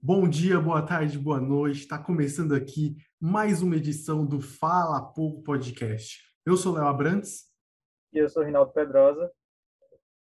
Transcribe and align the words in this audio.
Bom 0.00 0.28
dia, 0.28 0.60
boa 0.60 0.80
tarde, 0.80 1.18
boa 1.18 1.40
noite. 1.40 1.80
Está 1.80 1.98
começando 1.98 2.54
aqui 2.54 2.96
mais 3.20 3.62
uma 3.62 3.74
edição 3.74 4.24
do 4.24 4.40
Fala 4.40 5.02
Pouco 5.02 5.42
Podcast. 5.42 6.22
Eu 6.46 6.56
sou 6.56 6.72
Léo 6.72 6.86
Abrantes. 6.86 7.46
E 8.12 8.18
eu 8.18 8.28
sou 8.28 8.44
Rinaldo 8.44 8.72
Pedrosa. 8.72 9.28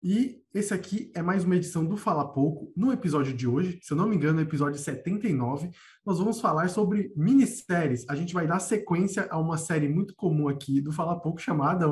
E 0.04 0.44
esse 0.54 0.76
aqui 0.76 1.12
é 1.16 1.24
mais 1.24 1.44
uma 1.44 1.56
edição 1.56 1.84
do 1.84 1.98
Fala 1.98 2.32
Pouco. 2.32 2.72
No 2.78 2.94
episódio 2.94 3.34
de 3.34 3.48
hoje, 3.48 3.80
se 3.82 3.92
eu 3.92 3.98
não 3.98 4.08
me 4.08 4.16
engano, 4.16 4.36
no 4.36 4.42
episódio 4.42 4.78
79, 4.80 5.71
nós 6.05 6.20
vamos 6.20 6.40
falar 6.40 6.70
sobre 6.70 7.12
minisséries. 7.16 8.08
A 8.08 8.16
gente 8.16 8.32
vai 8.32 8.46
dar 8.46 8.60
sequência 8.60 9.28
a 9.32 9.40
uma 9.40 9.58
série 9.58 9.90
muito 9.90 10.16
comum 10.16 10.48
aqui 10.48 10.82
do 10.82 10.92
Fala 10.92 11.20
Pouco 11.20 11.42
chamada 11.42 11.88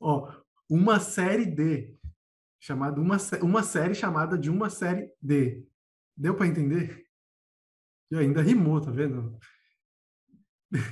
ó, 0.00 0.28
Uma 0.68 0.98
Série 0.98 1.46
D. 1.46 1.94
Chamada 2.58 3.00
uma, 3.00 3.16
uma 3.42 3.62
série 3.62 3.94
chamada 3.94 4.36
de 4.36 4.50
Uma 4.50 4.68
Série 4.68 5.08
D. 5.22 5.64
Deu 6.16 6.34
para 6.34 6.48
entender? 6.48 7.11
E 8.12 8.16
ainda 8.16 8.42
rimou, 8.42 8.78
tá 8.78 8.90
vendo? 8.90 9.38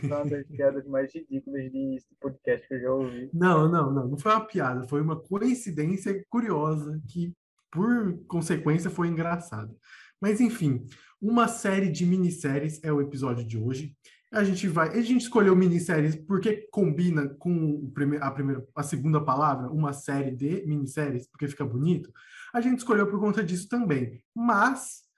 Uma 0.03 0.25
das 0.25 0.47
piadas 0.47 0.87
mais 0.87 1.15
ridículas 1.15 1.71
de 1.71 1.99
podcast 2.19 2.67
que 2.67 2.73
eu 2.73 2.81
já 2.81 2.93
ouvi. 2.95 3.31
Não, 3.35 3.69
não, 3.71 3.93
não. 3.93 4.09
Não 4.09 4.17
foi 4.17 4.33
uma 4.33 4.47
piada. 4.47 4.89
Foi 4.89 5.03
uma 5.03 5.21
coincidência 5.21 6.25
curiosa 6.31 6.99
que, 7.07 7.35
por 7.71 8.19
consequência, 8.27 8.89
foi 8.89 9.09
engraçada. 9.09 9.71
Mas, 10.19 10.41
enfim, 10.41 10.87
uma 11.21 11.47
série 11.47 11.91
de 11.91 12.07
minisséries 12.07 12.83
é 12.83 12.91
o 12.91 13.03
episódio 13.03 13.47
de 13.47 13.59
hoje. 13.59 13.95
A 14.33 14.43
gente 14.43 14.67
vai. 14.67 14.89
A 14.89 15.03
gente 15.03 15.21
escolheu 15.21 15.55
minisséries 15.55 16.17
porque 16.17 16.69
combina 16.71 17.29
com 17.39 17.93
a, 18.19 18.31
primeira, 18.31 18.67
a 18.75 18.83
segunda 18.83 19.23
palavra, 19.23 19.71
uma 19.71 19.93
série 19.93 20.31
de 20.31 20.65
minisséries, 20.67 21.27
porque 21.27 21.49
fica 21.49 21.67
bonito. 21.67 22.11
A 22.55 22.63
gente 22.63 22.79
escolheu 22.79 23.07
por 23.07 23.21
conta 23.21 23.45
disso 23.45 23.69
também. 23.69 24.23
Mas 24.35 25.10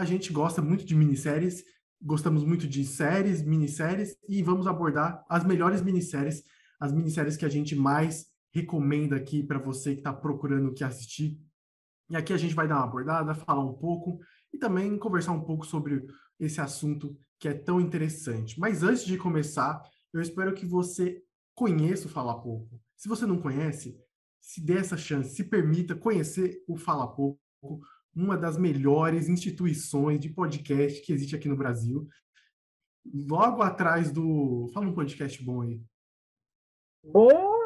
a 0.00 0.04
gente 0.06 0.32
gosta 0.32 0.62
muito 0.62 0.82
de 0.82 0.94
minisséries, 0.94 1.62
gostamos 2.00 2.42
muito 2.42 2.66
de 2.66 2.86
séries, 2.86 3.42
minisséries, 3.42 4.16
e 4.26 4.42
vamos 4.42 4.66
abordar 4.66 5.22
as 5.28 5.44
melhores 5.44 5.82
minisséries, 5.82 6.42
as 6.80 6.90
minisséries 6.90 7.36
que 7.36 7.44
a 7.44 7.50
gente 7.50 7.76
mais 7.76 8.24
recomenda 8.50 9.16
aqui 9.16 9.42
para 9.42 9.58
você 9.58 9.92
que 9.92 10.00
está 10.00 10.10
procurando 10.10 10.70
o 10.70 10.72
que 10.72 10.82
assistir. 10.82 11.38
E 12.08 12.16
aqui 12.16 12.32
a 12.32 12.38
gente 12.38 12.54
vai 12.54 12.66
dar 12.66 12.76
uma 12.76 12.84
abordada, 12.84 13.34
falar 13.34 13.62
um 13.62 13.74
pouco 13.74 14.18
e 14.50 14.56
também 14.56 14.98
conversar 14.98 15.32
um 15.32 15.44
pouco 15.44 15.66
sobre 15.66 16.02
esse 16.38 16.62
assunto 16.62 17.14
que 17.38 17.46
é 17.46 17.52
tão 17.52 17.78
interessante. 17.78 18.58
Mas 18.58 18.82
antes 18.82 19.04
de 19.04 19.18
começar, 19.18 19.82
eu 20.14 20.22
espero 20.22 20.54
que 20.54 20.64
você 20.64 21.22
conheça 21.54 22.06
o 22.06 22.10
Fala 22.10 22.40
Pouco. 22.40 22.80
Se 22.96 23.06
você 23.06 23.26
não 23.26 23.38
conhece, 23.38 24.00
se 24.40 24.62
dê 24.62 24.78
essa 24.78 24.96
chance, 24.96 25.36
se 25.36 25.44
permita 25.44 25.94
conhecer 25.94 26.64
o 26.66 26.74
Fala 26.74 27.06
Pouco, 27.06 27.38
uma 28.20 28.36
das 28.36 28.58
melhores 28.58 29.28
instituições 29.28 30.20
de 30.20 30.28
podcast 30.28 31.00
que 31.00 31.12
existe 31.12 31.34
aqui 31.34 31.48
no 31.48 31.56
Brasil. 31.56 32.06
Logo 33.12 33.62
atrás 33.62 34.12
do. 34.12 34.68
Fala 34.74 34.86
um 34.86 34.94
podcast 34.94 35.42
bom 35.42 35.62
aí. 35.62 35.80
Bom. 37.02 37.58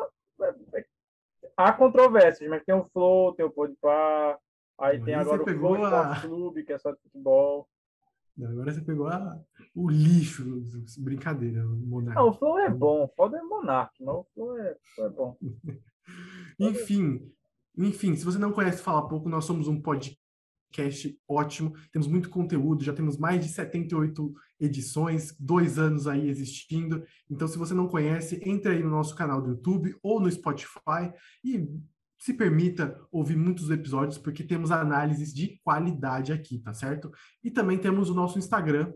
Há 1.56 1.72
controvérsias, 1.72 2.48
mas 2.48 2.64
tem 2.64 2.74
o 2.74 2.84
Flow, 2.92 3.34
tem 3.34 3.44
o 3.44 3.50
Podpah, 3.50 4.38
aí 4.78 5.02
tem 5.02 5.14
agora 5.14 5.42
o 5.42 5.44
Flow 5.44 5.84
a... 5.84 6.20
Clube, 6.20 6.64
que 6.64 6.72
é 6.72 6.78
só 6.78 6.92
de 6.92 7.00
futebol. 7.00 7.68
Agora 8.42 8.72
você 8.72 8.80
pegou 8.80 9.06
a... 9.06 9.40
o 9.74 9.88
lixo, 9.88 10.44
brincadeira, 10.98 11.64
Monark. 11.64 12.16
Não, 12.16 12.28
o 12.30 12.32
Flow 12.34 12.58
é 12.58 12.68
bom, 12.68 13.08
foda 13.16 13.38
é 13.38 13.42
Monark, 13.42 13.92
mas 14.02 14.14
o 14.16 14.26
Flow 14.34 14.58
é, 14.58 14.76
é 14.98 15.08
bom. 15.08 15.36
enfim, 16.58 17.32
enfim, 17.78 18.16
se 18.16 18.24
você 18.24 18.38
não 18.38 18.52
conhece 18.52 18.82
Fala 18.82 19.08
Pouco, 19.08 19.28
nós 19.28 19.44
somos 19.44 19.68
um 19.68 19.80
podcast 19.80 20.23
podcast 20.74 21.16
ótimo, 21.28 21.72
temos 21.92 22.08
muito 22.08 22.28
conteúdo, 22.28 22.82
já 22.82 22.92
temos 22.92 23.16
mais 23.16 23.44
de 23.44 23.50
78 23.52 24.34
edições, 24.58 25.34
dois 25.38 25.78
anos 25.78 26.08
aí 26.08 26.28
existindo. 26.28 27.04
Então, 27.30 27.46
se 27.46 27.56
você 27.56 27.72
não 27.72 27.86
conhece, 27.86 28.40
entre 28.44 28.72
aí 28.72 28.82
no 28.82 28.90
nosso 28.90 29.14
canal 29.14 29.40
do 29.40 29.50
YouTube 29.50 29.96
ou 30.02 30.20
no 30.20 30.30
Spotify 30.30 31.12
e 31.44 31.68
se 32.18 32.34
permita 32.34 32.98
ouvir 33.12 33.36
muitos 33.36 33.70
episódios, 33.70 34.18
porque 34.18 34.42
temos 34.42 34.70
análises 34.70 35.32
de 35.32 35.60
qualidade 35.62 36.32
aqui, 36.32 36.58
tá 36.58 36.74
certo? 36.74 37.12
E 37.42 37.50
também 37.50 37.78
temos 37.78 38.10
o 38.10 38.14
nosso 38.14 38.38
Instagram, 38.38 38.92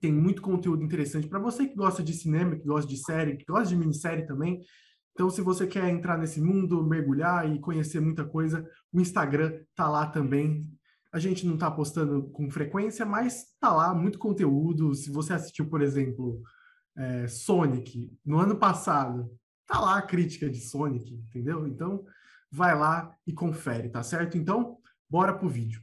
tem 0.00 0.12
muito 0.12 0.42
conteúdo 0.42 0.82
interessante 0.84 1.28
para 1.28 1.38
você 1.38 1.66
que 1.66 1.74
gosta 1.74 2.02
de 2.02 2.12
cinema, 2.12 2.56
que 2.56 2.66
gosta 2.66 2.88
de 2.88 2.96
série, 2.96 3.36
que 3.36 3.44
gosta 3.44 3.68
de 3.68 3.76
minissérie 3.76 4.26
também. 4.26 4.60
Então, 5.12 5.28
se 5.28 5.42
você 5.42 5.66
quer 5.66 5.88
entrar 5.90 6.16
nesse 6.16 6.40
mundo, 6.40 6.84
mergulhar 6.84 7.50
e 7.50 7.60
conhecer 7.60 8.00
muita 8.00 8.24
coisa, 8.24 8.66
o 8.92 9.00
Instagram 9.00 9.60
tá 9.74 9.88
lá 9.88 10.06
também. 10.06 10.66
A 11.12 11.18
gente 11.18 11.46
não 11.46 11.54
está 11.54 11.70
postando 11.70 12.30
com 12.30 12.50
frequência, 12.50 13.04
mas 13.04 13.54
tá 13.60 13.72
lá 13.72 13.94
muito 13.94 14.18
conteúdo. 14.18 14.94
Se 14.94 15.10
você 15.10 15.34
assistiu, 15.34 15.68
por 15.68 15.82
exemplo, 15.82 16.40
é, 16.96 17.28
Sonic 17.28 18.10
no 18.24 18.38
ano 18.38 18.56
passado, 18.56 19.30
tá 19.66 19.78
lá 19.78 19.98
a 19.98 20.02
crítica 20.02 20.48
de 20.48 20.60
Sonic, 20.60 21.14
entendeu? 21.14 21.66
Então, 21.66 22.04
vai 22.50 22.76
lá 22.76 23.14
e 23.26 23.32
confere, 23.32 23.88
tá 23.88 24.02
certo? 24.02 24.36
Então, 24.36 24.78
bora 25.08 25.34
pro 25.34 25.48
vídeo. 25.48 25.82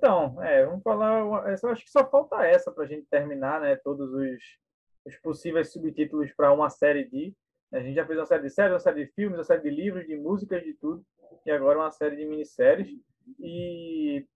Então, 0.00 0.42
é, 0.42 0.64
vamos 0.64 0.82
falar. 0.82 1.20
Eu 1.62 1.68
acho 1.68 1.84
que 1.84 1.90
só 1.90 2.08
falta 2.08 2.42
essa 2.46 2.72
para 2.72 2.84
a 2.84 2.86
gente 2.86 3.06
terminar, 3.10 3.60
né? 3.60 3.76
Todos 3.76 4.10
os, 4.14 4.42
os 5.04 5.16
possíveis 5.18 5.70
subtítulos 5.70 6.32
para 6.32 6.50
uma 6.54 6.70
série 6.70 7.04
de. 7.04 7.36
A 7.70 7.80
gente 7.80 7.96
já 7.96 8.06
fez 8.06 8.18
uma 8.18 8.24
série 8.24 8.44
de 8.44 8.48
séries, 8.48 8.72
uma 8.72 8.80
série 8.80 9.04
de 9.04 9.12
filmes, 9.12 9.36
uma 9.38 9.44
série 9.44 9.60
de 9.60 9.68
livros, 9.68 10.06
de 10.06 10.16
músicas, 10.16 10.64
de 10.64 10.72
tudo. 10.72 11.04
E 11.44 11.50
agora 11.50 11.80
uma 11.80 11.90
série 11.90 12.16
de 12.16 12.24
minisséries. 12.24 12.88
E, 13.38 14.26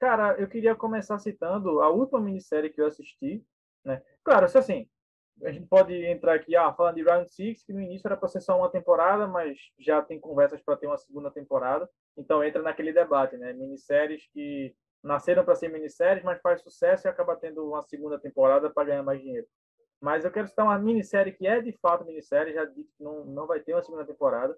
cara, 0.00 0.34
eu 0.40 0.48
queria 0.48 0.74
começar 0.74 1.18
citando 1.18 1.82
a 1.82 1.90
última 1.90 2.18
minissérie 2.18 2.70
que 2.70 2.80
eu 2.80 2.86
assisti. 2.86 3.44
Né? 3.84 4.02
Claro, 4.24 4.48
se 4.48 4.56
assim, 4.56 4.88
a 5.44 5.52
gente 5.52 5.66
pode 5.66 5.94
entrar 6.06 6.36
aqui, 6.36 6.56
ah, 6.56 6.72
falando 6.72 6.94
de 6.94 7.02
Round 7.02 7.30
Six, 7.30 7.62
que 7.64 7.74
no 7.74 7.82
início 7.82 8.08
era 8.08 8.16
para 8.16 8.28
ser 8.28 8.40
só 8.40 8.56
uma 8.56 8.70
temporada, 8.70 9.26
mas 9.26 9.58
já 9.78 10.00
tem 10.00 10.18
conversas 10.18 10.62
para 10.62 10.78
ter 10.78 10.86
uma 10.86 10.96
segunda 10.96 11.30
temporada. 11.30 11.86
Então 12.16 12.42
entra 12.42 12.62
naquele 12.62 12.94
debate, 12.94 13.36
né? 13.36 13.52
Minisséries 13.52 14.26
que 14.32 14.74
nasceram 15.02 15.44
para 15.44 15.54
ser 15.54 15.68
minisséries, 15.68 16.22
mas 16.22 16.40
faz 16.40 16.62
sucesso 16.62 17.06
e 17.06 17.08
acaba 17.08 17.36
tendo 17.36 17.66
uma 17.66 17.82
segunda 17.82 18.18
temporada 18.18 18.70
para 18.70 18.84
ganhar 18.84 19.02
mais 19.02 19.20
dinheiro. 19.20 19.46
Mas 20.00 20.24
eu 20.24 20.30
quero 20.30 20.48
citar 20.48 20.64
uma 20.64 20.78
minissérie 20.78 21.32
que 21.32 21.46
é 21.46 21.60
de 21.60 21.72
fato 21.72 22.04
minissérie, 22.04 22.54
já 22.54 22.64
disse 22.64 22.92
que 22.96 23.02
não, 23.02 23.24
não 23.24 23.46
vai 23.46 23.60
ter 23.60 23.72
uma 23.74 23.82
segunda 23.82 24.04
temporada, 24.04 24.56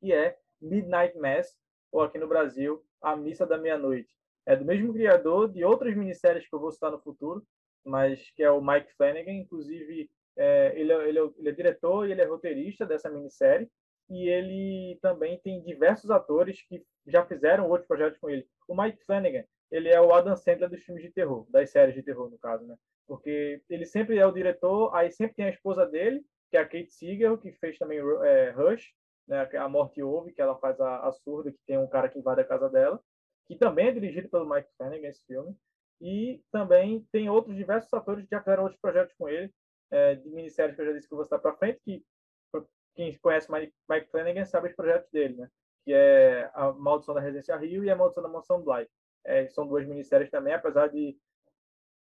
que 0.00 0.12
é 0.12 0.38
Midnight 0.60 1.16
Mass, 1.18 1.56
ou 1.90 2.00
aqui 2.02 2.18
no 2.18 2.28
Brasil, 2.28 2.84
A 3.00 3.16
Missa 3.16 3.46
da 3.46 3.58
Meia-Noite. 3.58 4.14
É 4.46 4.56
do 4.56 4.64
mesmo 4.64 4.92
criador 4.92 5.48
de 5.48 5.64
outras 5.64 5.94
minisséries 5.96 6.48
que 6.48 6.54
eu 6.54 6.60
vou 6.60 6.72
citar 6.72 6.90
no 6.90 7.00
futuro, 7.00 7.46
mas 7.84 8.30
que 8.30 8.42
é 8.42 8.50
o 8.50 8.60
Mike 8.60 8.92
Flanagan. 8.94 9.32
Inclusive, 9.32 10.10
é, 10.36 10.72
ele, 10.74 10.92
é, 10.92 11.08
ele, 11.08 11.18
é, 11.18 11.30
ele 11.38 11.48
é 11.48 11.52
diretor 11.52 12.08
e 12.08 12.12
ele 12.12 12.22
é 12.22 12.24
roteirista 12.24 12.86
dessa 12.86 13.10
minissérie 13.10 13.70
e 14.08 14.28
ele 14.28 14.98
também 15.00 15.38
tem 15.38 15.62
diversos 15.62 16.10
atores 16.10 16.62
que 16.62 16.84
já 17.06 17.24
fizeram 17.24 17.68
outros 17.68 17.86
projetos 17.86 18.18
com 18.18 18.28
ele. 18.28 18.46
O 18.68 18.80
Mike 18.80 19.04
Flanagan, 19.04 19.44
ele 19.72 19.88
é 19.88 19.98
o 20.00 20.12
Adam 20.12 20.36
Sandler 20.36 20.68
dos 20.68 20.82
filmes 20.84 21.02
de 21.02 21.10
terror, 21.10 21.46
das 21.50 21.70
séries 21.70 21.94
de 21.94 22.02
terror, 22.02 22.30
no 22.30 22.38
caso, 22.38 22.64
né? 22.66 22.76
Porque 23.06 23.62
ele 23.70 23.86
sempre 23.86 24.18
é 24.18 24.26
o 24.26 24.30
diretor, 24.30 24.94
aí 24.94 25.10
sempre 25.10 25.34
tem 25.34 25.46
a 25.46 25.50
esposa 25.50 25.86
dele, 25.86 26.22
que 26.50 26.58
é 26.58 26.60
a 26.60 26.64
Kate 26.64 26.92
Siegel, 26.92 27.38
que 27.38 27.52
fez 27.52 27.78
também 27.78 27.98
é, 27.98 28.50
Rush, 28.50 28.92
né? 29.26 29.48
A 29.56 29.68
Morte 29.70 30.02
Ouve, 30.02 30.32
que 30.32 30.42
ela 30.42 30.58
faz 30.58 30.78
a, 30.78 31.08
a, 31.08 31.12
surda, 31.12 31.50
que 31.50 31.58
tem 31.66 31.78
um 31.78 31.88
cara 31.88 32.10
que 32.10 32.18
invade 32.18 32.42
a 32.42 32.44
casa 32.44 32.68
dela, 32.68 33.02
que 33.48 33.56
também 33.56 33.88
é 33.88 33.92
dirigido 33.92 34.28
pelo 34.28 34.48
Mike 34.48 34.68
Flanagan, 34.76 35.08
esse 35.08 35.24
filme. 35.24 35.56
E 36.02 36.42
também 36.52 37.06
tem 37.10 37.30
outros 37.30 37.56
diversos 37.56 37.92
atores 37.94 38.24
que 38.24 38.30
já 38.30 38.40
fizeram 38.40 38.64
outros 38.64 38.80
projetos 38.80 39.14
com 39.16 39.26
ele, 39.26 39.50
é, 39.90 40.16
de 40.16 40.28
minisséries 40.28 40.76
que 40.76 40.82
eu 40.82 40.86
já 40.86 40.92
disse 40.92 41.08
que 41.08 41.14
eu 41.14 41.16
vou 41.16 41.24
estar 41.24 41.38
para 41.38 41.56
frente, 41.56 41.80
que 41.84 42.04
quem 42.94 43.16
conhece 43.18 43.50
Mike, 43.50 43.72
Mike 43.88 44.10
Flanagan 44.10 44.44
sabe 44.44 44.68
os 44.68 44.74
projetos 44.74 45.10
dele, 45.10 45.36
né? 45.36 45.48
Que 45.84 45.94
é 45.94 46.50
a 46.52 46.72
Maldição 46.72 47.14
da 47.14 47.20
Residência 47.20 47.56
Rio 47.56 47.82
e 47.82 47.90
a 47.90 47.96
Maldição 47.96 48.22
da 48.22 48.28
Mansão 48.28 48.62
Bly. 48.62 48.86
É, 49.24 49.48
são 49.48 49.66
duas 49.66 49.86
minisséries 49.86 50.30
também, 50.30 50.52
apesar 50.52 50.88
de 50.88 51.16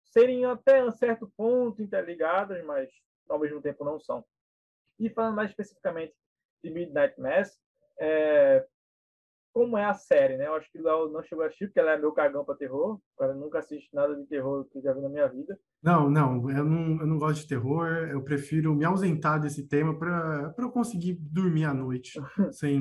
serem 0.06 0.46
até 0.46 0.84
um 0.84 0.92
certo 0.92 1.32
ponto 1.36 1.82
interligadas, 1.82 2.64
mas 2.66 2.90
ao 3.28 3.40
mesmo 3.40 3.62
tempo 3.62 3.84
não 3.84 4.00
são. 4.00 4.24
E 5.00 5.10
falando 5.10 5.36
mais 5.36 5.50
especificamente 5.50 6.14
de 6.64 6.70
Midnight 6.70 7.20
Mass, 7.20 7.58
é, 8.00 8.66
como 9.54 9.78
é 9.78 9.86
a 9.86 9.94
série, 9.94 10.38
né? 10.38 10.48
Eu 10.48 10.54
acho 10.56 10.72
que 10.72 10.80
o 10.80 10.84
Léo 10.84 11.10
não 11.10 11.24
chegou 11.24 11.44
a 11.44 11.48
assistir, 11.48 11.68
porque 11.68 11.80
ela 11.80 11.92
é 11.92 11.98
meu 11.98 12.12
cagão 12.12 12.46
para 12.46 12.56
terror. 12.56 12.96
O 12.96 13.18
cara 13.18 13.34
nunca 13.34 13.60
assiste 13.60 13.90
nada 13.94 14.16
de 14.16 14.26
terror 14.26 14.66
que 14.66 14.78
eu 14.78 14.82
já 14.82 14.94
vi 14.94 15.02
na 15.02 15.10
minha 15.10 15.28
vida. 15.28 15.60
Não, 15.82 16.10
não, 16.10 16.50
eu 16.50 16.64
não, 16.64 17.00
eu 17.00 17.08
não 17.08 17.18
gosto 17.18 17.42
de 17.42 17.48
terror. 17.48 17.88
Eu 18.10 18.24
prefiro 18.24 18.76
me 18.76 18.86
ausentar 18.86 19.40
desse 19.40 19.68
tema 19.68 19.98
para 19.98 20.54
eu 20.58 20.72
conseguir 20.72 21.14
dormir 21.16 21.66
à 21.66 21.74
noite 21.74 22.14
sem 22.52 22.80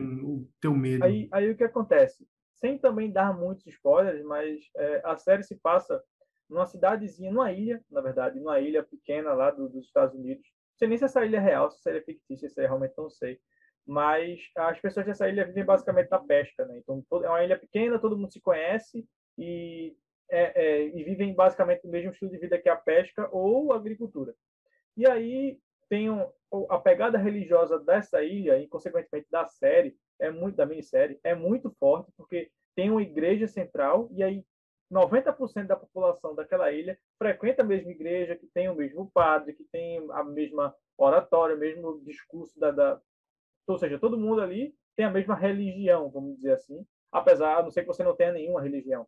ter 0.61 0.69
o 0.69 0.75
medo. 0.75 1.05
Aí, 1.05 1.29
aí 1.33 1.51
o 1.51 1.57
que 1.57 1.65
acontece? 1.65 2.27
Sem 2.61 2.79
também 2.79 3.11
dar 3.11 3.37
muitos 3.37 3.67
spoilers, 3.67 4.23
mas 4.25 4.61
é, 4.77 5.03
a 5.05 5.17
série 5.17 5.43
se 5.43 5.57
passa 5.57 6.03
numa 6.49 6.67
cidadezinha, 6.67 7.31
numa 7.31 7.53
ilha, 7.53 7.83
na 7.91 8.01
verdade, 8.01 8.39
numa 8.39 8.59
ilha 8.59 8.83
pequena 8.83 9.33
lá 9.33 9.51
do, 9.51 9.69
dos 9.69 9.87
Estados 9.87 10.15
Unidos. 10.15 10.45
Não 10.45 10.79
sei 10.79 10.89
nem 10.89 10.99
se 10.99 11.05
essa 11.05 11.25
ilha 11.25 11.37
é 11.37 11.41
real, 11.41 11.71
se 11.71 11.89
ilha 11.89 11.99
é 11.99 12.03
fictícia, 12.03 12.49
se 12.49 12.61
é 12.61 12.67
realmente 12.67 12.95
não 12.97 13.11
sei. 13.11 13.39
Mas 13.87 14.41
as 14.57 14.81
pessoas 14.81 15.07
dessa 15.07 15.29
ilha 15.29 15.47
vivem 15.47 15.65
basicamente 15.65 16.09
da 16.09 16.19
pesca, 16.19 16.65
né? 16.67 16.79
Então 16.79 17.05
é 17.23 17.29
uma 17.29 17.45
ilha 17.45 17.59
pequena, 17.59 17.99
todo 17.99 18.17
mundo 18.17 18.33
se 18.33 18.41
conhece 18.41 19.07
e, 19.37 19.97
é, 20.31 20.63
é, 20.63 20.87
e 20.89 21.05
vivem 21.05 21.35
basicamente 21.35 21.87
o 21.87 21.91
mesmo 21.91 22.11
estilo 22.11 22.31
de 22.31 22.39
vida 22.39 22.59
que 22.59 22.69
a 22.69 22.77
pesca 22.77 23.29
ou 23.33 23.73
a 23.73 23.77
agricultura. 23.77 24.35
E 24.97 25.09
aí 25.09 25.59
tem 25.89 26.11
um, 26.11 26.27
a 26.69 26.79
pegada 26.79 27.19
religiosa 27.19 27.79
dessa 27.79 28.23
ilha 28.23 28.59
e 28.59 28.69
consequentemente 28.69 29.29
da 29.31 29.47
série 29.47 29.97
é 30.21 30.31
muito 30.31 30.57
da 30.57 30.67
minissérie 30.67 31.21
é 31.23 31.35
muito 31.35 31.71
forte 31.79 32.11
porque 32.17 32.51
tem 32.75 32.91
uma 32.91 33.03
igreja 33.03 33.47
central 33.47 34.09
e 34.13 34.23
aí 34.23 34.45
90% 34.91 35.67
da 35.67 35.77
população 35.77 36.35
daquela 36.35 36.73
ilha 36.73 36.99
frequenta 37.19 37.63
a 37.63 37.65
mesma 37.65 37.91
igreja, 37.91 38.37
que 38.37 38.47
tem 38.47 38.69
o 38.69 38.75
mesmo 38.75 39.11
padre, 39.11 39.53
que 39.53 39.65
tem 39.65 39.99
a 40.13 40.25
mesma 40.25 40.75
oratória, 40.97 41.55
o 41.55 41.59
mesmo 41.59 42.01
discurso 42.05 42.59
da, 42.59 42.71
da... 42.71 43.01
ou 43.67 43.79
seja, 43.79 43.99
todo 43.99 44.19
mundo 44.19 44.41
ali 44.41 44.75
tem 44.97 45.05
a 45.05 45.11
mesma 45.11 45.35
religião, 45.35 46.11
vamos 46.11 46.37
dizer 46.37 46.53
assim, 46.53 46.87
apesar, 47.13 47.59
a 47.59 47.63
não 47.63 47.71
ser 47.71 47.83
que 47.83 47.87
você 47.87 48.03
não 48.03 48.17
tenha 48.17 48.33
nenhuma 48.33 48.63
religião. 48.63 49.07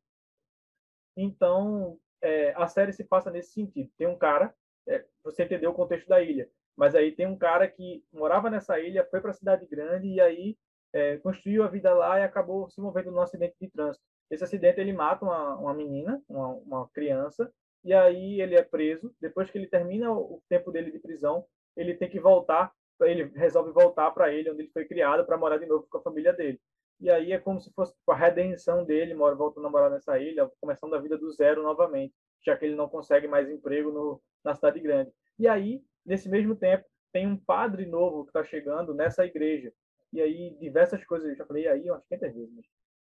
Então, 1.16 1.98
é, 2.22 2.52
a 2.54 2.66
série 2.66 2.92
se 2.92 3.02
passa 3.02 3.30
nesse 3.30 3.52
sentido. 3.52 3.90
Tem 3.96 4.06
um 4.06 4.16
cara, 4.16 4.54
é, 4.86 5.04
você 5.24 5.44
entendeu 5.44 5.70
o 5.70 5.74
contexto 5.74 6.06
da 6.08 6.22
ilha, 6.22 6.48
mas 6.76 6.94
aí 6.94 7.12
tem 7.12 7.26
um 7.26 7.36
cara 7.36 7.66
que 7.66 8.04
morava 8.12 8.48
nessa 8.50 8.78
ilha, 8.78 9.06
foi 9.10 9.20
para 9.20 9.30
a 9.30 9.34
cidade 9.34 9.66
grande 9.66 10.08
e 10.08 10.20
aí 10.20 10.56
é, 10.92 11.18
construiu 11.18 11.62
a 11.62 11.68
vida 11.68 11.92
lá 11.94 12.18
e 12.18 12.22
acabou 12.22 12.68
se 12.70 12.80
movendo 12.80 13.10
num 13.10 13.20
acidente 13.20 13.54
de 13.60 13.70
trânsito. 13.70 14.04
Esse 14.30 14.44
acidente 14.44 14.80
ele 14.80 14.92
mata 14.92 15.24
uma, 15.24 15.56
uma 15.56 15.74
menina, 15.74 16.22
uma, 16.28 16.48
uma 16.48 16.88
criança, 16.90 17.52
e 17.84 17.92
aí 17.92 18.40
ele 18.40 18.54
é 18.54 18.62
preso. 18.62 19.12
Depois 19.20 19.50
que 19.50 19.58
ele 19.58 19.66
termina 19.66 20.12
o 20.12 20.42
tempo 20.48 20.70
dele 20.70 20.90
de 20.90 20.98
prisão, 20.98 21.44
ele 21.76 21.94
tem 21.94 22.08
que 22.08 22.20
voltar, 22.20 22.72
ele 23.00 23.24
resolve 23.34 23.72
voltar 23.72 24.10
para 24.10 24.32
ele, 24.32 24.50
onde 24.50 24.62
ele 24.62 24.70
foi 24.72 24.84
criado, 24.84 25.24
para 25.24 25.38
morar 25.38 25.58
de 25.58 25.66
novo 25.66 25.86
com 25.88 25.98
a 25.98 26.02
família 26.02 26.32
dele. 26.32 26.60
E 27.00 27.10
aí 27.10 27.32
é 27.32 27.38
como 27.38 27.60
se 27.60 27.72
fosse 27.72 27.94
a 28.08 28.14
redenção 28.14 28.84
dele, 28.84 29.14
mora 29.14 29.34
voltando 29.34 29.66
a 29.66 29.70
morar 29.70 29.88
nessa 29.88 30.18
ilha, 30.18 30.50
começando 30.60 30.94
a 30.94 31.00
vida 31.00 31.16
do 31.16 31.32
zero 31.32 31.62
novamente, 31.62 32.14
já 32.44 32.56
que 32.56 32.66
ele 32.66 32.76
não 32.76 32.88
consegue 32.88 33.26
mais 33.26 33.48
emprego 33.48 33.90
no, 33.90 34.22
na 34.44 34.54
cidade 34.54 34.78
grande. 34.80 35.10
E 35.38 35.48
aí, 35.48 35.82
nesse 36.04 36.28
mesmo 36.28 36.54
tempo, 36.54 36.84
tem 37.10 37.26
um 37.26 37.36
padre 37.36 37.86
novo 37.86 38.24
que 38.24 38.30
está 38.30 38.44
chegando 38.44 38.94
nessa 38.94 39.24
igreja. 39.24 39.72
E 40.12 40.20
aí, 40.20 40.56
diversas 40.58 41.04
coisas, 41.04 41.28
eu 41.28 41.36
já 41.36 41.46
falei 41.46 41.68
aí 41.68 41.90
umas 41.90 42.02
50 42.02 42.30
vezes. 42.32 42.66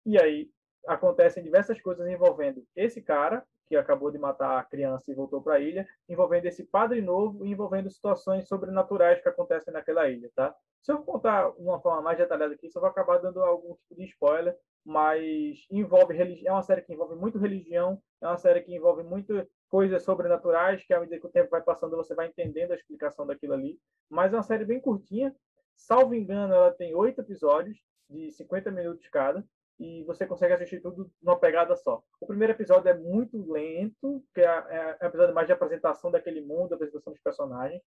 E 0.06 0.22
aí, 0.22 0.50
acontecem 0.88 1.44
diversas 1.44 1.80
coisas 1.82 2.08
envolvendo 2.08 2.64
esse 2.76 3.02
cara, 3.02 3.46
que 3.68 3.76
acabou 3.76 4.10
de 4.12 4.18
matar 4.18 4.60
a 4.60 4.64
criança 4.64 5.12
e 5.12 5.14
voltou 5.14 5.42
para 5.42 5.56
a 5.56 5.60
ilha, 5.60 5.88
envolvendo 6.10 6.46
esse 6.48 6.64
padre 6.64 7.02
novo 7.02 7.46
e 7.46 7.52
envolvendo 7.52 7.90
situações 7.90 8.48
sobrenaturais 8.48 9.22
que 9.22 9.30
acontecem 9.30 9.72
naquela 9.72 10.10
ilha, 10.10 10.30
tá? 10.36 10.56
Se 10.82 10.92
eu 10.92 11.04
contar 11.04 11.50
uma 11.52 11.80
forma 11.80 12.02
mais 12.02 12.18
detalhada 12.18 12.54
aqui, 12.54 12.70
só 12.70 12.80
vou 12.80 12.90
acabar 12.90 13.20
dando 13.20 13.44
algum 13.44 13.76
tipo 13.76 13.96
de 13.96 14.06
spoiler, 14.06 14.58
mas 14.84 15.68
envolve 15.70 16.16
religião, 16.16 16.54
é 16.54 16.56
uma 16.56 16.64
série 16.64 16.82
que 16.82 16.94
envolve 16.94 17.16
muito 17.16 17.38
religião, 17.38 18.02
é 18.22 18.28
uma 18.28 18.38
série 18.38 18.62
que 18.62 18.74
envolve 18.74 19.04
muito 19.04 19.48
coisas 19.68 20.02
sobrenaturais, 20.04 20.84
que 20.84 20.94
à 20.94 21.00
medida 21.00 21.20
que 21.20 21.28
o 21.28 21.32
tempo 21.32 21.52
vai 21.52 21.62
passando 21.62 21.96
você 21.96 22.16
vai 22.16 22.28
entendendo 22.28 22.72
a 22.72 22.76
explicação 22.76 23.28
daquilo 23.28 23.54
ali, 23.54 23.80
mas 24.10 24.34
é 24.34 24.38
uma 24.38 24.44
série 24.44 24.66
bem 24.66 24.80
curtinha, 24.80 25.36
salvo 25.80 26.14
engano, 26.14 26.54
ela 26.54 26.72
tem 26.72 26.94
oito 26.94 27.22
episódios 27.22 27.78
de 28.10 28.32
50 28.32 28.70
minutos 28.72 29.08
cada, 29.08 29.44
e 29.80 30.04
você 30.04 30.28
consegue 30.28 30.54
assistir 30.54 30.82
tudo 30.82 31.10
numa 31.22 31.40
pegada 31.40 31.76
só. 31.76 32.04
O 32.20 32.28
primeiro 32.28 32.52
episódio 32.54 32.90
é 32.90 32.94
muito 32.94 33.50
lento, 33.50 34.22
que 34.34 34.42
é, 34.42 34.46
é, 34.46 34.98
é 35.00 35.06
um 35.06 35.08
episódio 35.08 35.34
mais 35.34 35.48
de 35.48 35.54
apresentação 35.54 36.12
daquele 36.12 36.42
mundo, 36.42 36.74
apresentação 36.74 37.14
dos 37.14 37.22
personagens, 37.22 37.82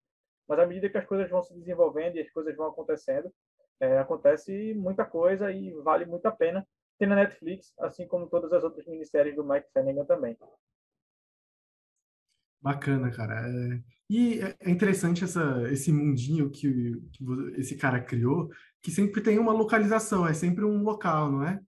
mas 0.49 0.59
à 0.59 0.67
medida 0.67 0.89
que 0.89 0.97
as 0.97 1.07
coisas 1.07 1.29
vão 1.29 1.43
se 1.43 1.55
desenvolvendo 1.55 2.17
e 2.17 2.21
as 2.21 2.31
coisas 2.31 2.57
vão 2.57 2.67
acontecendo, 2.67 3.31
é, 3.79 3.99
acontece 3.99 4.75
muita 4.75 5.05
coisa 5.05 5.53
e 5.53 5.73
vale 5.83 6.07
muito 6.07 6.25
a 6.27 6.33
pena. 6.33 6.67
Tem 6.99 7.07
na 7.07 7.17
Netflix, 7.17 7.73
assim 7.79 8.07
como 8.07 8.29
todas 8.29 8.53
as 8.53 8.65
outras 8.65 8.87
minisséries 8.87 9.37
do 9.37 9.45
Mike 9.45 9.71
Flanagan 9.73 10.05
também. 10.07 10.39
Bacana, 12.61 13.11
cara. 13.11 13.35
É... 13.35 13.81
E 14.15 14.41
é 14.43 14.71
interessante 14.71 15.25
essa, 15.25 15.63
esse 15.73 15.91
mundinho 15.91 16.51
que, 16.51 17.01
que 17.15 17.25
esse 17.57 17.79
cara 17.79 17.99
criou, 17.99 18.51
que 18.83 18.91
sempre 18.91 19.23
tem 19.23 19.39
uma 19.39 19.55
localização, 19.55 20.27
é 20.27 20.35
sempre 20.35 20.67
um 20.67 20.83
local, 20.83 21.33
não 21.33 21.49
é? 21.49 21.59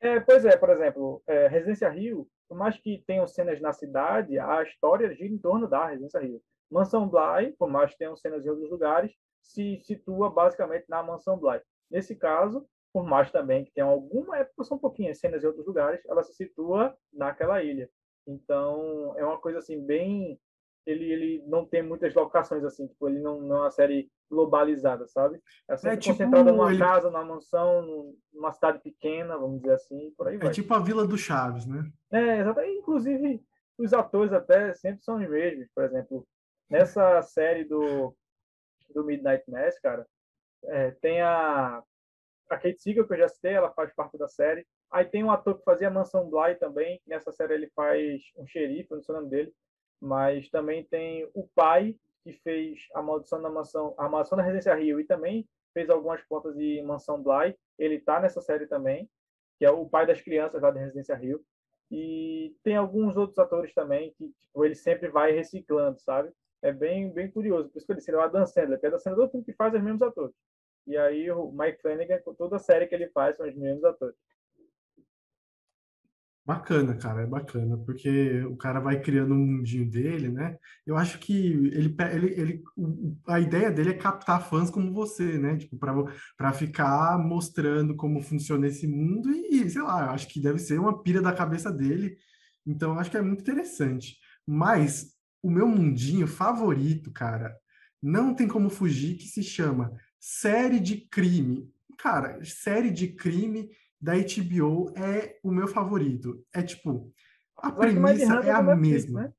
É, 0.00 0.18
pois 0.18 0.44
é, 0.44 0.56
por 0.56 0.68
exemplo, 0.70 1.22
é, 1.24 1.46
Residência 1.46 1.88
Rio, 1.88 2.28
por 2.48 2.58
mais 2.58 2.76
que 2.80 3.00
tenham 3.06 3.28
cenas 3.28 3.60
na 3.60 3.72
cidade, 3.72 4.40
a 4.40 4.60
história 4.64 5.14
gira 5.14 5.32
em 5.32 5.38
torno 5.38 5.68
da 5.68 5.86
Residência 5.86 6.18
Rio. 6.18 6.42
Mansão 6.68 7.08
Bly, 7.08 7.52
por 7.56 7.70
mais 7.70 7.92
que 7.92 7.98
tenham 7.98 8.16
cenas 8.16 8.44
em 8.44 8.48
outros 8.48 8.68
lugares, 8.68 9.12
se 9.40 9.80
situa 9.84 10.28
basicamente 10.30 10.86
na 10.88 11.00
Mansão 11.00 11.38
Bly. 11.38 11.60
Nesse 11.88 12.16
caso, 12.16 12.66
por 12.92 13.04
mais 13.06 13.30
também 13.30 13.64
que 13.64 13.72
tenha 13.72 13.86
alguma 13.86 14.38
época, 14.38 14.64
são 14.64 14.76
pouquinhas 14.76 15.20
cenas 15.20 15.44
em 15.44 15.46
outros 15.46 15.64
lugares, 15.64 16.04
ela 16.06 16.24
se 16.24 16.34
situa 16.34 16.92
naquela 17.12 17.62
ilha. 17.62 17.88
Então, 18.26 19.14
é 19.16 19.24
uma 19.24 19.38
coisa 19.38 19.60
assim 19.60 19.80
bem 19.80 20.40
ele, 20.86 21.12
ele 21.12 21.44
não 21.46 21.66
tem 21.66 21.82
muitas 21.82 22.14
locações 22.14 22.64
assim, 22.64 22.86
tipo, 22.86 23.08
ele 23.08 23.18
não, 23.18 23.40
não 23.40 23.56
é 23.56 23.60
uma 23.62 23.70
série 23.70 24.08
globalizada, 24.30 25.06
sabe? 25.08 25.42
É 25.68 25.76
sempre 25.76 25.96
é, 25.96 26.00
tipo, 26.00 26.16
concentrada 26.16 26.52
numa 26.52 26.70
ele... 26.70 26.78
casa, 26.78 27.10
numa 27.10 27.24
mansão, 27.24 28.14
numa 28.32 28.52
cidade 28.52 28.80
pequena, 28.80 29.36
vamos 29.36 29.60
dizer 29.60 29.74
assim, 29.74 30.12
por 30.16 30.28
aí 30.28 30.36
é 30.36 30.38
vai. 30.38 30.48
É 30.48 30.52
tipo 30.52 30.72
a 30.72 30.78
Vila 30.78 31.06
do 31.06 31.18
Chaves, 31.18 31.66
né? 31.66 31.90
É, 32.12 32.38
exatamente. 32.38 32.78
Inclusive, 32.78 33.44
os 33.76 33.92
atores 33.92 34.32
até 34.32 34.72
sempre 34.74 35.02
são 35.02 35.16
os 35.16 35.28
mesmos, 35.28 35.68
por 35.74 35.84
exemplo, 35.84 36.26
nessa 36.70 37.20
série 37.22 37.64
do, 37.64 38.14
do 38.94 39.04
Midnight 39.04 39.44
Mass, 39.50 39.78
cara, 39.80 40.06
é, 40.66 40.92
tem 40.92 41.20
a, 41.20 41.82
a 42.48 42.56
Kate 42.56 42.80
Siegel, 42.80 43.06
que 43.06 43.14
eu 43.14 43.18
já 43.18 43.28
citei, 43.28 43.54
ela 43.54 43.72
faz 43.72 43.92
parte 43.92 44.16
da 44.16 44.28
série. 44.28 44.64
Aí 44.90 45.04
tem 45.04 45.24
um 45.24 45.32
ator 45.32 45.58
que 45.58 45.64
fazia 45.64 45.90
Mansão 45.90 46.30
Bly 46.30 46.54
também, 46.56 47.00
nessa 47.04 47.32
série 47.32 47.54
ele 47.54 47.68
faz 47.74 48.22
um 48.36 48.46
xerife, 48.46 48.94
não 48.94 49.02
sei 49.02 49.14
o 49.14 49.18
nome 49.18 49.30
dele 49.30 49.52
mas 50.00 50.48
também 50.48 50.84
tem 50.84 51.28
o 51.34 51.46
pai 51.54 51.96
que 52.22 52.32
fez 52.32 52.88
a 52.94 53.02
maldição 53.02 53.40
da 53.40 53.48
mansão, 53.48 53.94
a 53.96 54.08
maldição 54.08 54.36
da 54.36 54.42
residência 54.42 54.74
Rio 54.74 55.00
e 55.00 55.04
também 55.04 55.48
fez 55.72 55.88
algumas 55.88 56.22
pontas 56.22 56.56
de 56.56 56.82
mansão 56.82 57.22
Bly. 57.22 57.56
Ele 57.78 58.00
tá 58.00 58.20
nessa 58.20 58.40
série 58.40 58.66
também, 58.66 59.08
que 59.58 59.64
é 59.64 59.70
o 59.70 59.86
pai 59.86 60.06
das 60.06 60.20
crianças 60.20 60.60
lá 60.60 60.70
da 60.70 60.80
residência 60.80 61.14
Rio. 61.14 61.44
E 61.90 62.56
tem 62.64 62.76
alguns 62.76 63.16
outros 63.16 63.38
atores 63.38 63.72
também 63.72 64.12
que 64.18 64.28
tipo, 64.40 64.64
ele 64.64 64.74
sempre 64.74 65.08
vai 65.08 65.32
reciclando, 65.32 66.00
sabe? 66.00 66.32
É 66.62 66.72
bem 66.72 67.10
bem 67.12 67.30
curioso. 67.30 67.68
Por 67.68 67.78
isso 67.78 67.86
que 67.86 67.92
ele 67.92 68.00
ele 68.06 68.16
é 68.16 68.20
o 68.20 68.22
Adam 68.22 68.46
Sandler, 68.46 68.80
que 68.80 68.86
é 68.86 68.88
Adam 68.88 68.98
Sandler 68.98 69.20
todo 69.20 69.30
filme 69.30 69.46
que 69.46 69.52
faz 69.52 69.72
os 69.72 69.82
mesmos 69.82 70.02
atores. 70.02 70.34
E 70.86 70.96
aí 70.96 71.30
o 71.30 71.52
Mike 71.52 71.80
Flanagan, 71.80 72.20
toda 72.36 72.56
a 72.56 72.60
série 72.60 72.86
que 72.86 72.94
ele 72.94 73.08
faz 73.08 73.36
são 73.36 73.46
os 73.46 73.54
mesmos 73.54 73.84
atores. 73.84 74.16
Bacana, 76.46 76.94
cara, 76.96 77.22
é 77.22 77.26
bacana, 77.26 77.76
porque 77.78 78.44
o 78.44 78.56
cara 78.56 78.78
vai 78.78 79.00
criando 79.02 79.34
um 79.34 79.38
mundinho 79.44 79.90
dele, 79.90 80.28
né? 80.28 80.56
Eu 80.86 80.96
acho 80.96 81.18
que 81.18 81.34
ele, 81.34 81.96
ele, 82.12 82.40
ele 82.40 82.62
a 83.26 83.40
ideia 83.40 83.68
dele 83.68 83.90
é 83.90 83.94
captar 83.94 84.48
fãs 84.48 84.70
como 84.70 84.92
você, 84.92 85.38
né? 85.38 85.56
Tipo, 85.56 85.76
para 86.36 86.52
ficar 86.52 87.18
mostrando 87.18 87.96
como 87.96 88.22
funciona 88.22 88.68
esse 88.68 88.86
mundo 88.86 89.28
e, 89.28 89.68
sei 89.68 89.82
lá, 89.82 90.04
eu 90.06 90.10
acho 90.10 90.28
que 90.28 90.40
deve 90.40 90.60
ser 90.60 90.78
uma 90.78 91.02
pira 91.02 91.20
da 91.20 91.32
cabeça 91.32 91.72
dele. 91.72 92.16
Então, 92.64 92.92
eu 92.92 93.00
acho 93.00 93.10
que 93.10 93.16
é 93.16 93.22
muito 93.22 93.40
interessante. 93.40 94.16
Mas 94.46 95.14
o 95.42 95.50
meu 95.50 95.66
mundinho 95.66 96.28
favorito, 96.28 97.10
cara, 97.10 97.56
não 98.00 98.32
tem 98.32 98.46
como 98.46 98.70
fugir, 98.70 99.16
que 99.16 99.26
se 99.26 99.42
chama 99.42 99.92
série 100.20 100.78
de 100.78 100.96
crime. 101.08 101.68
Cara, 101.98 102.38
série 102.44 102.92
de 102.92 103.08
crime 103.08 103.68
da 104.00 104.14
HBO 104.14 104.92
é 104.96 105.38
o 105.42 105.50
meu 105.50 105.66
favorito. 105.66 106.44
É 106.54 106.62
tipo, 106.62 107.12
a 107.58 107.72
premissa 107.72 108.40
é 108.40 108.50
a 108.50 108.62
mesma. 108.62 109.22
Né? 109.22 109.32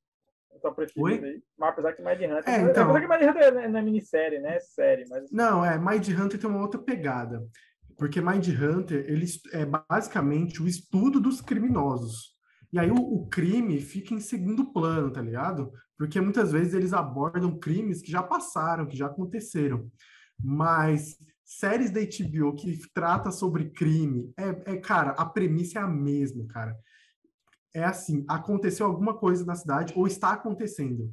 Oi? 0.97 1.41
Mas 1.57 1.69
apesar 1.69 1.93
que 1.93 2.01
Mind 2.01 2.21
Hunter. 2.21 2.49
É, 2.49 2.61
então... 2.61 2.89
Apesar 2.89 3.01
que 3.01 3.07
Mind 3.07 3.29
Hunter 3.29 3.57
é, 3.57 3.65
é 3.65 3.81
minissérie, 3.81 4.39
né? 4.39 4.55
É 4.55 4.59
série. 4.59 5.05
Mas... 5.09 5.31
Não, 5.31 5.63
é. 5.63 5.77
Mind 5.77 6.07
Hunter 6.09 6.39
tem 6.39 6.49
uma 6.49 6.61
outra 6.61 6.81
pegada. 6.81 7.45
Porque 7.97 8.21
Mind 8.21 8.47
Hunter 8.47 9.05
ele 9.07 9.25
é 9.53 9.65
basicamente 9.65 10.61
o 10.61 10.67
estudo 10.67 11.19
dos 11.19 11.41
criminosos. 11.41 12.35
E 12.71 12.77
aí 12.77 12.91
o, 12.91 12.95
o, 12.95 13.27
crime 13.27 13.79
fica 13.81 14.13
em 14.13 14.19
segundo 14.19 14.71
plano, 14.71 15.11
tá 15.11 15.21
ligado? 15.21 15.71
Porque 15.97 16.19
muitas 16.21 16.51
vezes 16.51 16.73
eles 16.73 16.93
abordam 16.93 17.57
crimes 17.57 18.01
que 18.01 18.11
já 18.11 18.21
passaram, 18.21 18.85
que 18.85 18.97
já 18.97 19.07
aconteceram. 19.07 19.89
Mas 20.39 21.17
séries 21.47 21.89
da 21.89 22.01
HBO 22.01 22.53
que 22.53 22.77
trata 22.93 23.31
sobre 23.31 23.69
crime, 23.69 24.33
é, 24.35 24.73
é, 24.73 24.77
cara, 24.77 25.11
a 25.11 25.25
premissa 25.25 25.79
é 25.79 25.81
a 25.81 25.87
mesma, 25.87 26.45
cara. 26.45 26.77
É 27.73 27.85
assim, 27.85 28.25
aconteceu 28.27 28.85
alguma 28.85 29.17
coisa 29.17 29.45
na 29.45 29.55
cidade 29.55 29.93
ou 29.95 30.05
está 30.05 30.33
acontecendo. 30.33 31.09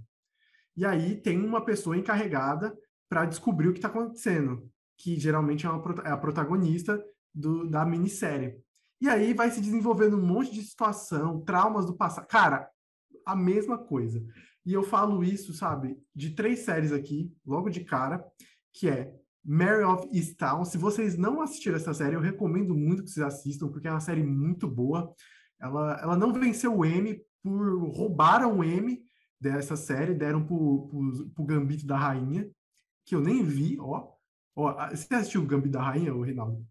E 0.76 0.84
aí 0.84 1.14
tem 1.20 1.40
uma 1.40 1.64
pessoa 1.64 1.96
encarregada 1.96 2.76
para 3.08 3.26
descobrir 3.26 3.68
o 3.68 3.72
que 3.72 3.78
está 3.78 3.86
acontecendo, 3.86 4.68
que 4.98 5.20
geralmente 5.20 5.66
é, 5.66 5.70
uma, 5.70 6.02
é 6.04 6.10
a 6.10 6.16
protagonista 6.16 7.00
do, 7.32 7.70
da 7.70 7.86
minissérie. 7.86 8.58
E 9.00 9.08
aí 9.08 9.32
vai 9.34 9.52
se 9.52 9.60
desenvolvendo 9.60 10.16
um 10.16 10.26
monte 10.26 10.52
de 10.52 10.62
situação, 10.62 11.42
traumas 11.42 11.86
do 11.86 11.96
passado. 11.96 12.26
Cara, 12.26 12.68
a 13.24 13.36
mesma 13.36 13.78
coisa. 13.78 14.20
E 14.66 14.72
eu 14.72 14.82
falo 14.82 15.22
isso, 15.22 15.54
sabe, 15.54 15.96
de 16.12 16.30
três 16.30 16.60
séries 16.60 16.90
aqui, 16.90 17.32
logo 17.46 17.70
de 17.70 17.84
cara, 17.84 18.24
que 18.72 18.88
é 18.88 19.14
Mary 19.44 19.84
of 19.84 20.08
Easttown. 20.12 20.64
Se 20.64 20.78
vocês 20.78 21.16
não 21.16 21.40
assistiram 21.40 21.76
essa 21.76 21.92
série, 21.92 22.16
eu 22.16 22.20
recomendo 22.20 22.74
muito 22.74 23.04
que 23.04 23.10
vocês 23.10 23.26
assistam, 23.26 23.68
porque 23.68 23.86
é 23.86 23.90
uma 23.90 24.00
série 24.00 24.22
muito 24.22 24.66
boa. 24.66 25.14
Ela, 25.60 26.00
ela 26.00 26.16
não 26.16 26.32
venceu 26.32 26.74
o 26.74 26.84
M 26.84 27.22
por 27.42 27.90
roubaram 27.90 28.58
o 28.58 28.64
M 28.64 29.04
dessa 29.38 29.76
série, 29.76 30.14
deram 30.14 30.44
pro, 30.44 30.88
pro, 30.88 31.30
pro 31.30 31.44
Gambito 31.44 31.86
da 31.86 31.98
Rainha, 31.98 32.50
que 33.04 33.14
eu 33.14 33.20
nem 33.20 33.42
vi, 33.44 33.78
ó. 33.78 34.14
ó 34.56 34.88
você 34.88 35.14
assistiu 35.14 35.42
o 35.42 35.46
Gambito 35.46 35.72
da 35.72 35.82
Rainha, 35.82 36.14
o 36.14 36.22
Rinaldo? 36.22 36.66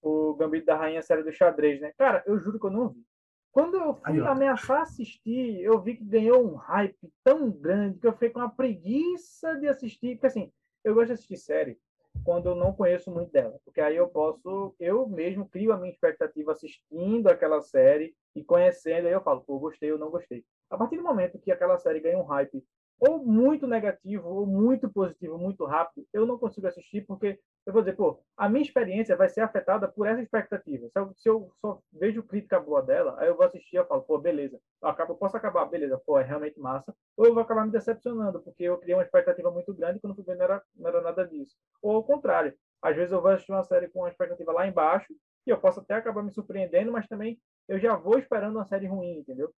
O 0.00 0.34
Gambito 0.34 0.66
da 0.66 0.76
Rainha, 0.76 1.00
a 1.00 1.02
série 1.02 1.24
do 1.24 1.32
xadrez, 1.32 1.80
né? 1.80 1.92
Cara, 1.98 2.22
eu 2.24 2.38
juro 2.38 2.60
que 2.60 2.66
eu 2.66 2.70
não 2.70 2.90
vi. 2.90 3.04
Quando 3.52 3.76
eu 3.76 3.94
fui 3.94 4.20
ameaçar 4.20 4.82
assistir, 4.82 5.60
eu 5.60 5.80
vi 5.80 5.96
que 5.96 6.04
ganhou 6.04 6.44
um 6.44 6.54
hype 6.54 7.12
tão 7.24 7.50
grande 7.50 7.98
que 7.98 8.06
eu 8.06 8.12
fiquei 8.12 8.30
com 8.30 8.40
uma 8.40 8.50
preguiça 8.50 9.56
de 9.56 9.66
assistir. 9.66 10.14
Porque 10.14 10.26
assim, 10.26 10.52
eu 10.84 10.94
gosto 10.94 11.08
de 11.08 11.12
assistir 11.14 11.36
série 11.36 11.78
quando 12.24 12.48
eu 12.48 12.54
não 12.54 12.72
conheço 12.72 13.10
muito 13.10 13.30
dela, 13.30 13.58
porque 13.64 13.80
aí 13.80 13.96
eu 13.96 14.08
posso, 14.08 14.74
eu 14.78 15.08
mesmo 15.08 15.48
crio 15.48 15.72
a 15.72 15.76
minha 15.76 15.92
expectativa 15.92 16.52
assistindo 16.52 17.28
aquela 17.28 17.60
série 17.60 18.14
e 18.34 18.42
conhecendo, 18.42 19.06
aí 19.06 19.12
eu 19.12 19.22
falo, 19.22 19.42
pô, 19.42 19.58
gostei 19.58 19.92
ou 19.92 19.98
não 19.98 20.10
gostei. 20.10 20.44
A 20.70 20.76
partir 20.76 20.96
do 20.96 21.02
momento 21.02 21.38
que 21.38 21.50
aquela 21.50 21.78
série 21.78 22.00
ganha 22.00 22.18
um 22.18 22.24
hype 22.24 22.62
ou 22.98 23.24
muito 23.24 23.66
negativo, 23.66 24.28
ou 24.28 24.46
muito 24.46 24.88
positivo, 24.88 25.38
muito 25.38 25.64
rápido, 25.64 26.06
eu 26.12 26.26
não 26.26 26.38
consigo 26.38 26.66
assistir 26.66 27.06
porque 27.06 27.38
eu 27.64 27.72
vou 27.72 27.82
dizer, 27.82 27.96
pô, 27.96 28.20
a 28.36 28.48
minha 28.48 28.62
experiência 28.62 29.16
vai 29.16 29.28
ser 29.28 29.42
afetada 29.42 29.86
por 29.86 30.06
essa 30.06 30.22
expectativa. 30.22 30.88
Se 30.88 30.98
eu, 30.98 31.12
se 31.16 31.28
eu 31.28 31.52
só 31.60 31.80
vejo 31.92 32.22
crítica 32.22 32.58
boa 32.58 32.82
dela, 32.82 33.14
aí 33.18 33.28
eu 33.28 33.36
vou 33.36 33.46
assistir 33.46 33.76
e 33.76 33.84
falo, 33.84 34.02
pô, 34.02 34.18
beleza, 34.18 34.58
acabo, 34.82 35.14
posso 35.14 35.36
acabar, 35.36 35.66
beleza, 35.66 36.00
pô, 36.04 36.18
é 36.18 36.24
realmente 36.24 36.58
massa, 36.58 36.94
ou 37.16 37.26
eu 37.26 37.34
vou 37.34 37.42
acabar 37.42 37.64
me 37.66 37.72
decepcionando, 37.72 38.40
porque 38.40 38.64
eu 38.64 38.78
criei 38.78 38.96
uma 38.96 39.02
expectativa 39.02 39.50
muito 39.50 39.72
grande 39.74 40.00
quando 40.00 40.14
fui 40.14 40.24
ver 40.24 40.36
não 40.36 40.44
era, 40.44 40.62
não 40.74 40.88
era 40.88 41.00
nada 41.00 41.26
disso. 41.26 41.54
Ou 41.82 41.96
ao 41.96 42.04
contrário, 42.04 42.54
às 42.82 42.96
vezes 42.96 43.12
eu 43.12 43.20
vou 43.20 43.30
assistir 43.30 43.52
uma 43.52 43.64
série 43.64 43.88
com 43.88 44.00
uma 44.00 44.08
expectativa 44.08 44.52
lá 44.52 44.66
embaixo, 44.66 45.14
e 45.46 45.50
eu 45.50 45.58
posso 45.58 45.80
até 45.80 45.94
acabar 45.94 46.22
me 46.22 46.32
surpreendendo, 46.32 46.92
mas 46.92 47.06
também 47.06 47.40
eu 47.68 47.78
já 47.78 47.96
vou 47.96 48.18
esperando 48.18 48.56
uma 48.56 48.66
série 48.66 48.86
ruim, 48.86 49.18
entendeu? 49.18 49.52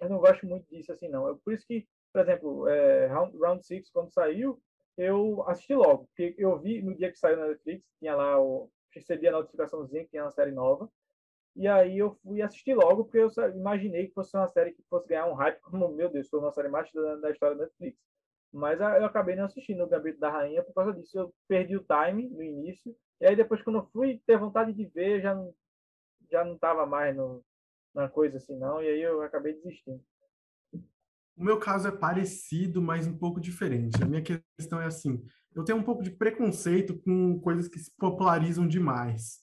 Eu 0.00 0.08
não 0.08 0.18
gosto 0.18 0.46
muito 0.46 0.68
disso 0.68 0.92
assim, 0.92 1.08
não. 1.08 1.26
Eu, 1.26 1.36
por 1.38 1.52
isso 1.52 1.66
que 1.66 1.86
por 2.16 2.22
exemplo, 2.22 2.66
é, 2.66 3.06
Round, 3.08 3.36
Round 3.36 3.66
Six, 3.66 3.90
quando 3.90 4.10
saiu, 4.10 4.58
eu 4.96 5.46
assisti 5.48 5.74
logo, 5.74 6.06
porque 6.06 6.34
eu 6.38 6.58
vi 6.58 6.80
no 6.80 6.96
dia 6.96 7.12
que 7.12 7.18
saiu 7.18 7.36
na 7.36 7.48
Netflix, 7.48 7.84
tinha 7.98 8.16
lá 8.16 8.40
o. 8.40 8.70
recebi 8.90 9.28
a 9.28 9.32
notificaçãozinha 9.32 10.04
que 10.04 10.10
tinha 10.12 10.24
uma 10.24 10.30
série 10.30 10.50
nova. 10.50 10.90
E 11.54 11.68
aí 11.68 11.98
eu 11.98 12.14
fui 12.22 12.40
assistir 12.40 12.74
logo, 12.74 13.04
porque 13.04 13.18
eu 13.18 13.28
imaginei 13.54 14.08
que 14.08 14.14
fosse 14.14 14.34
uma 14.34 14.48
série 14.48 14.72
que 14.72 14.82
fosse 14.88 15.06
ganhar 15.08 15.26
um 15.26 15.34
hype, 15.34 15.60
como, 15.60 15.88
meu 15.90 16.08
Deus, 16.08 16.26
foi 16.30 16.40
uma 16.40 16.52
série 16.52 16.68
mais 16.68 16.90
da, 16.90 17.16
da 17.16 17.30
história 17.30 17.54
da 17.54 17.64
Netflix. 17.64 17.98
Mas 18.50 18.80
eu 18.80 19.04
acabei 19.04 19.36
não 19.36 19.44
assistindo 19.44 19.84
o 19.84 19.86
Gambito 19.86 20.18
da 20.18 20.30
Rainha 20.30 20.62
por 20.62 20.72
causa 20.72 20.94
disso. 20.94 21.18
Eu 21.18 21.34
perdi 21.46 21.76
o 21.76 21.84
time 21.84 22.30
no 22.30 22.42
início. 22.42 22.96
E 23.20 23.26
aí 23.26 23.36
depois, 23.36 23.60
quando 23.60 23.80
eu 23.80 23.86
fui 23.92 24.22
ter 24.26 24.38
vontade 24.38 24.72
de 24.72 24.86
ver, 24.86 25.20
já 25.20 25.34
não, 25.34 25.54
já 26.30 26.42
não 26.42 26.56
tava 26.56 26.86
mais 26.86 27.14
no, 27.14 27.44
na 27.94 28.08
coisa 28.08 28.38
assim, 28.38 28.56
não. 28.56 28.82
E 28.82 28.88
aí 28.88 29.02
eu 29.02 29.20
acabei 29.20 29.52
desistindo. 29.52 30.02
O 31.36 31.44
meu 31.44 31.58
caso 31.58 31.86
é 31.86 31.92
parecido, 31.92 32.80
mas 32.80 33.06
um 33.06 33.16
pouco 33.16 33.40
diferente. 33.40 34.02
A 34.02 34.06
minha 34.06 34.22
questão 34.22 34.80
é 34.80 34.86
assim: 34.86 35.22
eu 35.54 35.64
tenho 35.64 35.78
um 35.78 35.82
pouco 35.82 36.02
de 36.02 36.10
preconceito 36.10 36.98
com 36.98 37.38
coisas 37.40 37.68
que 37.68 37.78
se 37.78 37.90
popularizam 37.98 38.66
demais, 38.66 39.40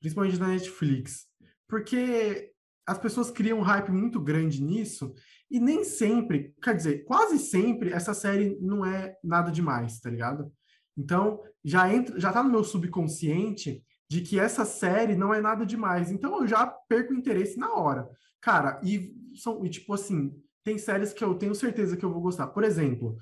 principalmente 0.00 0.38
na 0.38 0.48
Netflix, 0.48 1.26
porque 1.68 2.52
as 2.86 2.98
pessoas 2.98 3.30
criam 3.30 3.58
um 3.58 3.62
hype 3.62 3.90
muito 3.90 4.20
grande 4.20 4.62
nisso 4.62 5.14
e 5.50 5.58
nem 5.58 5.84
sempre, 5.84 6.54
quer 6.62 6.74
dizer, 6.76 7.04
quase 7.04 7.38
sempre 7.38 7.90
essa 7.92 8.12
série 8.12 8.58
não 8.60 8.84
é 8.84 9.16
nada 9.22 9.50
demais, 9.50 10.00
tá 10.00 10.10
ligado? 10.10 10.52
Então, 10.96 11.40
já 11.64 11.92
entra, 11.92 12.18
já 12.20 12.32
tá 12.32 12.42
no 12.42 12.50
meu 12.50 12.62
subconsciente 12.62 13.82
de 14.08 14.20
que 14.20 14.38
essa 14.38 14.64
série 14.64 15.16
não 15.16 15.32
é 15.32 15.40
nada 15.40 15.64
demais. 15.64 16.10
Então 16.10 16.40
eu 16.40 16.46
já 16.46 16.66
perco 16.66 17.12
o 17.12 17.16
interesse 17.16 17.58
na 17.58 17.74
hora. 17.74 18.08
Cara, 18.40 18.80
e 18.84 19.14
são 19.34 19.64
e, 19.64 19.70
tipo 19.70 19.92
assim, 19.94 20.32
tem 20.64 20.78
séries 20.78 21.12
que 21.12 21.22
eu 21.22 21.34
tenho 21.34 21.54
certeza 21.54 21.96
que 21.96 22.04
eu 22.04 22.12
vou 22.12 22.22
gostar. 22.22 22.46
Por 22.48 22.64
exemplo, 22.64 23.18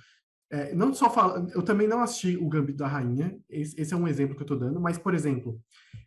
é, 0.50 0.74
não 0.74 0.94
só 0.94 1.10
falo, 1.10 1.48
eu 1.54 1.62
também 1.62 1.88
não 1.88 2.00
assisti 2.00 2.36
o 2.36 2.48
Gambito 2.48 2.78
da 2.78 2.86
Rainha, 2.86 3.36
esse, 3.48 3.78
esse, 3.80 3.92
é 3.92 3.96
um 3.96 4.06
exemplo 4.06 4.36
que 4.36 4.42
eu 4.42 4.46
tô 4.46 4.54
dando, 4.54 4.80
mas, 4.80 4.98
por 4.98 5.14
exemplo, 5.14 5.60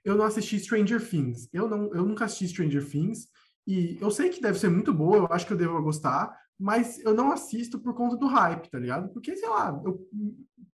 eu 0.04 0.15
não 0.15 0.24
assisti 0.24 0.60
Stranger 0.60 1.06
Things. 1.08 1.50
Eu, 1.51 1.68
não, 1.68 1.94
eu 1.94 2.06
nunca 2.06 2.25
assisti 2.25 2.48
Stranger 2.48 2.88
Things, 2.88 3.27
e 3.68 3.98
eu 4.00 4.12
sei 4.12 4.30
que 4.30 4.42
deve 4.42 4.60
ser 4.60 4.70
muito 4.70 4.94
boa, 4.94 5.18
eu 5.18 5.27
acho 5.32 5.46
que 5.46 5.54
eu 5.54 5.58
devo 5.58 5.82
gostar, 5.82 6.36
mas 6.58 7.00
eu 7.00 7.13
não 7.13 7.32
assisto 7.32 7.80
por 7.80 7.94
conta 7.94 8.15
do 8.15 8.27
hype, 8.27 8.70
tá 8.70 8.80
ligado? 8.80 9.10
Porque, 9.12 9.36
sei 9.36 9.50
lá, 9.50 9.82
eu 9.84 10.08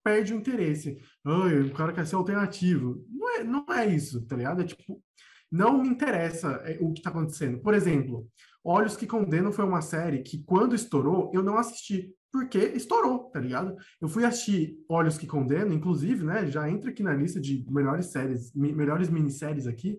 perde 0.03 0.33
o 0.33 0.37
interesse. 0.37 0.99
Ai, 1.25 1.61
o 1.61 1.73
cara 1.75 1.93
quer 1.93 2.07
ser 2.07 2.17
alternativo. 2.17 3.05
Não 3.11 3.31
é, 3.37 3.45
não 3.45 3.67
é 3.71 3.87
isso, 3.87 4.27
tá 4.27 4.35
ligado? 4.35 4.63
É 4.63 4.65
tipo, 4.65 5.03
não 5.51 5.83
me 5.83 5.89
interessa 5.89 6.49
é, 6.65 6.79
o 6.81 6.93
que 6.93 7.03
tá 7.03 7.11
acontecendo. 7.11 7.59
Por 7.59 7.75
exemplo, 7.75 8.27
Olhos 8.65 8.97
que 8.97 9.07
Condenam 9.07 9.53
foi 9.53 9.65
uma 9.65 9.81
série 9.81 10.23
que, 10.23 10.43
quando 10.43 10.75
estourou, 10.75 11.31
eu 11.33 11.43
não 11.43 11.57
assisti. 11.57 12.13
Porque 12.31 12.59
estourou, 12.59 13.31
tá 13.31 13.41
ligado? 13.41 13.75
Eu 14.01 14.09
fui 14.09 14.25
assistir 14.25 14.79
Olhos 14.89 15.17
que 15.17 15.27
Condenam, 15.27 15.73
inclusive, 15.73 16.25
né? 16.25 16.47
Já 16.47 16.69
entra 16.69 16.91
aqui 16.91 17.03
na 17.03 17.15
lista 17.15 17.41
de 17.41 17.65
melhores 17.71 18.07
séries, 18.07 18.53
melhores 18.55 19.09
minisséries 19.09 19.67
aqui. 19.67 19.99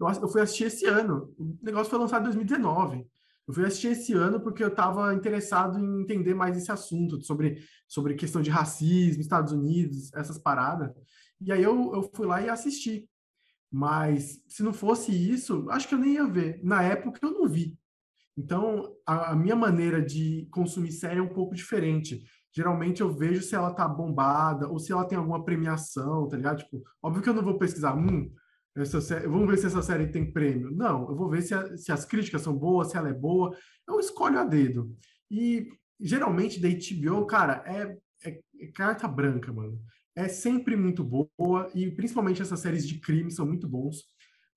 Eu, 0.00 0.08
eu 0.08 0.28
fui 0.28 0.40
assistir 0.40 0.64
esse 0.64 0.86
ano. 0.86 1.34
O 1.38 1.58
negócio 1.62 1.90
foi 1.90 1.98
lançado 1.98 2.22
em 2.22 2.24
2019. 2.24 3.06
Eu 3.46 3.52
fui 3.52 3.66
assistir 3.66 3.88
esse 3.88 4.14
ano 4.14 4.40
porque 4.40 4.64
eu 4.64 4.68
estava 4.68 5.14
interessado 5.14 5.78
em 5.78 6.02
entender 6.02 6.32
mais 6.32 6.56
esse 6.56 6.72
assunto, 6.72 7.22
sobre, 7.22 7.62
sobre 7.86 8.14
questão 8.14 8.40
de 8.40 8.48
racismo, 8.48 9.20
Estados 9.20 9.52
Unidos, 9.52 10.12
essas 10.14 10.38
paradas. 10.38 10.90
E 11.40 11.52
aí 11.52 11.62
eu, 11.62 11.94
eu 11.94 12.10
fui 12.14 12.26
lá 12.26 12.40
e 12.40 12.48
assisti. 12.48 13.06
Mas 13.70 14.40
se 14.46 14.62
não 14.62 14.72
fosse 14.72 15.10
isso, 15.12 15.68
acho 15.70 15.88
que 15.88 15.94
eu 15.94 15.98
nem 15.98 16.14
ia 16.14 16.26
ver. 16.26 16.60
Na 16.62 16.82
época 16.82 17.18
eu 17.22 17.32
não 17.32 17.48
vi. 17.48 17.76
Então, 18.36 18.94
a, 19.06 19.32
a 19.32 19.36
minha 19.36 19.56
maneira 19.56 20.02
de 20.02 20.46
consumir 20.50 20.92
série 20.92 21.18
é 21.18 21.22
um 21.22 21.32
pouco 21.32 21.54
diferente. 21.54 22.22
Geralmente 22.54 23.00
eu 23.00 23.12
vejo 23.12 23.42
se 23.42 23.54
ela 23.54 23.74
tá 23.74 23.86
bombada 23.88 24.68
ou 24.68 24.78
se 24.78 24.92
ela 24.92 25.04
tem 25.04 25.18
alguma 25.18 25.44
premiação, 25.44 26.28
tá 26.28 26.36
ligado? 26.36 26.58
Tipo, 26.58 26.82
óbvio 27.02 27.22
que 27.22 27.28
eu 27.28 27.34
não 27.34 27.42
vou 27.42 27.58
pesquisar, 27.58 27.96
hum, 27.96 28.32
essa 28.76 29.00
série, 29.00 29.26
vamos 29.26 29.48
ver 29.48 29.56
se 29.58 29.66
essa 29.66 29.82
série 29.82 30.08
tem 30.08 30.32
prêmio. 30.32 30.70
Não, 30.70 31.08
eu 31.08 31.16
vou 31.16 31.28
ver 31.28 31.42
se, 31.42 31.54
a, 31.54 31.76
se 31.76 31.92
as 31.92 32.04
críticas 32.04 32.42
são 32.42 32.56
boas, 32.56 32.90
se 32.90 32.96
ela 32.96 33.08
é 33.08 33.14
boa. 33.14 33.56
Eu 33.88 34.00
escolho 34.00 34.38
a 34.38 34.44
dedo. 34.44 34.96
E 35.30 35.68
geralmente 36.00 36.60
da 36.60 36.68
HBO, 36.68 37.26
cara, 37.26 37.62
é, 37.66 37.96
é, 38.28 38.40
é 38.60 38.66
carta 38.72 39.06
branca, 39.08 39.52
mano 39.52 39.80
é 40.16 40.28
sempre 40.28 40.76
muito 40.76 41.02
boa 41.02 41.70
e 41.74 41.90
principalmente 41.90 42.40
essas 42.40 42.60
séries 42.60 42.86
de 42.86 43.00
crime 43.00 43.30
são 43.30 43.46
muito 43.46 43.68
bons. 43.68 44.04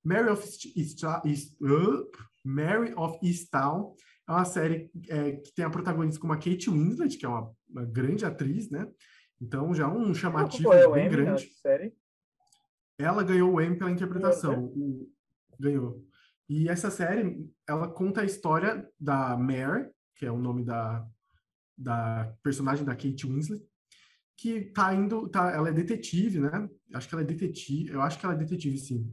Mary 0.03 0.29
of, 0.29 0.43
East, 0.75 1.03
East, 1.25 1.53
uh, 1.61 2.09
Mary 2.43 2.93
of 2.95 3.17
Easttown 3.23 3.95
é 4.27 4.31
uma 4.31 4.45
série 4.45 4.91
é, 5.09 5.33
que 5.33 5.53
tem 5.53 5.65
a 5.65 5.69
protagonista 5.69 6.19
como 6.19 6.33
a 6.33 6.37
Kate 6.37 6.69
Winslet, 6.69 7.17
que 7.17 7.25
é 7.25 7.29
uma, 7.29 7.51
uma 7.69 7.85
grande 7.85 8.25
atriz, 8.25 8.69
né? 8.69 8.87
Então 9.41 9.73
já 9.73 9.87
um 9.87 10.13
chamativo 10.13 10.69
bem 10.69 11.05
Emmy 11.05 11.09
grande. 11.09 11.49
Série? 11.61 11.93
Ela 12.97 13.23
ganhou 13.23 13.53
o 13.53 13.61
Emmy 13.61 13.77
pela 13.77 13.91
interpretação. 13.91 14.65
O, 14.65 15.09
ganhou. 15.59 16.03
E 16.49 16.69
essa 16.69 16.89
série, 16.89 17.49
ela 17.67 17.87
conta 17.89 18.21
a 18.21 18.25
história 18.25 18.87
da 18.99 19.35
Mary, 19.37 19.89
que 20.15 20.25
é 20.25 20.31
o 20.31 20.39
nome 20.39 20.63
da, 20.63 21.05
da 21.77 22.33
personagem 22.41 22.85
da 22.85 22.95
Kate 22.95 23.27
Winslet, 23.27 23.63
que 24.37 24.61
tá 24.71 24.93
indo, 24.93 25.27
tá, 25.27 25.51
ela 25.51 25.69
é 25.69 25.73
detetive, 25.73 26.39
né? 26.39 26.69
Acho 26.93 27.09
que 27.09 27.15
ela 27.15 27.23
é 27.23 27.25
detetive, 27.25 27.89
eu 27.91 28.01
acho 28.01 28.19
que 28.19 28.25
ela 28.25 28.35
é 28.35 28.37
detetive, 28.37 28.77
sim. 28.77 29.11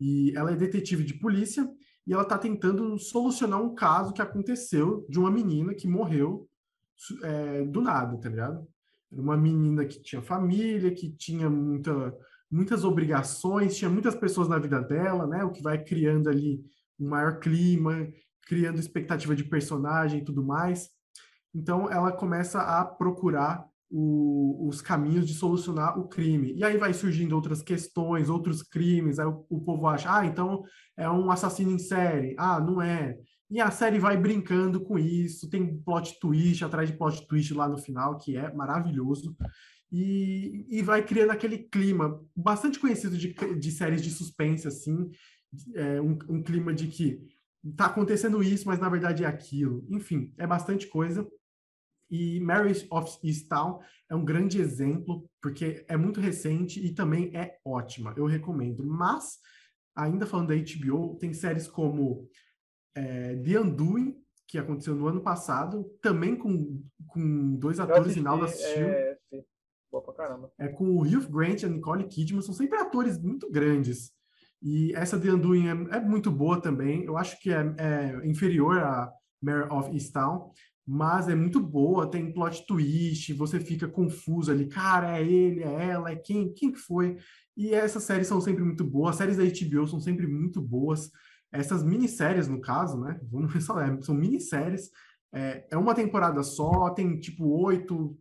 E 0.00 0.36
ela 0.36 0.50
é 0.52 0.56
detetive 0.56 1.04
de 1.04 1.14
polícia 1.14 1.70
e 2.06 2.12
ela 2.12 2.24
tá 2.24 2.36
tentando 2.36 2.98
solucionar 2.98 3.62
um 3.62 3.74
caso 3.74 4.12
que 4.12 4.20
aconteceu 4.20 5.06
de 5.08 5.18
uma 5.18 5.30
menina 5.30 5.72
que 5.72 5.86
morreu 5.86 6.48
é, 7.22 7.64
do 7.64 7.80
nada, 7.80 8.18
tá 8.18 8.28
ligado? 8.28 8.66
Era 9.12 9.22
uma 9.22 9.36
menina 9.36 9.84
que 9.84 10.02
tinha 10.02 10.20
família, 10.20 10.92
que 10.92 11.12
tinha 11.12 11.48
muita, 11.48 12.16
muitas 12.50 12.84
obrigações, 12.84 13.76
tinha 13.76 13.90
muitas 13.90 14.16
pessoas 14.16 14.48
na 14.48 14.58
vida 14.58 14.80
dela, 14.80 15.26
né? 15.26 15.44
O 15.44 15.52
que 15.52 15.62
vai 15.62 15.82
criando 15.82 16.28
ali 16.28 16.60
um 16.98 17.08
maior 17.08 17.38
clima, 17.38 18.08
criando 18.46 18.80
expectativa 18.80 19.36
de 19.36 19.44
personagem 19.44 20.20
e 20.20 20.24
tudo 20.24 20.42
mais. 20.42 20.88
Então 21.54 21.90
ela 21.90 22.10
começa 22.10 22.60
a 22.60 22.84
procurar 22.84 23.69
o, 23.90 24.68
os 24.68 24.80
caminhos 24.80 25.26
de 25.26 25.34
solucionar 25.34 25.98
o 25.98 26.08
crime. 26.08 26.54
E 26.54 26.64
aí 26.64 26.76
vai 26.78 26.94
surgindo 26.94 27.34
outras 27.34 27.60
questões, 27.62 28.30
outros 28.30 28.62
crimes, 28.62 29.18
aí 29.18 29.26
o, 29.26 29.44
o, 29.50 29.60
povo 29.60 29.86
acha, 29.88 30.16
ah, 30.16 30.24
então 30.24 30.62
é 30.96 31.10
um 31.10 31.30
assassino 31.30 31.72
em 31.72 31.78
série. 31.78 32.34
Ah, 32.38 32.60
não 32.60 32.80
é. 32.80 33.18
E 33.50 33.60
a 33.60 33.70
série 33.70 33.98
vai 33.98 34.16
brincando 34.16 34.80
com 34.80 34.96
isso, 34.96 35.50
tem 35.50 35.76
plot 35.82 36.20
twist 36.20 36.64
atrás 36.64 36.88
de 36.88 36.96
plot 36.96 37.26
twist 37.26 37.52
lá 37.52 37.68
no 37.68 37.78
final, 37.78 38.16
que 38.16 38.36
é 38.36 38.52
maravilhoso. 38.54 39.36
e, 39.90 40.66
e 40.70 40.82
vai 40.82 41.04
criando 41.04 41.30
aquele 41.32 41.58
clima 41.58 42.20
bastante 42.34 42.78
conhecido 42.78 43.18
de, 43.18 43.34
de 43.58 43.70
séries 43.72 44.02
de 44.02 44.10
suspense, 44.10 44.68
assim, 44.68 45.10
é, 45.74 46.00
um, 46.00 46.16
um 46.28 46.42
clima 46.42 46.72
de 46.72 46.86
que 46.86 47.20
tá 47.76 47.86
acontecendo 47.86 48.42
isso, 48.42 48.66
mas 48.66 48.78
na 48.78 48.88
verdade 48.88 49.24
é 49.24 49.26
aquilo. 49.26 49.84
Enfim, 49.90 50.32
é 50.38 50.46
bastante 50.46 50.86
coisa. 50.86 51.26
E 52.10 52.40
Marriage 52.40 52.86
of 52.90 53.18
Easttown 53.22 53.80
é 54.08 54.14
um 54.14 54.24
grande 54.24 54.60
exemplo, 54.60 55.28
porque 55.40 55.84
é 55.88 55.96
muito 55.96 56.20
recente 56.20 56.84
e 56.84 56.92
também 56.92 57.30
é 57.36 57.58
ótima. 57.64 58.12
Eu 58.16 58.26
recomendo. 58.26 58.84
Mas, 58.84 59.38
ainda 59.94 60.26
falando 60.26 60.48
da 60.48 60.54
HBO, 60.56 61.16
tem 61.16 61.32
séries 61.32 61.68
como 61.68 62.28
é, 62.94 63.36
The 63.36 63.60
Undoing, 63.60 64.16
que 64.48 64.58
aconteceu 64.58 64.96
no 64.96 65.06
ano 65.06 65.20
passado, 65.20 65.84
também 66.02 66.34
com, 66.34 66.82
com 67.06 67.54
dois 67.56 67.78
atores 67.78 68.06
assisti, 68.06 68.20
em 68.20 68.22
Nalda 68.22 68.46
assistiu. 68.46 68.86
É, 68.88 69.18
sim. 69.30 69.44
Boa 69.92 70.02
pra 70.02 70.14
caramba. 70.14 70.52
É 70.58 70.68
com 70.68 70.84
o 70.90 71.02
Hugh 71.02 71.28
Grant 71.30 71.62
e 71.62 71.66
a 71.66 71.68
Nicole 71.68 72.08
Kidman, 72.08 72.42
são 72.42 72.54
sempre 72.54 72.78
atores 72.78 73.16
muito 73.18 73.50
grandes. 73.50 74.12
E 74.62 74.92
essa 74.94 75.18
The 75.18 75.32
Undoing 75.32 75.68
é, 75.68 75.96
é 75.96 76.00
muito 76.00 76.30
boa 76.30 76.60
também. 76.60 77.04
Eu 77.04 77.16
acho 77.16 77.40
que 77.40 77.50
é, 77.50 77.74
é 77.78 78.26
inferior 78.28 78.78
a 78.78 79.12
Mare 79.40 79.68
of 79.70 79.90
Easttown, 79.92 80.50
mas 80.92 81.28
é 81.28 81.36
muito 81.36 81.60
boa, 81.60 82.10
tem 82.10 82.32
plot 82.32 82.66
twist, 82.66 83.32
você 83.34 83.60
fica 83.60 83.86
confuso 83.86 84.50
ali, 84.50 84.66
cara, 84.66 85.20
é 85.20 85.22
ele, 85.24 85.62
é 85.62 85.90
ela, 85.90 86.10
é 86.10 86.16
quem, 86.16 86.52
quem 86.52 86.72
que 86.72 86.80
foi? 86.80 87.16
E 87.56 87.72
essas 87.72 88.02
séries 88.02 88.26
são 88.26 88.40
sempre 88.40 88.64
muito 88.64 88.82
boas, 88.82 89.10
as 89.10 89.16
séries 89.18 89.36
da 89.36 89.44
HBO 89.44 89.86
são 89.86 90.00
sempre 90.00 90.26
muito 90.26 90.60
boas. 90.60 91.08
Essas 91.52 91.84
minisséries, 91.84 92.48
no 92.48 92.60
caso, 92.60 92.98
né? 92.98 93.20
Vamos 93.30 93.52
ressaltar, 93.54 94.02
são 94.02 94.16
minisséries. 94.16 94.90
É, 95.32 95.64
é 95.70 95.76
uma 95.76 95.94
temporada 95.94 96.42
só, 96.42 96.90
tem 96.90 97.20
tipo 97.20 97.46
oito, 97.46 98.18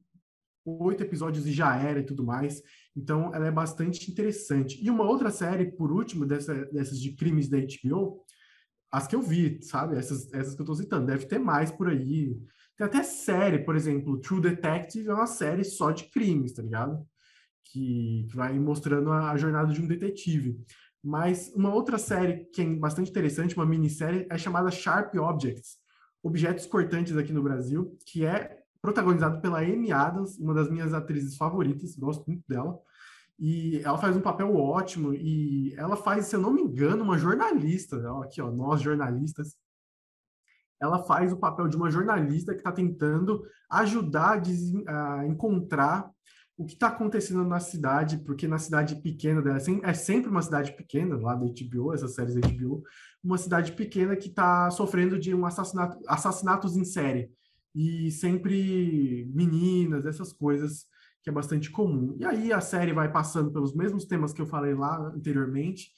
oito 0.64 1.02
episódios 1.02 1.48
e 1.48 1.52
já 1.52 1.76
era 1.76 2.02
e 2.02 2.06
tudo 2.06 2.24
mais. 2.24 2.62
Então, 2.96 3.34
ela 3.34 3.48
é 3.48 3.52
bastante 3.52 4.12
interessante. 4.12 4.80
E 4.80 4.92
uma 4.92 5.06
outra 5.06 5.32
série, 5.32 5.72
por 5.72 5.92
último, 5.92 6.24
dessa, 6.24 6.54
dessas 6.66 7.02
de 7.02 7.16
crimes 7.16 7.50
da 7.50 7.58
HBO, 7.58 8.24
as 8.92 9.08
que 9.08 9.16
eu 9.16 9.24
vi, 9.24 9.60
sabe? 9.64 9.98
Essas, 9.98 10.32
essas 10.32 10.54
que 10.54 10.62
eu 10.62 10.66
tô 10.68 10.76
citando. 10.76 11.08
Deve 11.08 11.26
ter 11.26 11.40
mais 11.40 11.72
por 11.72 11.90
aí. 11.90 12.38
Tem 12.80 12.88
até 12.88 13.04
série, 13.04 13.60
por 13.60 13.76
exemplo, 13.76 14.18
True 14.22 14.40
Detective 14.40 15.10
é 15.10 15.14
uma 15.14 15.28
série 15.28 15.66
só 15.66 15.92
de 15.92 16.06
crimes, 16.06 16.54
tá 16.54 16.62
ligado? 16.62 17.06
Que, 17.66 18.26
que 18.30 18.36
vai 18.38 18.58
mostrando 18.58 19.12
a, 19.12 19.32
a 19.32 19.38
jornada 19.38 19.74
de 19.74 19.82
um 19.82 19.86
detetive. 19.86 20.58
Mas 21.04 21.52
uma 21.54 21.74
outra 21.74 21.98
série 21.98 22.46
que 22.54 22.62
é 22.62 22.76
bastante 22.76 23.10
interessante, 23.10 23.54
uma 23.54 23.66
minissérie, 23.66 24.26
é 24.30 24.38
chamada 24.38 24.72
Sharp 24.72 25.14
Objects, 25.16 25.76
Objetos 26.24 26.66
Cortantes 26.66 27.18
aqui 27.18 27.34
no 27.34 27.44
Brasil, 27.44 27.98
que 28.06 28.26
é 28.26 28.62
protagonizado 28.82 29.42
pela 29.42 29.60
Amy 29.60 29.92
Adams, 29.92 30.38
uma 30.38 30.54
das 30.54 30.72
minhas 30.72 30.94
atrizes 30.94 31.36
favoritas, 31.36 31.98
gosto 31.98 32.26
muito 32.28 32.46
dela. 32.48 32.80
E 33.38 33.82
ela 33.84 33.98
faz 33.98 34.16
um 34.16 34.22
papel 34.22 34.56
ótimo 34.56 35.14
e 35.14 35.74
ela 35.76 35.98
faz, 35.98 36.28
se 36.28 36.36
eu 36.38 36.40
não 36.40 36.54
me 36.54 36.62
engano, 36.62 37.04
uma 37.04 37.18
jornalista, 37.18 37.98
aqui 38.24 38.42
ó, 38.42 38.50
nós 38.50 38.82
jornalistas. 38.82 39.58
Ela 40.82 41.04
faz 41.04 41.34
o 41.34 41.38
papel 41.38 41.68
de 41.68 41.76
uma 41.76 41.92
jornalista 41.92 42.54
que 42.54 42.60
está 42.60 42.72
tentando 42.72 43.44
ajudar 43.70 44.42
a 44.88 45.28
encontrar 45.28 46.10
o 46.58 46.66
que 46.66 46.74
está 46.74 46.90
acontecendo 46.90 47.46
na 47.46 47.60
cidade, 47.60 48.18
porque 48.18 48.46
na 48.46 48.58
cidade 48.58 48.98
pequena 48.98 49.42
dela, 49.42 49.60
é 49.84 49.94
sempre 49.94 50.30
uma 50.30 50.42
cidade 50.42 50.76
pequena, 50.76 51.16
lá 51.16 51.34
da 51.34 51.46
HBO, 51.46 51.94
essas 51.94 52.14
séries 52.14 52.36
da 52.36 52.42
HBO, 52.42 52.84
uma 53.24 53.38
cidade 53.38 53.72
pequena 53.72 54.14
que 54.16 54.28
está 54.28 54.70
sofrendo 54.70 55.18
de 55.18 55.34
um 55.34 55.46
assassinato, 55.46 55.98
assassinatos 56.06 56.76
em 56.76 56.84
série. 56.84 57.32
E 57.74 58.12
sempre 58.12 59.32
meninas, 59.34 60.06
essas 60.06 60.34
coisas 60.34 60.86
que 61.24 61.30
é 61.30 61.34
bastante 61.34 61.72
comum. 61.72 62.16
E 62.20 62.26
aí 62.26 62.52
a 62.52 62.60
série 62.60 62.92
vai 62.92 63.10
passando 63.10 63.52
pelos 63.52 63.74
mesmos 63.74 64.06
temas 64.06 64.34
que 64.34 64.42
eu 64.42 64.48
falei 64.48 64.74
lá 64.74 64.98
anteriormente, 65.16 65.92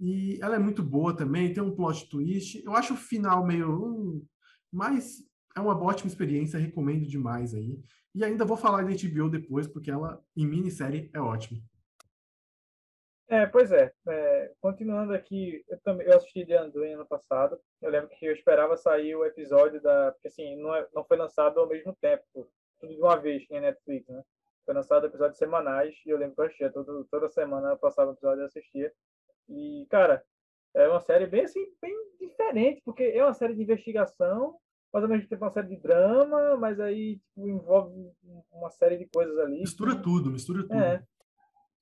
e 0.00 0.38
ela 0.42 0.56
é 0.56 0.58
muito 0.58 0.82
boa 0.82 1.16
também, 1.16 1.52
tem 1.52 1.62
um 1.62 1.74
plot 1.74 2.08
twist. 2.08 2.62
Eu 2.64 2.74
acho 2.74 2.94
o 2.94 2.98
final 2.98 3.46
meio. 3.46 3.70
Hum, 3.70 4.26
mas 4.72 5.22
é 5.56 5.60
uma 5.60 5.80
ótima 5.82 6.08
experiência, 6.08 6.58
recomendo 6.58 7.06
demais 7.06 7.54
aí. 7.54 7.80
E 8.14 8.24
ainda 8.24 8.44
vou 8.44 8.56
falar 8.56 8.82
da 8.82 8.90
HBO 8.90 9.28
depois, 9.28 9.66
porque 9.66 9.90
ela, 9.90 10.22
em 10.36 10.46
minissérie, 10.46 11.10
é 11.14 11.20
ótima. 11.20 11.60
É, 13.28 13.44
pois 13.44 13.72
é. 13.72 13.92
é. 14.08 14.52
Continuando 14.60 15.12
aqui, 15.12 15.64
eu 15.68 15.80
também 15.80 16.06
eu 16.06 16.16
assisti 16.16 16.46
The 16.46 16.62
Undoing 16.62 16.92
ano 16.92 17.06
passado. 17.06 17.58
Eu 17.82 17.90
lembro 17.90 18.08
que 18.10 18.24
eu 18.24 18.32
esperava 18.32 18.76
sair 18.76 19.16
o 19.16 19.24
episódio 19.24 19.80
da. 19.82 20.12
Porque 20.12 20.28
assim, 20.28 20.56
não, 20.56 20.74
é, 20.74 20.86
não 20.94 21.04
foi 21.04 21.16
lançado 21.16 21.58
ao 21.58 21.68
mesmo 21.68 21.96
tempo, 22.00 22.24
tudo 22.80 22.94
de 22.94 23.00
uma 23.00 23.16
vez, 23.16 23.44
em 23.50 23.60
Netflix, 23.60 24.06
né? 24.08 24.22
Foi 24.64 24.74
lançado 24.74 25.06
episódios 25.06 25.38
semanais 25.38 25.94
e 26.04 26.10
eu 26.10 26.18
lembro 26.18 26.36
que 26.36 26.42
eu 26.42 26.46
assistia. 26.46 26.72
Toda 27.10 27.28
semana 27.30 27.70
eu 27.70 27.78
passava 27.78 28.10
o 28.10 28.14
episódio 28.14 28.42
e 28.42 28.46
assistia. 28.46 28.92
E, 29.48 29.86
cara, 29.90 30.24
é 30.74 30.88
uma 30.88 31.00
série 31.00 31.26
bem 31.26 31.44
assim, 31.44 31.64
bem 31.80 31.94
diferente, 32.20 32.82
porque 32.84 33.02
é 33.02 33.24
uma 33.24 33.34
série 33.34 33.54
de 33.54 33.62
investigação 33.62 34.58
mas 34.96 35.02
ao 35.02 35.10
mesmo 35.10 35.28
tempo 35.28 35.44
uma 35.44 35.50
série 35.50 35.68
de 35.68 35.76
drama, 35.76 36.56
mas 36.56 36.80
aí 36.80 37.18
tipo, 37.18 37.46
envolve 37.46 38.10
uma 38.50 38.70
série 38.70 38.96
de 38.96 39.06
coisas 39.06 39.36
ali. 39.38 39.60
Mistura 39.60 40.00
tudo, 40.00 40.30
mistura 40.30 40.62
tudo. 40.62 40.74
É. 40.74 41.04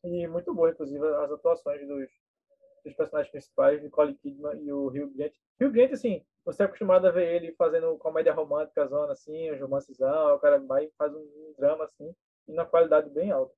E 0.03 0.27
muito 0.27 0.53
boa, 0.53 0.71
inclusive, 0.71 1.07
as 1.07 1.31
atuações 1.31 1.87
dos, 1.87 2.09
dos 2.85 2.93
personagens 2.95 3.31
principais, 3.31 3.81
Nicole 3.81 4.15
Kidman 4.17 4.61
e 4.61 4.73
o 4.73 4.89
Hugh 4.89 5.13
Grant. 5.15 5.33
Hugh 5.61 5.71
Grant, 5.71 5.93
assim, 5.93 6.25
você 6.45 6.65
é 6.65 6.67
acostumado 6.67 7.07
a 7.07 7.13
ver 7.13 7.37
ele 7.37 7.53
fazendo 7.53 7.97
comédia 7.99 8.35
romântica, 8.35 8.87
zona, 8.89 9.13
assim, 9.13 9.49
um 9.53 9.61
romancezão, 9.61 10.35
o 10.35 10.41
cara 10.41 10.59
vai 10.59 10.87
e 10.87 10.93
faz 10.99 11.15
um 11.15 11.55
drama, 11.57 11.85
assim, 11.85 12.13
e 12.49 12.53
na 12.53 12.67
qualidade 12.67 13.09
bem 13.11 13.31
alta. 13.31 13.55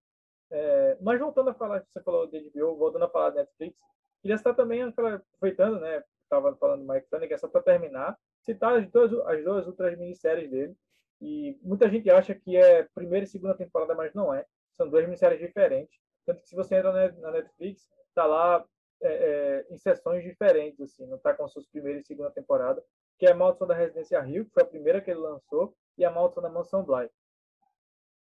É, 0.50 0.98
mas 1.00 1.18
voltando 1.18 1.48
a 1.48 1.54
falar, 1.54 1.82
você 1.82 2.02
falou 2.02 2.26
de 2.26 2.50
HBO, 2.50 2.76
voltando 2.76 3.06
a 3.06 3.08
falar 3.08 3.30
de 3.30 3.36
Netflix, 3.36 3.80
queria 4.20 4.34
estar 4.34 4.54
também, 4.54 4.82
aproveitando, 4.82 5.80
né, 5.80 6.02
estava 6.22 6.54
falando 6.56 6.84
do 6.84 6.92
Mike 6.92 7.08
Flanagan, 7.08 7.38
só 7.38 7.48
para 7.48 7.62
terminar, 7.62 8.16
citar 8.42 8.76
as 8.76 8.88
duas, 8.90 9.12
as 9.26 9.44
duas 9.44 9.66
outras 9.66 9.96
minisséries 9.98 10.50
dele. 10.50 10.76
E 11.20 11.58
muita 11.62 11.88
gente 11.88 12.10
acha 12.10 12.34
que 12.34 12.56
é 12.56 12.86
primeira 12.94 13.24
e 13.24 13.28
segunda 13.28 13.56
temporada, 13.56 13.94
mas 13.94 14.12
não 14.12 14.34
é. 14.34 14.44
São 14.76 14.88
duas 14.88 15.04
minisséries 15.04 15.40
diferentes. 15.40 15.98
Tanto 16.26 16.42
que 16.42 16.48
se 16.48 16.54
você 16.54 16.76
entra 16.76 16.92
na 16.92 17.30
Netflix, 17.30 17.88
tá 18.14 18.26
lá 18.26 18.64
é, 19.00 19.08
é, 19.08 19.66
em 19.70 19.78
sessões 19.78 20.22
diferentes, 20.24 20.80
assim, 20.80 21.06
não 21.06 21.18
tá 21.18 21.32
com 21.34 21.48
suas 21.48 21.66
primeira 21.66 22.00
e 22.00 22.04
segunda 22.04 22.30
temporada, 22.30 22.82
que 23.18 23.26
é 23.26 23.32
a 23.32 23.34
Maldição 23.34 23.66
da 23.66 23.74
Residência 23.74 24.20
Rio, 24.20 24.44
que 24.44 24.52
foi 24.52 24.62
a 24.62 24.66
primeira 24.66 25.00
que 25.00 25.10
ele 25.10 25.20
lançou, 25.20 25.74
e 25.96 26.04
a 26.04 26.10
Maldição 26.10 26.42
da 26.42 26.50
Mansão 26.50 26.84
Bly. 26.84 27.08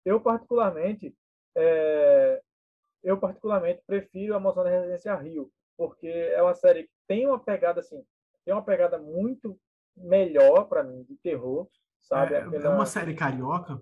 Eu, 0.06 0.19
particularmente, 0.19 1.15
é, 1.56 2.41
eu 3.03 3.17
particularmente 3.17 3.82
prefiro 3.88 4.36
a 4.36 4.39
Maldição 4.39 4.63
da 4.63 4.69
Residência 4.69 5.15
Rio, 5.15 5.51
porque 5.77 6.07
é 6.07 6.41
uma 6.41 6.53
série 6.53 6.83
que 6.83 6.93
tem 7.07 7.27
uma 7.27 7.39
pegada, 7.39 7.79
assim, 7.79 8.03
tem 8.45 8.53
uma 8.53 8.63
pegada 8.63 8.97
muito 8.97 9.59
melhor 9.95 10.67
para 10.67 10.83
mim 10.83 11.03
de 11.03 11.15
terror, 11.17 11.69
sabe? 12.01 12.36
É, 12.36 12.41
Aquela... 12.41 12.65
é 12.65 12.69
uma 12.69 12.86
série 12.86 13.15
carioca? 13.15 13.81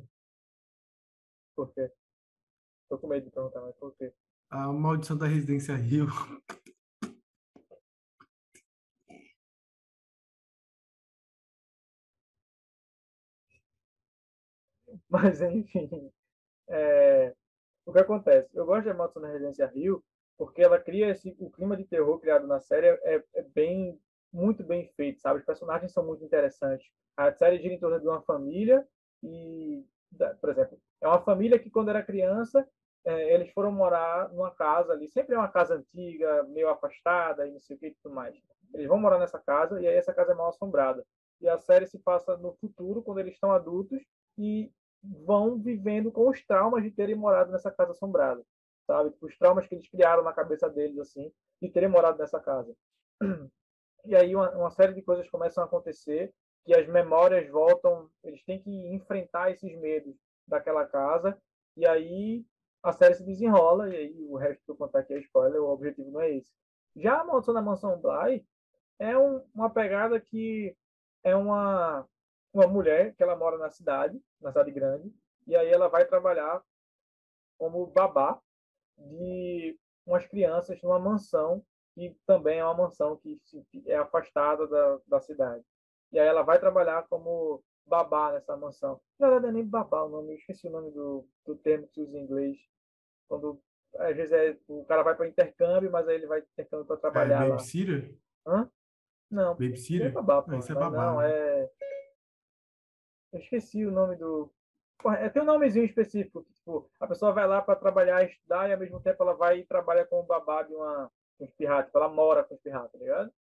Por 1.56 1.74
quê? 1.74 1.92
Tô 2.90 2.98
com 2.98 3.08
medo 3.08 3.26
de 3.26 3.32
perguntar, 3.32 3.62
mas 3.62 3.76
por 3.76 3.96
quê? 3.96 4.14
A 4.50 4.68
Maldição 4.68 5.18
da 5.18 5.28
Residência 5.28 5.76
Rio. 5.76 6.08
Mas, 15.10 15.42
enfim, 15.42 16.12
é... 16.70 17.36
o 17.86 17.92
que 17.92 18.00
acontece? 18.00 18.50
Eu 18.54 18.66
gosto 18.66 18.86
da 18.86 18.94
Maldição 18.94 19.22
da 19.22 19.28
Residência 19.30 19.68
Rio 19.68 20.04
porque 20.42 20.64
ela 20.64 20.80
cria 20.80 21.10
esse, 21.10 21.36
o 21.38 21.52
clima 21.52 21.78
de 21.78 21.84
terror 21.84 22.18
criado 22.18 22.48
na 22.48 22.60
série 22.60 22.88
é, 22.88 23.24
é 23.36 23.44
bem 23.54 24.02
muito 24.34 24.64
bem 24.64 24.88
feito, 24.96 25.22
sabe? 25.22 25.40
Os 25.40 25.46
personagens 25.46 25.92
são 25.92 26.04
muito 26.04 26.26
interessantes. 26.26 26.90
A 27.16 27.32
série 27.32 27.60
gira 27.60 27.76
em 27.76 27.80
torno 27.80 28.00
de 28.00 28.08
uma 28.08 28.24
família 28.24 28.84
e, 29.22 29.86
por 30.40 30.50
exemplo, 30.50 30.80
é 31.00 31.08
uma 31.08 31.22
família 31.22 31.60
que 31.60 31.70
quando 31.70 31.90
era 31.90 32.02
criança 32.02 32.68
é, 33.06 33.36
eles 33.36 33.52
foram 33.52 33.72
morar 33.72 34.34
numa 34.34 34.50
casa 34.50 34.94
ali, 34.94 35.08
sempre 35.12 35.36
é 35.36 35.38
uma 35.38 35.48
casa 35.48 35.76
antiga, 35.76 36.42
meio 36.46 36.70
afastada 36.70 37.48
e 37.48 37.52
não 37.52 37.60
sei 37.60 37.76
o 37.76 37.80
que 37.80 37.88
e 37.90 37.96
tudo 38.02 38.16
mais. 38.16 38.36
Eles 38.74 38.88
vão 38.88 39.00
morar 39.00 39.20
nessa 39.20 39.38
casa 39.38 39.80
e 39.80 39.86
aí 39.86 39.96
essa 39.96 40.12
casa 40.12 40.32
é 40.32 40.36
mal 40.36 40.50
assombrada. 40.50 41.06
E 41.40 41.48
a 41.48 41.60
série 41.60 41.86
se 41.86 42.00
passa 42.00 42.36
no 42.38 42.54
futuro, 42.54 43.04
quando 43.04 43.20
eles 43.20 43.36
estão 43.36 43.52
adultos 43.52 44.02
e 44.40 44.72
vão 45.04 45.60
vivendo 45.60 46.12
com 46.12 46.28
os 46.28 46.44
traumas 46.44 46.82
de 46.82 46.90
terem 46.90 47.14
morado 47.14 47.52
nessa 47.52 47.70
casa 47.70 47.92
assombrada, 47.92 48.44
sabe? 48.92 49.14
Os 49.22 49.38
traumas 49.38 49.66
que 49.66 49.76
eles 49.76 49.88
criaram 49.88 50.22
na 50.22 50.34
cabeça 50.34 50.70
deles, 50.70 51.00
assim, 51.00 51.32
de 51.62 51.70
terem 51.70 51.88
morado 51.88 52.18
nessa 52.18 52.40
casa. 52.40 52.76
e 54.06 54.16
aí 54.16 54.36
uma, 54.36 54.52
uma, 54.52 54.72
série 54.72 54.94
de 54.94 55.02
coisas 55.02 55.30
começam 55.30 55.64
a 55.64 55.68
acontecer 55.68 56.34
que 56.66 56.76
as 56.76 56.88
memórias 56.88 57.50
voltam, 57.50 58.10
eles 58.24 58.44
têm 58.44 58.62
que 58.62 58.70
enfrentar 58.94 59.52
esses 59.52 59.74
medos 59.80 60.16
daquela 60.46 60.86
casa 60.86 61.38
e 61.78 61.88
aí 61.88 62.46
a 62.84 62.92
série 62.92 63.16
se 63.16 63.24
desenrola 63.24 63.90
e 63.90 63.96
aí 63.96 64.26
o 64.28 64.36
resto 64.36 64.64
que 64.66 64.72
eu 64.72 64.76
contar 64.76 65.00
aqui 65.00 65.14
é 65.14 65.20
spoiler, 65.20 65.62
o 65.62 65.70
objetivo 65.70 66.12
não 66.12 66.22
é 66.22 66.32
esse. 66.32 66.52
Já 66.96 67.22
a 67.22 67.24
Maldição 67.24 67.54
da 67.54 67.62
Mansão 67.62 68.00
Bly 68.00 68.46
é 69.00 69.18
um, 69.18 69.42
uma 69.56 69.70
pegada 69.70 70.20
que 70.20 70.76
é 71.24 71.36
uma 71.36 72.06
uma 72.54 72.68
mulher 72.68 73.16
que 73.16 73.24
ela 73.24 73.36
mora 73.36 73.58
na 73.58 73.70
cidade, 73.70 74.22
na 74.42 74.52
cidade 74.52 74.72
grande, 74.72 75.10
e 75.48 75.56
aí 75.56 75.70
ela 75.70 75.88
vai 75.88 76.06
trabalhar 76.06 76.62
como 77.58 77.88
babá 77.88 78.42
de 78.98 79.78
umas 80.06 80.26
crianças 80.28 80.82
numa 80.82 81.00
mansão 81.00 81.64
que 81.94 82.16
também 82.26 82.60
é 82.60 82.66
uma 82.66 82.86
mansão 82.86 83.18
que 83.18 83.40
é 83.86 83.98
afastada 83.98 84.68
da, 84.68 85.00
da 85.08 85.20
cidade. 85.20 85.64
E 86.12 86.20
aí 86.20 86.28
ela 86.28 86.42
vai 86.42 86.60
trabalhar 86.60 87.06
como 87.10 87.64
babá 87.86 88.32
nessa 88.32 88.56
mansão. 88.56 89.00
Na 89.20 89.30
verdade, 89.30 89.50
é 89.50 89.52
nem 89.54 89.66
babá 89.66 90.04
o 90.04 90.10
nome, 90.10 90.32
eu 90.32 90.38
esqueci 90.38 90.68
o 90.68 90.72
nome 90.72 90.92
do, 90.92 91.28
do 91.46 91.56
termo 91.56 91.88
que 91.88 91.94
se 91.94 92.02
usa 92.02 92.18
em 92.18 92.24
inglês. 92.24 92.58
Quando, 93.28 93.62
às 93.98 94.16
vezes, 94.16 94.32
é, 94.32 94.58
o 94.68 94.86
cara 94.86 95.04
vai 95.04 95.16
para 95.16 95.28
intercâmbio, 95.28 95.92
mas 95.92 96.08
aí 96.08 96.16
ele 96.16 96.28
vai 96.28 96.40
intercâmbio 96.40 96.86
para 96.86 96.98
trabalhar 96.98 97.46
é, 97.46 97.50
lá. 97.50 97.56
Babysitter? 97.56 98.18
Hã? 98.46 98.70
Não. 99.30 99.54
Babysitter? 99.54 100.08
É 100.08 100.12
babá, 100.12 100.42
pô. 100.42 100.52
Ah, 100.52 100.58
isso 100.58 100.72
é 100.72 100.76
babá. 100.76 101.06
Não, 101.06 101.18
né? 101.20 101.32
é... 101.32 101.72
Eu 103.34 103.40
esqueci 103.40 103.86
o 103.86 103.92
nome 103.92 104.18
do... 104.18 104.52
É, 105.20 105.30
tem 105.30 105.42
um 105.42 105.46
nomezinho 105.46 105.86
específico, 105.86 106.44
que, 106.44 106.54
tipo, 106.54 106.90
a 107.00 107.08
pessoa 107.08 107.32
vai 107.32 107.48
lá 107.48 107.62
para 107.62 107.76
trabalhar, 107.76 108.24
estudar, 108.24 108.70
e 108.70 108.74
ao 108.74 108.80
mesmo 108.80 109.00
tempo 109.02 109.24
ela 109.24 109.34
vai 109.34 109.60
e 109.60 109.66
trabalha 109.66 110.06
como 110.06 110.24
babá 110.24 110.64
de 110.64 110.74
uma 110.74 111.12
com 111.38 111.46
os 111.46 111.52
tipo, 111.52 111.98
ela 111.98 112.08
mora 112.08 112.44
com 112.44 112.54
os 112.54 112.62
pirratas, 112.62 112.92
tá 112.92 112.98
ligado? 113.00 113.34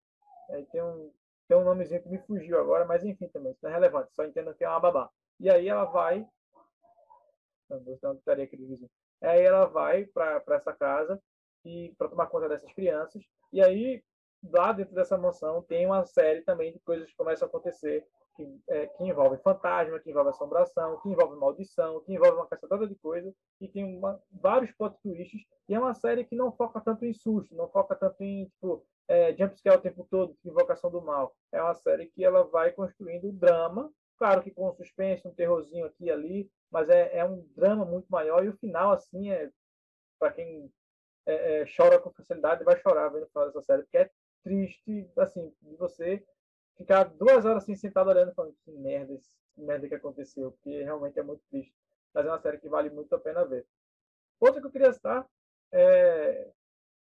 Aí 0.51 0.65
tem 0.67 0.83
um, 0.83 1.13
tem 1.47 1.57
um 1.57 1.65
nomezinho 1.65 2.03
que 2.03 2.09
me 2.09 2.19
fugiu 2.19 2.59
agora, 2.59 2.85
mas 2.87 3.05
enfim 3.05 3.29
também, 3.29 3.53
isso 3.53 3.61
não 3.63 3.71
é 3.71 3.75
relevante, 3.75 4.15
só 4.15 4.25
entendo 4.25 4.55
que 4.55 4.65
é 4.65 4.69
uma 4.69 4.81
babá. 4.81 5.11
E 5.39 5.51
aí 5.51 5.69
ela 5.69 5.85
vai. 5.85 6.27
Não 8.03 8.15
estaria 8.15 8.45
aquele 8.45 8.67
vizinho. 8.67 8.91
Aí 9.21 9.43
ela 9.43 9.67
vai 9.67 10.07
para 10.07 10.43
essa 10.51 10.73
casa 10.73 11.23
e 11.65 11.95
para 11.99 12.09
tomar 12.09 12.27
conta 12.27 12.49
dessas 12.49 12.73
crianças. 12.73 13.23
E 13.53 13.63
aí, 13.63 14.03
lá 14.43 14.73
dentro 14.73 14.95
dessa 14.95 15.19
mansão, 15.19 15.63
tem 15.63 15.87
uma 15.87 16.05
série 16.05 16.43
também 16.43 16.73
de 16.73 16.81
coisas 16.81 17.09
que 17.11 17.17
começam 17.17 17.47
a 17.47 17.49
acontecer 17.49 18.07
que, 18.37 18.61
é, 18.69 18.87
que 18.87 19.05
envolve 19.05 19.37
fantasma, 19.39 19.99
que 20.01 20.11
envolve 20.11 20.31
assombração, 20.31 21.01
que 21.01 21.09
envolve 21.09 21.37
maldição, 21.37 22.01
que 22.01 22.13
envolve 22.13 22.37
uma 22.37 22.47
cacetada 22.47 22.87
de 22.87 22.95
coisa, 22.97 23.33
e 23.61 23.69
tem 23.69 23.85
uma, 23.85 24.21
vários 24.31 24.73
plot 24.73 24.97
twists, 25.03 25.43
e 25.69 25.75
é 25.75 25.79
uma 25.79 25.95
série 25.95 26.25
que 26.25 26.35
não 26.35 26.53
foca 26.53 26.81
tanto 26.81 27.05
em 27.05 27.13
susto, 27.13 27.55
não 27.55 27.69
foca 27.69 27.95
tanto 27.95 28.23
em, 28.23 28.47
tipo, 28.47 28.85
é, 29.09 29.35
jumpscare 29.37 29.79
o 29.79 29.81
tempo 29.83 30.07
todo, 30.11 30.37
invocação 30.45 30.91
do 30.91 31.03
mal. 31.03 31.35
É 31.53 31.63
uma 31.63 31.75
série 31.75 32.07
que 32.07 32.25
ela 32.25 32.45
vai 32.45 32.73
construindo 32.73 33.33
drama, 33.33 33.93
claro 34.19 34.43
que 34.43 34.51
com 34.51 34.73
suspense, 34.75 35.27
um 35.27 35.35
terrorzinho 35.35 35.87
aqui 35.87 36.05
e 36.05 36.11
ali, 36.11 36.51
mas 36.71 36.89
é, 36.89 37.19
é 37.19 37.25
um 37.25 37.45
drama 37.57 37.85
muito 37.85 38.07
maior, 38.09 38.45
e 38.45 38.49
o 38.49 38.57
final, 38.59 38.93
assim, 38.93 39.31
é 39.31 39.51
para 40.19 40.33
quem 40.33 40.71
é, 41.27 41.61
é, 41.61 41.65
chora 41.77 41.99
com 41.99 42.13
facilidade, 42.13 42.65
vai 42.65 42.79
chorar 42.81 43.09
vendo 43.09 43.25
o 43.25 43.29
final 43.29 43.47
dessa 43.47 43.63
série, 43.63 43.83
porque 43.83 43.99
é 43.99 44.11
triste, 44.43 45.11
assim, 45.17 45.53
de 45.63 45.77
você 45.77 46.25
ficar 46.81 47.05
duas 47.05 47.45
horas 47.45 47.63
assim 47.63 47.77
sentado 47.77 48.09
olhando 48.09 48.35
falando 48.35 48.57
que 48.65 48.73
merda, 48.73 49.15
que 49.55 49.61
merda 49.63 49.89
que 49.89 49.95
aconteceu, 49.95 50.53
porque 50.53 50.83
realmente 50.83 51.19
é 51.19 51.23
muito 51.23 51.43
triste. 51.51 51.75
Mas 52.15 52.27
é 52.27 52.29
uma 52.29 52.41
série 52.41 52.59
que 52.59 52.69
vale 52.69 52.91
muito 52.91 53.15
a 53.15 53.21
pena 53.21 53.45
ver. 53.45 53.67
Outra 54.41 54.61
que 54.61 54.67
eu 54.67 54.71
queria 54.73 54.93
citar 54.93 55.29
é. 55.73 56.51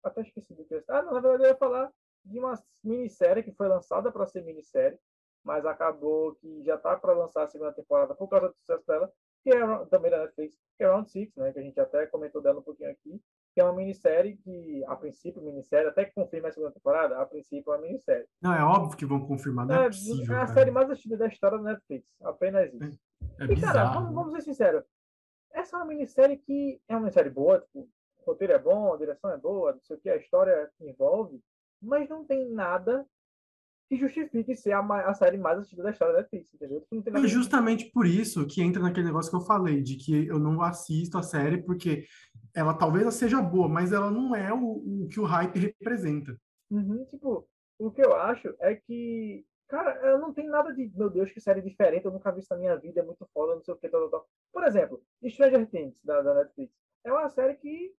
Até 0.03 0.21
esqueci 0.21 0.53
do 0.53 0.65
que 0.65 0.73
eu 0.73 0.83
Ah, 0.87 1.01
não, 1.01 1.13
na 1.13 1.19
verdade 1.19 1.43
eu 1.43 1.49
ia 1.49 1.55
falar 1.57 1.91
de 2.25 2.39
uma 2.39 2.53
minissérie 2.83 3.43
que 3.43 3.51
foi 3.51 3.67
lançada 3.67 4.11
para 4.11 4.25
ser 4.25 4.43
minissérie, 4.43 4.97
mas 5.43 5.65
acabou 5.65 6.35
que 6.35 6.63
já 6.63 6.75
está 6.75 6.97
para 6.97 7.13
lançar 7.13 7.43
a 7.43 7.47
segunda 7.47 7.73
temporada 7.73 8.15
por 8.15 8.27
causa 8.27 8.49
do 8.49 8.55
sucesso 8.55 8.85
dela, 8.87 9.11
que 9.43 9.49
é 9.51 9.85
também 9.85 10.09
da 10.09 10.19
Netflix, 10.19 10.57
que 10.77 10.83
é 10.83 10.87
Round 10.87 11.09
Six, 11.09 11.35
né, 11.35 11.51
que 11.51 11.59
a 11.59 11.61
gente 11.61 11.79
até 11.79 12.07
comentou 12.07 12.41
dela 12.41 12.59
um 12.59 12.63
pouquinho 12.63 12.91
aqui, 12.91 13.21
que 13.59 13.61
é 13.61 13.65
uma 13.65 13.73
minissérie 13.73 14.37
que, 14.37 14.85
a 14.87 14.95
princípio, 14.95 15.41
minissérie, 15.41 15.89
até 15.89 16.05
que 16.05 16.13
confirma 16.13 16.47
a 16.47 16.51
segunda 16.53 16.71
temporada, 16.71 17.19
a 17.19 17.25
princípio 17.25 17.73
é 17.73 17.75
uma 17.75 17.85
minissérie. 17.85 18.25
Não, 18.41 18.53
é 18.53 18.63
óbvio 18.63 18.97
que 18.97 19.05
vão 19.05 19.27
confirmar, 19.27 19.65
não 19.65 19.75
é, 19.75 19.87
é 19.87 19.89
possível. 19.89 20.33
É 20.33 20.37
a 20.37 20.45
cara. 20.45 20.53
série 20.53 20.71
mais 20.71 20.89
assistida 20.89 21.17
da 21.17 21.27
história 21.27 21.57
da 21.57 21.63
Netflix, 21.65 22.15
apenas 22.21 22.73
isso. 22.73 23.01
É, 23.37 23.43
é 23.43 23.45
e, 23.45 23.47
bizarro, 23.49 23.73
cara, 23.73 23.89
vamos, 23.89 24.13
vamos 24.13 24.31
ser 24.31 24.41
sinceros, 24.43 24.85
essa 25.51 25.75
é 25.75 25.79
uma 25.79 25.87
minissérie 25.87 26.37
que 26.37 26.79
é 26.87 26.93
uma 26.93 27.01
minissérie 27.01 27.29
boa, 27.29 27.59
tipo, 27.59 27.89
o 28.19 28.25
roteiro 28.25 28.53
é 28.53 28.59
bom, 28.59 28.93
a 28.93 28.97
direção 28.97 29.29
é 29.29 29.37
boa, 29.37 29.73
não 29.73 29.81
sei 29.81 29.97
o 29.97 29.99
que, 29.99 30.09
a 30.09 30.15
história 30.15 30.71
envolve, 30.79 31.41
mas 31.81 32.07
não 32.07 32.23
tem 32.23 32.49
nada 32.49 33.05
que 33.89 33.97
justifique 33.97 34.55
ser 34.55 34.71
a, 34.71 34.79
a, 34.79 35.13
série 35.15 35.37
mais 35.37 35.57
assistida 35.57 35.81
da 35.81 35.89
história 35.89 36.13
da 36.13 36.19
Netflix, 36.19 36.53
entendeu? 36.53 36.85
É 37.23 37.27
justamente 37.27 37.89
por 37.91 38.05
isso 38.05 38.45
que 38.45 38.61
entra 38.61 38.83
naquele 38.83 39.07
negócio 39.07 39.31
que 39.31 39.35
eu 39.35 39.41
falei, 39.41 39.81
de 39.81 39.95
que 39.95 40.27
eu 40.27 40.37
não 40.37 40.61
assisto 40.61 41.17
a 41.17 41.23
série 41.23 41.63
porque 41.63 42.05
ela 42.59 42.73
talvez 42.73 43.13
seja 43.13 43.41
boa, 43.41 43.67
mas 43.67 43.91
ela 43.91 44.11
não 44.11 44.35
é 44.35 44.53
o, 44.53 45.03
o 45.03 45.07
que 45.09 45.19
o 45.19 45.25
hype 45.25 45.57
representa. 45.57 46.35
Uhum, 46.69 47.05
tipo, 47.05 47.47
o 47.77 47.91
que 47.91 48.01
eu 48.01 48.15
acho 48.15 48.53
é 48.59 48.75
que, 48.75 49.45
cara, 49.67 49.95
eu 50.07 50.19
não 50.19 50.33
tenho 50.33 50.51
nada 50.51 50.73
de, 50.73 50.91
meu 50.95 51.09
Deus, 51.09 51.31
que 51.31 51.39
série 51.39 51.61
diferente, 51.61 52.05
eu 52.05 52.11
nunca 52.11 52.31
vi 52.31 52.39
isso 52.39 52.53
na 52.53 52.59
minha 52.59 52.75
vida, 52.75 52.99
é 52.99 53.03
muito 53.03 53.27
foda, 53.33 53.55
não 53.55 53.63
sei 53.63 53.73
o 53.73 53.77
que, 53.77 53.89
tal, 53.89 54.09
tal. 54.09 54.27
Por 54.51 54.63
exemplo, 54.63 55.01
Stranger 55.27 55.67
Things, 55.69 55.95
da, 56.03 56.21
da 56.21 56.35
Netflix, 56.35 56.73
é 57.03 57.11
uma 57.11 57.29
série 57.29 57.55
que 57.55 57.93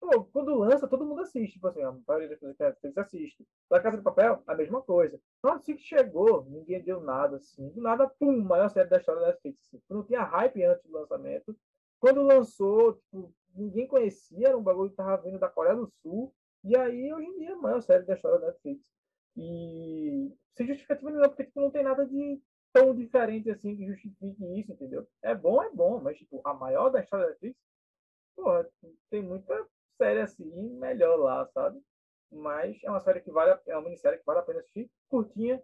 Pô, 0.00 0.24
quando 0.26 0.54
lança, 0.54 0.86
todo 0.86 1.04
mundo 1.04 1.22
assiste. 1.22 1.54
Tipo 1.54 1.68
assim, 1.68 1.82
a 1.82 1.92
maioria 2.06 2.28
das 2.28 2.38
pessoas 2.38 2.78
que 2.78 3.00
assiste. 3.00 3.46
Da 3.68 3.80
Casa 3.80 3.96
de 3.96 4.02
Papel, 4.02 4.42
a 4.46 4.54
mesma 4.54 4.80
coisa. 4.80 5.20
Quando 5.42 5.56
assim 5.56 5.74
que 5.74 5.82
chegou, 5.82 6.44
ninguém 6.44 6.82
deu 6.82 7.00
nada, 7.00 7.36
assim. 7.36 7.68
Do 7.70 7.80
nada, 7.80 8.08
pum, 8.08 8.40
maior 8.42 8.68
série 8.70 8.88
da 8.88 8.98
história 8.98 9.20
da 9.20 9.28
Netflix. 9.28 9.58
Assim. 9.66 9.82
Não 9.90 10.04
tinha 10.04 10.22
hype 10.22 10.62
antes 10.64 10.84
do 10.84 10.92
lançamento. 10.92 11.56
Quando 12.00 12.22
lançou, 12.22 12.94
tipo, 12.94 13.34
ninguém 13.58 13.86
conhecia, 13.86 14.48
era 14.48 14.56
um 14.56 14.62
bagulho 14.62 14.90
que 14.90 14.96
tava 14.96 15.22
vindo 15.22 15.38
da 15.38 15.48
Coreia 15.48 15.76
do 15.76 15.92
Sul. 16.02 16.32
E 16.64 16.76
aí, 16.76 17.12
hoje 17.12 17.26
em 17.26 17.38
dia, 17.38 17.54
a 17.54 17.56
maior 17.56 17.80
série 17.80 18.04
da 18.04 18.14
história 18.14 18.38
da 18.38 18.46
Netflix. 18.48 18.84
E 19.36 20.32
sem 20.56 20.66
justificativa 20.66 21.10
nenhuma, 21.10 21.28
porque 21.28 21.44
tipo, 21.44 21.60
não 21.60 21.70
tem 21.70 21.84
nada 21.84 22.04
de 22.06 22.42
tão 22.72 22.94
diferente 22.94 23.50
assim 23.50 23.76
que 23.76 23.86
justifique 23.86 24.44
isso, 24.58 24.72
entendeu? 24.72 25.06
É 25.22 25.34
bom, 25.34 25.62
é 25.62 25.70
bom, 25.70 26.00
mas 26.00 26.18
tipo, 26.18 26.40
a 26.44 26.52
maior 26.52 26.90
da 26.90 27.00
história 27.00 27.26
da 27.26 27.30
Netflix, 27.30 27.56
porra, 28.34 28.68
tem 29.10 29.22
muita 29.22 29.66
série 29.96 30.20
assim, 30.20 30.50
melhor 30.78 31.16
lá, 31.16 31.46
sabe? 31.48 31.80
Mas 32.30 32.82
é 32.82 32.90
uma 32.90 33.00
série 33.00 33.20
que 33.20 33.30
vale, 33.30 33.58
é 33.66 33.76
uma 33.76 33.84
minissérie 33.84 34.18
que 34.18 34.26
vale 34.26 34.40
a 34.40 34.42
pena 34.42 34.60
assistir, 34.60 34.90
curtinha, 35.08 35.62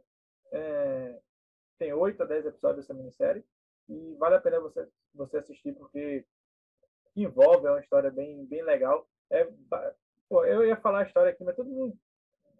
é, 0.53 1.21
tem 1.79 1.93
8 1.93 2.23
a 2.23 2.27
10 2.27 2.47
episódios 2.47 2.87
dessa 2.87 2.95
minissérie, 2.95 3.45
e 3.89 4.15
vale 4.15 4.37
a 4.37 4.41
pena 4.41 4.61
você, 4.61 4.89
você 5.15 5.39
assistir, 5.39 5.75
porque 5.75 6.25
envolve, 7.23 7.67
é 7.67 7.71
uma 7.71 7.81
história 7.81 8.11
bem, 8.11 8.45
bem 8.47 8.63
legal. 8.63 9.07
É, 9.31 9.49
pô, 10.29 10.45
eu 10.45 10.65
ia 10.65 10.77
falar 10.77 11.01
a 11.01 11.07
história 11.07 11.31
aqui, 11.31 11.45
mas 11.45 11.57
todo 11.57 11.71
mundo 11.71 11.97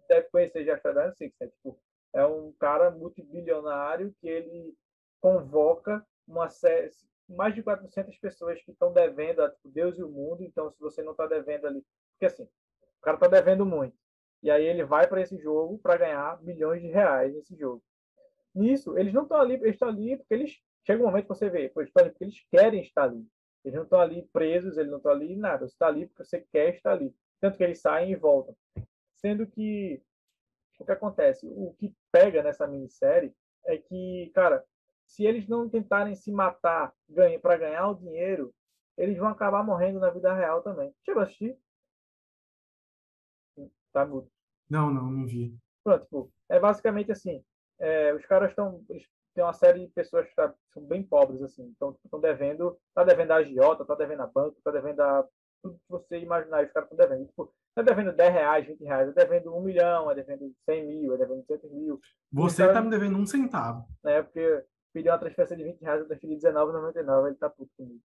deve 0.07 0.29
conhecer 0.29 0.63
já 0.65 0.75
a 0.75 1.11
Six, 1.13 1.35
né? 1.39 1.47
Tipo, 1.47 1.79
é 2.13 2.25
um 2.25 2.53
cara 2.53 2.91
multibilionário 2.91 4.15
que 4.21 4.27
ele 4.27 4.73
convoca 5.19 6.05
uma 6.27 6.49
série, 6.49 6.89
mais 7.27 7.53
de 7.53 7.63
400 7.63 8.17
pessoas 8.19 8.61
que 8.61 8.71
estão 8.71 8.93
devendo 8.93 9.41
a 9.41 9.49
tipo, 9.49 9.69
Deus 9.69 9.97
e 9.97 10.03
o 10.03 10.09
mundo. 10.09 10.43
Então, 10.43 10.71
se 10.71 10.79
você 10.79 11.03
não 11.03 11.11
está 11.11 11.27
devendo 11.27 11.67
ali. 11.67 11.83
Porque 12.11 12.25
assim, 12.25 12.43
o 12.43 13.01
cara 13.01 13.17
está 13.17 13.27
devendo 13.27 13.65
muito. 13.65 13.95
E 14.41 14.51
aí 14.51 14.63
ele 14.63 14.83
vai 14.83 15.07
para 15.07 15.21
esse 15.21 15.37
jogo 15.37 15.79
para 15.79 15.97
ganhar 15.97 16.41
milhões 16.43 16.81
de 16.81 16.87
reais 16.87 17.33
nesse 17.33 17.55
jogo. 17.55 17.83
Nisso, 18.53 18.97
eles 18.97 19.13
não 19.13 19.23
estão 19.23 19.37
ali, 19.37 19.55
eles 19.55 19.75
estão 19.75 19.89
ali 19.89 20.17
porque 20.17 20.33
eles. 20.33 20.61
Chega 20.85 21.01
um 21.01 21.07
momento 21.07 21.23
que 21.23 21.29
você 21.29 21.49
vê, 21.49 21.71
eles 21.75 21.87
estão 21.87 22.03
ali 22.03 22.11
porque 22.11 22.23
eles 22.23 22.45
querem 22.51 22.81
estar 22.81 23.05
ali. 23.05 23.27
Eles 23.65 23.75
não 23.75 23.83
estão 23.83 23.99
ali 23.99 24.21
presos, 24.31 24.77
eles 24.77 24.91
não 24.91 24.97
estão 24.97 25.11
ali 25.11 25.35
nada. 25.35 25.67
Você 25.67 25.73
está 25.73 25.87
ali 25.87 26.05
porque 26.05 26.23
você 26.23 26.39
quer 26.39 26.75
estar 26.75 26.91
ali. 26.91 27.13
Tanto 27.41 27.57
que 27.57 27.63
eles 27.63 27.81
saem 27.81 28.11
e 28.11 28.15
voltam. 28.15 28.55
Sendo 29.15 29.47
que 29.47 30.01
o 30.79 30.85
que 30.85 30.91
acontece? 30.91 31.47
O 31.47 31.73
que 31.73 31.91
pega 32.11 32.43
nessa 32.43 32.67
minissérie 32.67 33.33
é 33.65 33.77
que, 33.77 34.31
cara, 34.35 34.63
se 35.07 35.25
eles 35.25 35.47
não 35.47 35.67
tentarem 35.67 36.13
se 36.15 36.31
matar 36.31 36.93
para 37.41 37.57
ganhar 37.57 37.89
o 37.89 37.95
dinheiro, 37.95 38.53
eles 38.97 39.17
vão 39.17 39.29
acabar 39.29 39.63
morrendo 39.63 39.99
na 39.99 40.11
vida 40.11 40.31
real 40.33 40.61
também. 40.61 40.93
Chegou 41.03 41.21
a 41.21 41.25
assistir? 41.25 41.57
Tá 43.91 44.05
mudo. 44.05 44.29
Não, 44.69 44.93
não, 44.93 45.09
não 45.09 45.25
vi. 45.25 45.57
Pronto, 45.83 46.03
tipo, 46.03 46.33
é 46.49 46.59
basicamente 46.59 47.11
assim. 47.11 47.43
É, 47.79 48.13
os 48.13 48.25
caras 48.25 48.49
estão. 48.49 48.85
Tem 49.35 49.43
uma 49.43 49.53
série 49.53 49.85
de 49.85 49.91
pessoas 49.91 50.25
que 50.27 50.33
tá, 50.33 50.53
são 50.73 50.81
bem 50.83 51.03
pobres, 51.03 51.41
assim. 51.43 51.63
Então, 51.75 51.95
estão 52.03 52.21
devendo. 52.21 52.79
Tá 52.93 53.03
devendo 53.03 53.31
a 53.31 53.35
agiota, 53.35 53.85
tá 53.85 53.93
devendo 53.93 54.21
a 54.21 54.27
banco, 54.27 54.57
tá 54.63 54.71
devendo 54.71 55.01
a. 55.01 55.27
Tudo 55.61 55.75
que 55.75 55.89
você 55.89 56.19
imaginar, 56.19 56.63
os 56.63 56.71
caras 56.71 56.89
estão 56.89 57.07
devendo. 57.07 57.27
Tipo, 57.27 57.53
tá 57.75 57.81
devendo 57.81 58.13
10 58.13 58.33
reais, 58.33 58.65
20 58.65 58.83
reais, 58.83 59.09
é 59.09 59.11
devendo 59.11 59.53
1 59.53 59.61
milhão, 59.61 60.09
é 60.09 60.15
devendo 60.15 60.53
100 60.63 60.87
mil, 60.87 61.13
é 61.13 61.17
devendo 61.17 61.41
200 61.41 61.71
mil. 61.71 61.99
Você 62.31 62.61
cara, 62.61 62.75
tá 62.75 62.81
me 62.81 62.89
devendo 62.89 63.17
um 63.17 63.25
centavo. 63.25 63.85
É, 64.05 64.21
porque 64.21 64.63
pediu 64.93 65.11
uma 65.11 65.19
transferência 65.19 65.57
de 65.57 65.63
20 65.63 65.81
reais, 65.81 65.99
eu 65.99 66.07
transferi 66.07 66.35
R$19,99, 66.35 67.27
ele 67.27 67.35
tá 67.35 67.49
puto 67.49 67.71
comigo. 67.75 68.01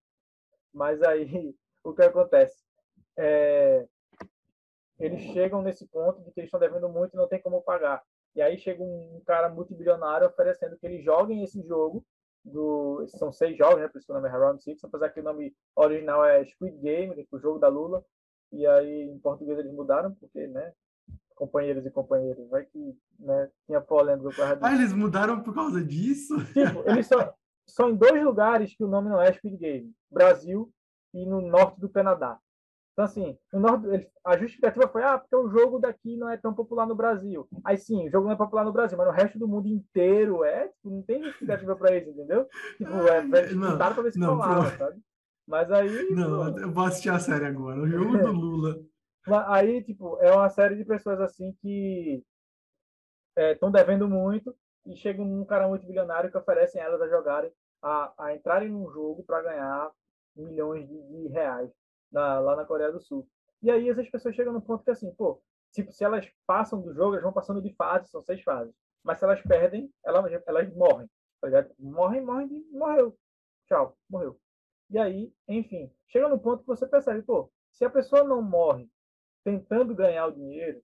Mas 0.74 1.00
aí, 1.02 1.54
o 1.84 1.94
que 1.94 2.02
acontece? 2.02 2.64
É, 3.16 3.86
eles 4.98 5.20
chegam 5.32 5.62
nesse 5.62 5.86
ponto 5.86 6.20
de 6.22 6.32
que 6.32 6.40
eles 6.40 6.48
estão 6.48 6.60
devendo 6.60 6.88
muito 6.88 7.14
e 7.14 7.16
não 7.16 7.28
tem 7.28 7.40
como 7.40 7.62
pagar. 7.62 8.02
E 8.34 8.42
aí 8.42 8.58
chega 8.58 8.82
um 8.82 9.22
cara 9.26 9.48
multibilionário 9.48 10.26
oferecendo 10.26 10.76
que 10.78 10.86
eles 10.86 11.04
joguem 11.04 11.42
esse 11.42 11.62
jogo. 11.66 12.04
Do, 12.42 13.04
são 13.18 13.30
seis 13.30 13.56
jogos, 13.58 13.80
né? 13.80 13.88
Por 13.88 13.98
isso 13.98 14.06
que 14.06 14.12
o 14.12 14.14
nome 14.14 14.28
é 14.28 14.32
Round 14.32 14.62
Six, 14.62 14.82
apesar 14.82 15.10
que 15.10 15.20
o 15.20 15.22
nome 15.22 15.54
original 15.76 16.24
é 16.24 16.42
Squid 16.42 16.78
Game, 16.78 17.14
que 17.14 17.20
é 17.20 17.36
o 17.36 17.38
jogo 17.38 17.58
da 17.58 17.68
Lula. 17.68 18.02
E 18.50 18.66
aí 18.66 19.02
em 19.02 19.18
português 19.18 19.58
eles 19.58 19.72
mudaram, 19.72 20.14
porque, 20.14 20.46
né? 20.46 20.72
companheiros 21.40 21.86
e 21.86 21.90
companheiras. 21.90 22.46
Vai 22.50 22.66
que 22.66 22.94
né, 23.18 23.48
tinha 23.64 23.80
polêmica 23.80 24.28
por 24.28 24.36
causa 24.36 24.54
disso. 24.56 24.66
Ah, 24.66 24.74
eles 24.74 24.92
mudaram 24.92 25.42
por 25.42 25.54
causa 25.54 25.82
disso? 25.82 26.36
Tipo, 26.52 26.82
eles 26.86 27.06
são, 27.06 27.32
são 27.66 27.90
em 27.90 27.96
dois 27.96 28.22
lugares 28.22 28.74
que 28.74 28.84
o 28.84 28.88
nome 28.88 29.08
não 29.08 29.20
é 29.20 29.32
Speed 29.32 29.58
Game. 29.58 29.92
Brasil 30.10 30.70
e 31.14 31.24
no 31.24 31.40
norte 31.40 31.80
do 31.80 31.88
Canadá. 31.88 32.38
Então, 32.92 33.04
assim, 33.04 33.38
norte, 33.52 34.10
a 34.24 34.36
justificativa 34.36 34.88
foi, 34.88 35.02
ah, 35.02 35.18
porque 35.18 35.34
o 35.34 35.48
jogo 35.48 35.78
daqui 35.78 36.16
não 36.16 36.28
é 36.28 36.36
tão 36.36 36.52
popular 36.52 36.86
no 36.86 36.94
Brasil. 36.94 37.48
Aí 37.64 37.76
sim, 37.76 38.08
o 38.08 38.10
jogo 38.10 38.26
não 38.26 38.34
é 38.34 38.36
popular 38.36 38.64
no 38.64 38.72
Brasil, 38.72 38.98
mas 38.98 39.06
no 39.06 39.12
resto 39.12 39.38
do 39.38 39.48
mundo 39.48 39.68
inteiro 39.68 40.44
é, 40.44 40.68
tipo, 40.68 40.90
não 40.90 41.02
tem 41.02 41.22
justificativa 41.22 41.76
para 41.76 41.96
isso, 41.96 42.10
entendeu? 42.10 42.46
Tipo, 42.76 42.92
é, 43.08 43.18
é 43.18 43.54
não, 43.54 43.78
para 43.78 44.02
ver 44.02 44.12
se 44.12 44.18
não, 44.18 44.36
colava, 44.36 44.76
sabe? 44.76 45.00
Mas 45.46 45.70
aí. 45.72 46.10
Não, 46.10 46.58
eu 46.58 46.70
vou 46.70 46.84
assistir 46.84 47.10
a 47.10 47.18
série 47.18 47.46
agora, 47.46 47.80
o 47.80 47.86
jogo 47.88 48.18
do 48.18 48.32
Lula. 48.32 48.80
Aí, 49.48 49.82
tipo, 49.82 50.18
é 50.20 50.32
uma 50.32 50.48
série 50.48 50.76
de 50.76 50.84
pessoas 50.84 51.20
assim 51.20 51.56
que 51.60 52.22
estão 53.36 53.68
é, 53.68 53.72
devendo 53.72 54.08
muito 54.08 54.54
e 54.86 54.96
chega 54.96 55.22
um 55.22 55.44
cara 55.44 55.68
muito 55.68 55.86
bilionário 55.86 56.30
que 56.30 56.38
oferecem 56.38 56.80
elas 56.80 57.00
a 57.00 57.08
jogarem, 57.08 57.52
a, 57.82 58.12
a 58.18 58.34
entrarem 58.34 58.68
num 58.68 58.90
jogo 58.90 59.22
para 59.22 59.42
ganhar 59.42 59.90
milhões 60.36 60.88
de, 60.88 61.02
de 61.02 61.28
reais 61.28 61.70
na, 62.10 62.38
lá 62.38 62.56
na 62.56 62.64
Coreia 62.64 62.92
do 62.92 63.00
Sul. 63.00 63.28
E 63.62 63.70
aí 63.70 63.88
essas 63.88 64.08
pessoas 64.08 64.34
chegam 64.34 64.52
no 64.52 64.62
ponto 64.62 64.84
que 64.84 64.90
assim, 64.90 65.12
pô, 65.14 65.40
tipo, 65.72 65.92
se 65.92 66.04
elas 66.04 66.26
passam 66.46 66.80
do 66.80 66.94
jogo, 66.94 67.12
elas 67.12 67.22
vão 67.22 67.32
passando 67.32 67.62
de 67.62 67.72
fase, 67.74 68.08
são 68.08 68.22
seis 68.22 68.42
fases. 68.42 68.74
Mas 69.02 69.18
se 69.18 69.24
elas 69.24 69.40
perdem, 69.42 69.92
elas, 70.04 70.42
elas 70.46 70.74
morrem. 70.74 71.08
Tá? 71.40 71.48
Morrem, 71.78 72.20
morrem, 72.20 72.48
morreu. 72.70 73.16
Tchau, 73.66 73.96
morreu. 74.08 74.38
E 74.90 74.98
aí, 74.98 75.32
enfim, 75.48 75.90
chega 76.08 76.28
no 76.28 76.38
ponto 76.38 76.60
que 76.60 76.66
você 76.66 76.86
percebe, 76.86 77.22
pô, 77.22 77.50
se 77.70 77.84
a 77.84 77.90
pessoa 77.90 78.24
não 78.24 78.42
morre 78.42 78.88
tentando 79.44 79.94
ganhar 79.94 80.26
o 80.26 80.32
dinheiro, 80.32 80.82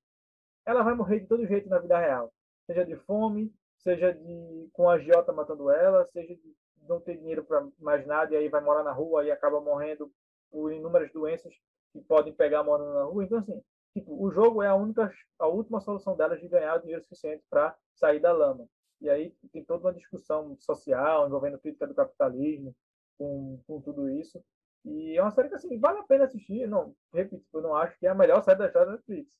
ela 0.65 0.83
vai 0.83 0.95
morrer 0.95 1.21
de 1.21 1.27
todo 1.27 1.47
jeito 1.47 1.69
na 1.69 1.79
vida 1.79 1.99
real. 1.99 2.33
Seja 2.67 2.85
de 2.85 2.97
fome, 2.97 3.53
seja 3.79 4.13
de 4.13 4.69
com 4.73 4.89
a 4.89 4.95
agiota 4.95 5.33
matando 5.33 5.71
ela, 5.71 6.05
seja 6.07 6.35
de 6.35 6.57
não 6.89 7.01
ter 7.01 7.17
dinheiro 7.17 7.45
para 7.45 7.67
mais 7.79 8.07
nada 8.07 8.33
e 8.33 8.37
aí 8.37 8.49
vai 8.49 8.61
morar 8.61 8.83
na 8.83 8.93
rua 8.93 9.25
e 9.25 9.31
acaba 9.31 9.61
morrendo 9.61 10.11
por 10.51 10.73
inúmeras 10.73 11.13
doenças 11.13 11.55
que 11.93 12.01
podem 12.03 12.33
pegar 12.33 12.63
morando 12.63 12.95
na 12.95 13.05
rua. 13.05 13.25
Então, 13.25 13.39
assim, 13.39 13.63
tipo, 13.95 14.23
o 14.23 14.31
jogo 14.31 14.63
é 14.63 14.69
a 14.69 14.75
única, 14.75 15.13
a 15.39 15.47
última 15.47 15.81
solução 15.81 16.17
delas 16.17 16.41
de 16.41 16.49
ganhar 16.49 16.79
dinheiro 16.79 17.03
suficiente 17.03 17.45
para 17.51 17.77
sair 17.95 18.21
da 18.21 18.33
lama. 18.33 18.69
E 19.01 19.11
aí 19.11 19.35
tem 19.53 19.65
toda 19.65 19.87
uma 19.87 19.95
discussão 19.95 20.57
social 20.59 21.27
envolvendo 21.27 21.59
crítica 21.59 21.87
do 21.87 21.95
capitalismo, 21.95 22.75
com, 23.19 23.61
com 23.67 23.81
tudo 23.81 24.09
isso. 24.09 24.43
E 24.85 25.17
é 25.17 25.23
uma 25.23 25.31
série 25.31 25.49
que, 25.49 25.55
assim, 25.55 25.79
vale 25.79 25.99
a 25.99 26.05
pena 26.05 26.25
assistir. 26.25 26.67
Não, 26.67 26.95
repito, 27.13 27.45
eu 27.53 27.61
não 27.61 27.75
acho 27.75 27.99
que 27.99 28.07
é 28.07 28.11
a 28.11 28.15
melhor 28.15 28.43
série 28.43 28.59
da 28.59 28.67
história 28.67 28.87
da 28.87 28.93
Netflix. 28.93 29.31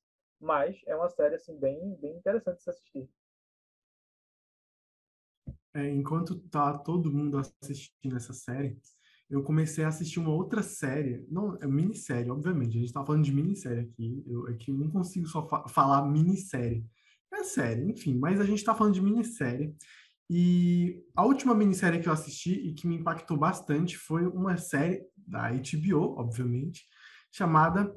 Mas 0.41 0.77
é 0.87 0.95
uma 0.95 1.09
série, 1.09 1.37
assim, 1.37 1.57
bem, 1.59 1.95
bem 1.97 2.17
interessante 2.17 2.57
de 2.57 2.63
se 2.65 2.71
assistir. 2.71 3.09
É, 5.75 5.89
enquanto 5.89 6.41
tá 6.49 6.79
todo 6.79 7.13
mundo 7.13 7.39
assistindo 7.39 8.17
essa 8.17 8.33
série, 8.33 8.79
eu 9.29 9.43
comecei 9.43 9.85
a 9.85 9.89
assistir 9.89 10.21
uma 10.21 10.31
outra 10.31 10.63
série, 10.63 11.27
não, 11.29 11.59
é 11.61 11.67
minissérie, 11.67 12.31
obviamente, 12.31 12.77
a 12.77 12.81
gente 12.81 12.93
tá 12.93 13.05
falando 13.05 13.25
de 13.25 13.33
minissérie 13.33 13.81
aqui, 13.81 14.25
eu, 14.27 14.49
é 14.49 14.55
que 14.55 14.71
eu 14.71 14.77
não 14.77 14.89
consigo 14.89 15.27
só 15.27 15.47
fa 15.49 15.67
falar 15.69 16.07
minissérie. 16.07 16.85
É 17.33 17.43
série, 17.43 17.83
enfim, 17.83 18.17
mas 18.17 18.41
a 18.41 18.45
gente 18.45 18.65
tá 18.65 18.75
falando 18.75 18.95
de 18.95 19.03
minissérie, 19.03 19.75
e 20.29 21.05
a 21.15 21.25
última 21.25 21.55
minissérie 21.55 22.01
que 22.01 22.09
eu 22.09 22.13
assisti 22.13 22.53
e 22.53 22.75
que 22.75 22.87
me 22.87 22.97
impactou 22.97 23.37
bastante 23.37 23.97
foi 23.97 24.27
uma 24.27 24.57
série 24.57 25.03
da 25.17 25.51
HBO, 25.51 26.19
obviamente, 26.19 26.85
chamada 27.31 27.95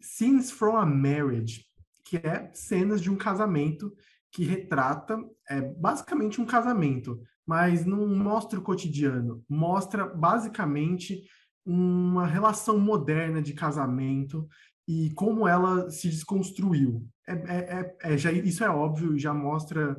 Scenes 0.00 0.50
from 0.50 0.76
a 0.76 0.84
Marriage, 0.84 1.64
que 2.04 2.18
é 2.18 2.50
cenas 2.52 3.00
de 3.00 3.10
um 3.10 3.16
casamento 3.16 3.94
que 4.30 4.44
retrata 4.44 5.18
é, 5.48 5.60
basicamente 5.60 6.40
um 6.40 6.44
casamento, 6.44 7.22
mas 7.46 7.84
não 7.84 8.06
mostra 8.06 8.58
o 8.58 8.62
cotidiano, 8.62 9.44
mostra 9.48 10.06
basicamente 10.06 11.22
uma 11.64 12.26
relação 12.26 12.78
moderna 12.78 13.40
de 13.40 13.54
casamento 13.54 14.46
e 14.86 15.10
como 15.14 15.48
ela 15.48 15.90
se 15.90 16.08
desconstruiu. 16.08 17.06
É, 17.26 17.32
é, 17.32 17.96
é, 18.02 18.14
é 18.14 18.18
já, 18.18 18.30
isso 18.30 18.62
é 18.62 18.68
óbvio, 18.68 19.18
já 19.18 19.32
mostra 19.32 19.96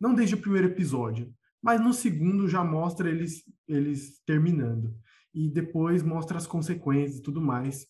não 0.00 0.14
desde 0.14 0.34
o 0.34 0.40
primeiro 0.40 0.68
episódio, 0.68 1.32
mas 1.62 1.80
no 1.80 1.92
segundo 1.92 2.48
já 2.48 2.64
mostra 2.64 3.08
eles, 3.08 3.44
eles 3.66 4.20
terminando. 4.26 4.94
E 5.32 5.48
depois 5.48 6.02
mostra 6.02 6.36
as 6.36 6.46
consequências 6.46 7.18
e 7.18 7.22
tudo 7.22 7.40
mais. 7.40 7.86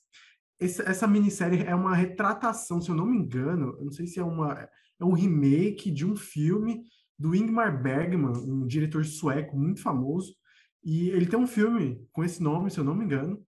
Esse, 0.61 0.83
essa 0.83 1.07
minissérie 1.07 1.63
é 1.65 1.75
uma 1.75 1.95
retratação, 1.95 2.81
se 2.81 2.89
eu 2.89 2.95
não 2.95 3.07
me 3.07 3.19
engano, 3.19 3.77
eu 3.79 3.85
não 3.85 3.93
sei 3.93 4.07
se 4.07 4.19
é 4.19 4.25
uma 4.25 4.69
é 5.01 5.05
um 5.05 5.13
remake 5.13 5.91
de 5.91 6.07
um 6.07 6.15
filme 6.15 6.85
do 7.19 7.35
Ingmar 7.35 7.83
Bergman, 7.83 8.33
um 8.37 8.67
diretor 8.67 9.05
sueco 9.05 9.57
muito 9.57 9.81
famoso. 9.81 10.35
E 10.83 11.09
ele 11.11 11.27
tem 11.27 11.39
um 11.39 11.47
filme 11.47 12.07
com 12.13 12.23
esse 12.23 12.43
nome, 12.43 12.71
se 12.71 12.79
eu 12.79 12.85
não 12.85 12.95
me 12.95 13.05
engano, 13.05 13.43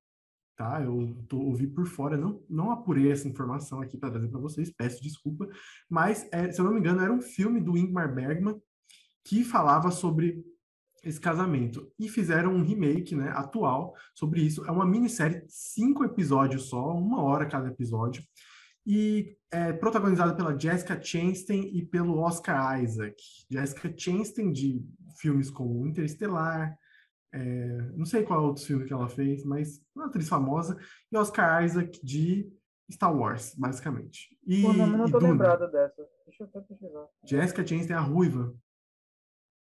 tá? 0.56 0.82
Eu 0.82 1.14
tô, 1.28 1.38
ouvi 1.38 1.66
por 1.66 1.86
fora, 1.86 2.16
não, 2.16 2.42
não 2.48 2.70
apurei 2.70 3.12
essa 3.12 3.28
informação 3.28 3.80
aqui 3.82 3.98
para 3.98 4.10
trazer 4.10 4.28
para 4.28 4.40
vocês, 4.40 4.70
peço 4.70 5.02
desculpa, 5.02 5.46
mas, 5.88 6.26
é, 6.32 6.50
se 6.50 6.58
eu 6.60 6.64
não 6.64 6.72
me 6.72 6.80
engano, 6.80 7.02
era 7.02 7.12
um 7.12 7.20
filme 7.20 7.60
do 7.60 7.76
Ingmar 7.76 8.14
Bergman 8.14 8.58
que 9.22 9.44
falava 9.44 9.90
sobre 9.90 10.42
esse 11.04 11.20
casamento. 11.20 11.92
E 11.98 12.08
fizeram 12.08 12.54
um 12.54 12.62
remake, 12.62 13.14
né, 13.14 13.30
atual, 13.30 13.94
sobre 14.14 14.40
isso. 14.40 14.64
É 14.66 14.70
uma 14.70 14.86
minissérie, 14.86 15.44
cinco 15.48 16.04
episódios 16.04 16.68
só, 16.68 16.92
uma 16.92 17.22
hora 17.22 17.46
cada 17.46 17.68
episódio. 17.68 18.22
E 18.86 19.36
é 19.50 19.72
protagonizada 19.72 20.34
pela 20.34 20.58
Jessica 20.58 21.00
Chastain 21.02 21.70
e 21.74 21.84
pelo 21.84 22.18
Oscar 22.18 22.82
Isaac. 22.82 23.16
Jessica 23.50 23.92
Chastain, 23.96 24.52
de 24.52 24.84
filmes 25.20 25.50
como 25.50 25.86
Interestelar, 25.86 26.78
é, 27.32 27.66
não 27.94 28.06
sei 28.06 28.22
qual 28.22 28.44
outro 28.44 28.64
filme 28.64 28.86
que 28.86 28.92
ela 28.92 29.08
fez, 29.08 29.44
mas 29.44 29.82
uma 29.94 30.06
atriz 30.06 30.28
famosa. 30.28 30.78
E 31.10 31.16
Oscar 31.16 31.64
Isaac 31.64 32.00
de 32.04 32.50
Star 32.90 33.14
Wars, 33.14 33.54
basicamente. 33.56 34.38
E, 34.46 34.62
Pô, 34.62 34.72
não, 34.72 34.86
não 34.86 35.10
tô 35.10 35.18
lembrada 35.18 35.66
dessa. 35.68 36.06
Deixa 36.24 36.44
eu 36.44 36.46
até 36.46 36.60
pesquisar. 36.60 37.06
Jessica 37.24 37.66
Chastain 37.66 37.94
é 37.94 37.98
a 37.98 38.00
ruiva. 38.00 38.54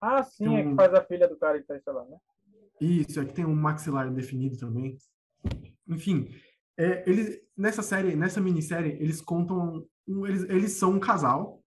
Ah, 0.01 0.23
sim, 0.23 0.49
um... 0.49 0.57
é 0.59 0.63
que 0.63 0.75
faz 0.75 0.95
a 0.95 1.03
filha 1.03 1.27
do 1.27 1.37
cara 1.37 1.59
Interestelar, 1.59 2.07
né? 2.07 2.19
Isso, 2.81 3.21
é 3.21 3.25
que 3.25 3.35
tem 3.35 3.45
um 3.45 3.55
maxilar 3.55 4.13
definido 4.13 4.57
também. 4.57 4.97
Enfim, 5.89 6.29
é, 6.79 7.05
eles, 7.09 7.41
nessa 7.57 7.83
série, 7.83 8.17
nessa 8.17 8.41
minissérie, 8.41 8.93
eles 9.01 9.21
contam... 9.21 9.87
Eles, 10.07 10.45
eles 10.45 10.73
são 10.73 10.93
um 10.93 11.01
casal 11.01 11.63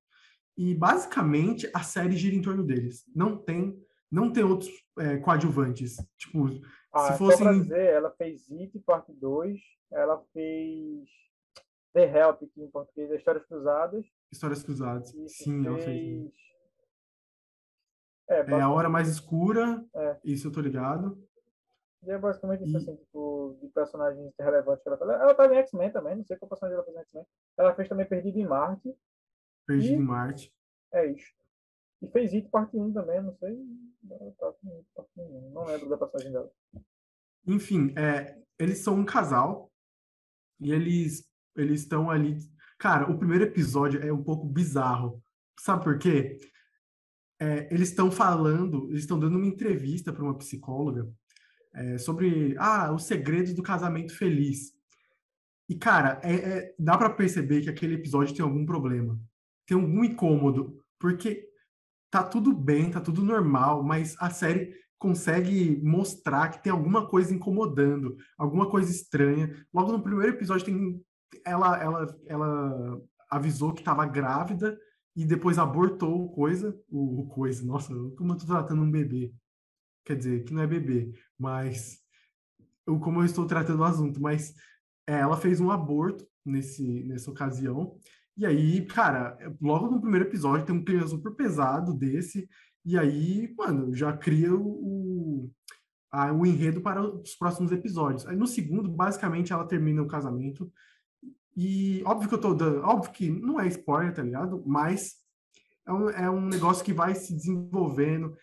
e, 0.57 0.73
basicamente, 0.73 1.69
a 1.73 1.83
série 1.83 2.17
gira 2.17 2.35
em 2.35 2.41
torno 2.41 2.63
deles. 2.63 3.03
Não 3.13 3.37
tem 3.37 3.79
não 4.11 4.31
tem 4.31 4.43
outros 4.43 4.69
é, 4.99 5.17
coadjuvantes. 5.17 5.95
Tipo, 6.17 6.49
ah, 6.93 7.11
se 7.11 7.17
fosse. 7.17 7.37
Só 7.37 7.51
dizer, 7.53 7.93
ela 7.93 8.11
fez 8.11 8.51
It, 8.51 8.77
parte 8.79 9.13
2, 9.13 9.57
ela 9.93 10.21
fez 10.33 11.07
The 11.93 12.19
Help, 12.19 12.41
que 12.53 12.61
em 12.61 12.69
português 12.69 13.09
é 13.09 13.15
Histórias 13.15 13.45
Cruzadas. 13.45 14.05
Histórias 14.29 14.63
Cruzadas, 14.63 15.09
sim, 15.27 15.63
fez... 15.63 15.65
ela 15.65 15.77
fez. 15.79 16.31
É, 18.29 18.39
é, 18.39 18.61
A 18.61 18.69
Hora 18.69 18.89
Mais 18.89 19.07
Escura, 19.07 19.85
é. 19.95 20.19
isso 20.25 20.47
eu 20.47 20.51
tô 20.51 20.59
ligado. 20.59 21.17
E 22.03 22.11
é 22.11 22.17
basicamente 22.17 22.63
isso, 22.63 22.73
e... 22.73 22.77
assim, 22.77 22.95
tipo, 22.95 23.57
de 23.61 23.67
personagens 23.69 24.33
relevantes 24.39 24.83
que 24.83 24.89
ela 24.89 24.97
fez. 24.97 25.09
Ela 25.09 25.35
tá 25.35 25.45
em 25.53 25.57
X-Men 25.57 25.91
também, 25.91 26.15
não 26.15 26.25
sei 26.25 26.37
qual 26.37 26.49
personagem 26.49 26.75
ela 26.75 26.85
fez 26.85 26.97
em 26.97 26.99
X-Men. 27.01 27.25
Ela 27.57 27.75
fez 27.75 27.89
também 27.89 28.05
Perdido 28.05 28.39
em 28.39 28.47
Marte. 28.47 28.95
Perdido 29.67 29.93
e... 29.93 29.97
em 29.97 30.05
Marte. 30.05 30.53
É 30.93 31.05
isso. 31.05 31.31
E 32.01 32.07
fez 32.07 32.33
It 32.33 32.49
parte 32.49 32.75
1 32.75 32.93
também, 32.93 33.21
não 33.21 33.35
sei. 33.35 33.55
Não 35.53 35.65
lembro 35.65 35.89
da 35.89 35.97
passagem 35.97 36.31
dela. 36.31 36.51
Enfim, 37.45 37.93
é, 37.95 38.39
eles 38.57 38.79
são 38.79 38.95
um 38.95 39.05
casal 39.05 39.71
e 40.59 40.71
eles 40.71 41.29
eles 41.55 41.81
estão 41.81 42.09
ali. 42.09 42.37
Cara, 42.79 43.11
o 43.11 43.17
primeiro 43.17 43.43
episódio 43.43 44.01
é 44.01 44.11
um 44.11 44.23
pouco 44.23 44.45
bizarro. 44.45 45.21
Sabe 45.59 45.83
por 45.83 45.99
quê? 45.99 46.39
É, 47.39 47.71
eles 47.73 47.89
estão 47.89 48.09
falando, 48.11 48.89
eles 48.89 49.01
estão 49.01 49.19
dando 49.19 49.37
uma 49.37 49.47
entrevista 49.47 50.13
para 50.13 50.23
uma 50.23 50.37
psicóloga 50.37 51.11
é, 51.73 51.97
sobre 51.97 52.55
ah, 52.57 52.91
os 52.93 53.05
segredos 53.05 53.53
do 53.53 53.63
casamento 53.63 54.15
feliz. 54.15 54.73
E, 55.69 55.75
cara, 55.75 56.19
é, 56.23 56.33
é 56.35 56.75
dá 56.77 56.97
para 56.97 57.09
perceber 57.09 57.61
que 57.61 57.69
aquele 57.69 57.95
episódio 57.95 58.35
tem 58.35 58.43
algum 58.43 58.65
problema. 58.65 59.19
Tem 59.65 59.77
algum 59.77 60.03
incômodo. 60.03 60.77
Porque 60.99 61.47
tá 62.11 62.23
tudo 62.23 62.53
bem, 62.53 62.91
tá 62.91 62.99
tudo 62.99 63.23
normal, 63.23 63.83
mas 63.83 64.15
a 64.19 64.29
série 64.29 64.75
consegue 64.99 65.81
mostrar 65.81 66.49
que 66.49 66.61
tem 66.61 66.71
alguma 66.71 67.07
coisa 67.07 67.33
incomodando, 67.33 68.15
alguma 68.37 68.69
coisa 68.69 68.91
estranha. 68.91 69.65
Logo 69.73 69.91
no 69.91 70.03
primeiro 70.03 70.33
episódio 70.33 70.65
tem 70.65 71.03
ela 71.45 71.81
ela 71.81 72.19
ela 72.27 73.01
avisou 73.29 73.73
que 73.73 73.79
estava 73.79 74.05
grávida 74.05 74.77
e 75.15 75.25
depois 75.25 75.57
abortou 75.57 76.29
coisa, 76.33 76.77
o, 76.89 77.21
o 77.21 77.27
coisa, 77.27 77.65
nossa, 77.65 77.93
como 78.17 78.33
eu 78.33 78.37
tô 78.37 78.45
tratando 78.45 78.83
um 78.83 78.91
bebê. 78.91 79.33
Quer 80.05 80.17
dizer, 80.17 80.43
que 80.43 80.53
não 80.53 80.61
é 80.61 80.67
bebê, 80.67 81.11
mas 81.41 81.99
eu, 82.85 82.99
como 82.99 83.21
eu 83.21 83.25
estou 83.25 83.45
tratando 83.45 83.79
o 83.79 83.83
assunto, 83.83 84.21
mas 84.21 84.53
é, 85.07 85.19
ela 85.19 85.35
fez 85.35 85.59
um 85.59 85.71
aborto 85.71 86.25
nesse, 86.45 87.03
nessa 87.03 87.31
ocasião 87.31 87.97
e 88.37 88.45
aí, 88.45 88.85
cara, 88.85 89.37
logo 89.61 89.89
no 89.89 90.01
primeiro 90.01 90.25
episódio 90.25 90.65
tem 90.65 90.75
um 90.75 90.83
clima 90.83 91.05
super 91.07 91.31
pesado 91.33 91.93
desse, 91.93 92.49
e 92.83 92.97
aí, 92.97 93.53
mano, 93.57 93.93
já 93.93 94.15
cria 94.15 94.51
o, 94.55 95.51
a, 96.11 96.33
o 96.33 96.45
enredo 96.45 96.81
para 96.81 97.03
os 97.03 97.35
próximos 97.35 97.71
episódios. 97.71 98.25
Aí 98.25 98.35
no 98.35 98.47
segundo, 98.47 98.89
basicamente, 98.89 99.53
ela 99.53 99.67
termina 99.67 100.01
o 100.01 100.07
casamento. 100.07 100.71
E 101.55 102.01
óbvio 102.05 102.29
que 102.29 102.35
eu 102.35 102.41
tô 102.41 102.53
dando. 102.53 102.81
Óbvio 102.81 103.11
que 103.11 103.29
não 103.29 103.59
é 103.59 103.67
spoiler, 103.67 104.13
tá 104.13 104.23
ligado? 104.23 104.63
Mas 104.65 105.17
é 105.85 105.93
um, 105.93 106.09
é 106.09 106.29
um 106.29 106.47
negócio 106.47 106.83
que 106.83 106.93
vai 106.93 107.13
se 107.13 107.35
desenvolvendo. 107.35 108.35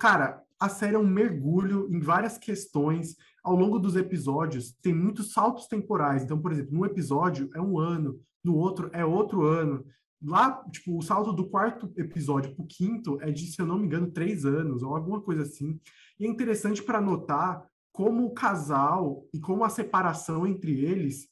Cara, 0.00 0.42
a 0.60 0.68
série 0.68 0.96
é 0.96 0.98
um 0.98 1.06
mergulho 1.06 1.88
em 1.90 2.00
várias 2.00 2.36
questões. 2.36 3.16
Ao 3.42 3.54
longo 3.54 3.78
dos 3.78 3.96
episódios, 3.96 4.72
tem 4.82 4.92
muitos 4.92 5.32
saltos 5.32 5.66
temporais. 5.66 6.22
Então, 6.22 6.40
por 6.40 6.52
exemplo, 6.52 6.74
num 6.74 6.84
episódio 6.84 7.48
é 7.54 7.60
um 7.60 7.78
ano, 7.78 8.20
no 8.42 8.56
outro 8.56 8.90
é 8.92 9.04
outro 9.04 9.44
ano. 9.44 9.84
Lá, 10.20 10.64
tipo, 10.70 10.98
o 10.98 11.02
salto 11.02 11.32
do 11.32 11.48
quarto 11.48 11.92
episódio 11.96 12.54
pro 12.54 12.66
quinto 12.66 13.18
é 13.22 13.30
de, 13.30 13.46
se 13.46 13.60
eu 13.60 13.66
não 13.66 13.78
me 13.78 13.86
engano, 13.86 14.10
três 14.10 14.44
anos, 14.44 14.82
ou 14.82 14.96
alguma 14.96 15.20
coisa 15.20 15.42
assim. 15.42 15.80
E 16.18 16.26
é 16.26 16.28
interessante 16.28 16.82
para 16.82 17.00
notar 17.00 17.64
como 17.92 18.26
o 18.26 18.34
casal 18.34 19.28
e 19.32 19.38
como 19.38 19.64
a 19.64 19.68
separação 19.68 20.46
entre 20.46 20.84
eles 20.84 21.28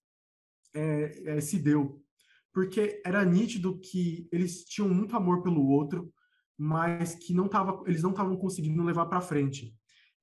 é, 0.73 1.37
é, 1.37 1.41
se 1.41 1.59
deu. 1.59 2.01
Porque 2.53 3.03
era 3.05 3.25
nítido 3.25 3.79
que 3.79 4.29
eles 4.31 4.65
tinham 4.65 4.89
muito 4.89 5.17
amor 5.17 5.43
pelo 5.43 5.67
outro, 5.67 6.13
mas 6.59 7.15
que 7.15 7.35
não 7.35 7.49
tava, 7.49 7.83
eles 7.87 8.03
não 8.03 8.11
estavam 8.11 8.37
conseguindo 8.37 8.83
levar 8.83 9.07
para 9.07 9.21
frente. 9.21 9.75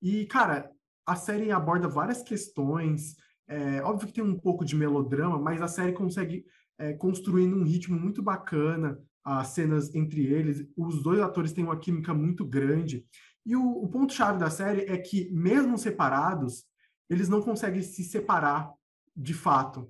E, 0.02 0.26
cara, 0.26 0.70
a 1.06 1.16
série 1.16 1.52
aborda 1.52 1.88
várias 1.88 2.24
questões. 2.24 3.16
É, 3.48 3.82
óbvio 3.82 4.08
que 4.08 4.14
tem 4.14 4.24
um 4.24 4.38
pouco 4.38 4.66
de 4.66 4.76
melodrama, 4.76 5.38
mas 5.38 5.62
a 5.62 5.68
série 5.68 5.94
consegue 5.94 6.46
é, 6.78 6.94
construir 6.94 7.48
num 7.48 7.64
ritmo 7.64 8.00
muito 8.00 8.22
bacana 8.22 9.00
as 9.24 9.48
cenas 9.50 9.94
entre 9.96 10.26
eles. 10.26 10.68
Os 10.76 11.02
dois 11.02 11.20
atores 11.20 11.54
têm 11.54 11.64
uma 11.64 11.80
química 11.80 12.14
muito 12.14 12.46
grande. 12.46 13.06
E 13.46 13.56
o, 13.56 13.84
o 13.84 13.88
ponto-chave 13.90 14.40
da 14.40 14.50
série 14.50 14.82
é 14.82 14.98
que, 14.98 15.30
mesmo 15.32 15.78
separados, 15.78 16.66
eles 17.10 17.30
não 17.30 17.42
conseguem 17.42 17.82
se 17.82 18.04
separar 18.04 18.72
de 19.16 19.34
fato. 19.34 19.90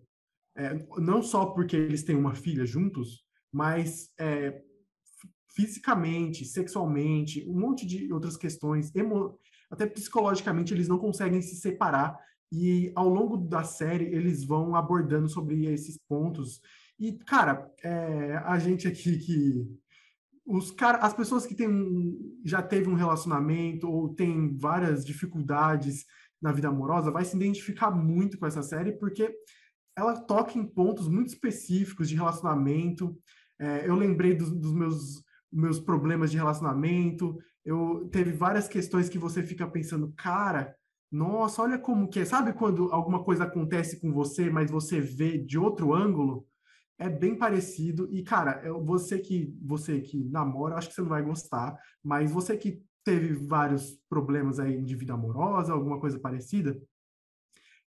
É, 0.56 0.74
não 0.98 1.22
só 1.24 1.48
porque 1.48 1.76
eles 1.76 2.04
têm 2.04 2.16
uma 2.16 2.36
filha 2.36 2.66
juntos, 2.66 3.24
mas 3.52 4.12
é, 4.20 4.62
fisicamente, 5.54 6.46
sexualmente, 6.46 7.46
um 7.48 7.60
monte 7.60 7.86
de 7.86 8.12
outras 8.12 8.36
questões, 8.36 8.94
emo... 8.96 9.40
até 9.70 9.86
psicologicamente, 9.86 10.74
eles 10.74 10.88
não 10.88 10.98
conseguem 10.98 11.42
se 11.42 11.56
separar. 11.56 12.18
E 12.52 12.92
ao 12.96 13.08
longo 13.08 13.38
da 13.38 13.64
série, 13.64 14.06
eles 14.06 14.44
vão 14.44 14.76
abordando 14.76 15.30
sobre 15.30 15.66
esses 15.66 15.98
pontos. 15.98 16.62
E, 17.00 17.14
cara, 17.14 17.72
é, 17.84 18.36
a 18.46 18.60
gente 18.60 18.88
aqui 18.88 19.18
que. 19.18 19.84
Os 20.46 20.72
cara, 20.72 20.98
as 20.98 21.14
pessoas 21.14 21.46
que 21.46 21.56
têm 21.56 21.70
já 22.44 22.62
teve 22.62 22.90
um 22.90 22.96
relacionamento 22.96 23.90
ou 23.90 24.14
tem 24.14 24.58
várias 24.58 25.06
dificuldades 25.06 26.06
na 26.42 26.52
vida 26.52 26.68
amorosa 26.68 27.10
vai 27.10 27.24
se 27.24 27.34
identificar 27.34 27.90
muito 27.90 28.38
com 28.38 28.46
essa 28.46 28.62
série 28.62 28.92
porque 28.92 29.34
ela 29.96 30.20
toca 30.20 30.60
em 30.60 30.66
pontos 30.66 31.08
muito 31.08 31.30
específicos 31.30 32.10
de 32.10 32.16
relacionamento. 32.16 33.18
É, 33.58 33.88
eu 33.88 33.96
lembrei 33.96 34.36
dos, 34.36 34.52
dos 34.52 34.74
meus 34.74 35.24
meus 35.54 35.80
problemas 35.80 36.32
de 36.32 36.38
relacionamento. 36.38 37.38
Eu 37.64 38.10
teve 38.12 38.32
várias 38.32 38.68
questões 38.68 39.08
que 39.08 39.18
você 39.18 39.44
fica 39.44 39.68
pensando, 39.68 40.12
cara, 40.18 40.76
nossa, 41.12 41.62
olha 41.62 41.78
como 41.78 42.10
que 42.10 42.20
é. 42.20 42.26
Sabe 42.26 42.54
quando 42.54 42.92
alguma 42.92 43.24
coisa 43.24 43.44
acontece 43.44 44.02
com 44.02 44.12
você, 44.12 44.50
mas 44.50 44.72
você 44.72 45.00
vê 45.00 45.38
de 45.38 45.60
outro 45.60 45.94
ângulo? 45.94 46.46
É 46.98 47.08
bem 47.08 47.38
parecido. 47.38 48.08
E, 48.12 48.24
cara, 48.24 48.62
você 48.84 49.20
que 49.20 49.56
você 49.62 50.02
que 50.02 50.24
namora, 50.26 50.76
acho 50.76 50.90
que 50.90 50.96
você 50.96 51.02
não 51.02 51.10
vai 51.10 51.22
gostar, 51.24 51.78
mas 52.04 52.32
você 52.32 52.58
que 52.58 52.82
teve 53.04 53.34
vários 53.34 54.00
problemas 54.10 54.60
aí 54.60 54.82
de 54.82 54.96
vida 54.96 55.14
amorosa, 55.14 55.74
alguma 55.74 56.00
coisa 56.00 56.20
parecida, 56.20 56.76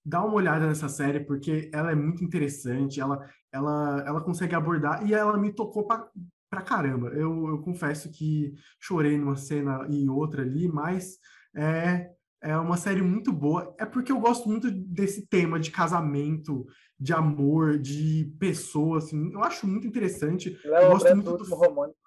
dá 0.03 0.23
uma 0.23 0.33
olhada 0.33 0.67
nessa 0.67 0.89
série 0.89 1.19
porque 1.19 1.69
ela 1.73 1.91
é 1.91 1.95
muito 1.95 2.23
interessante, 2.23 2.99
ela 2.99 3.29
ela 3.51 4.03
ela 4.07 4.21
consegue 4.21 4.55
abordar 4.55 5.05
e 5.07 5.13
ela 5.13 5.37
me 5.37 5.53
tocou 5.53 5.85
pra, 5.85 6.09
pra 6.51 6.61
caramba. 6.61 7.07
Eu, 7.07 7.47
eu 7.47 7.59
confesso 7.59 8.11
que 8.11 8.53
chorei 8.77 9.17
numa 9.17 9.37
cena 9.37 9.87
e 9.89 10.09
outra 10.09 10.41
ali, 10.41 10.67
mas 10.67 11.17
é, 11.55 12.11
é 12.43 12.57
uma 12.57 12.75
série 12.75 13.01
muito 13.01 13.31
boa. 13.31 13.73
É 13.79 13.85
porque 13.85 14.11
eu 14.11 14.19
gosto 14.19 14.49
muito 14.49 14.69
desse 14.69 15.25
tema 15.27 15.57
de 15.57 15.71
casamento, 15.71 16.67
de 16.99 17.13
amor, 17.13 17.79
de 17.79 18.35
pessoas, 18.37 19.05
assim. 19.05 19.31
Eu 19.31 19.41
acho 19.41 19.65
muito 19.65 19.87
interessante. 19.87 20.59
Léo 20.65 20.83
eu 20.83 20.91
gosto 20.91 21.15
muito 21.15 21.25
do 21.25 21.37
último 21.37 21.55
romântico. 21.55 22.01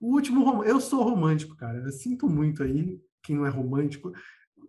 O 0.00 0.14
último 0.14 0.44
romântico. 0.44 0.70
Eu 0.70 0.80
sou 0.80 1.02
romântico, 1.02 1.56
cara. 1.56 1.78
Eu 1.78 1.90
sinto 1.90 2.28
muito 2.28 2.62
aí, 2.62 3.00
quem 3.20 3.34
não 3.34 3.44
é 3.44 3.50
romântico. 3.50 4.12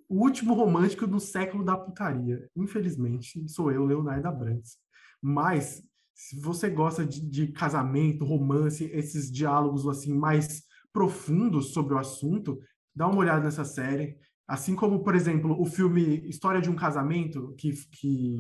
O 0.10 0.24
último 0.24 0.56
romântico 0.56 1.06
do 1.06 1.20
século 1.20 1.64
da 1.64 1.78
putaria. 1.78 2.50
Infelizmente, 2.56 3.48
sou 3.48 3.72
eu, 3.72 3.86
Leonardo 3.86 4.28
Abrantes. 4.28 4.76
Mas 5.22 5.84
se 6.14 6.40
você 6.40 6.70
gosta 6.70 7.06
de, 7.06 7.22
de, 7.22 7.48
casamento, 7.48 8.26
romance, 8.26 8.86
esses 8.94 9.32
diálogos 9.32 9.88
assim 9.88 10.14
mais 10.14 10.64
profundos 10.92 11.74
sobre 11.74 11.94
o 11.96 11.98
assunto, 11.98 12.60
dá 12.96 13.08
uma 13.08 13.20
olhada 13.20 13.44
nessa 13.44 13.66
série. 13.66 14.16
Assim 14.48 14.76
como, 14.76 15.04
por 15.04 15.16
exemplo, 15.16 15.60
o 15.60 15.66
filme 15.66 16.28
História 16.28 16.62
de 16.62 16.70
um 16.70 16.76
Casamento, 16.76 17.56
que, 17.58 17.72
que 17.92 18.38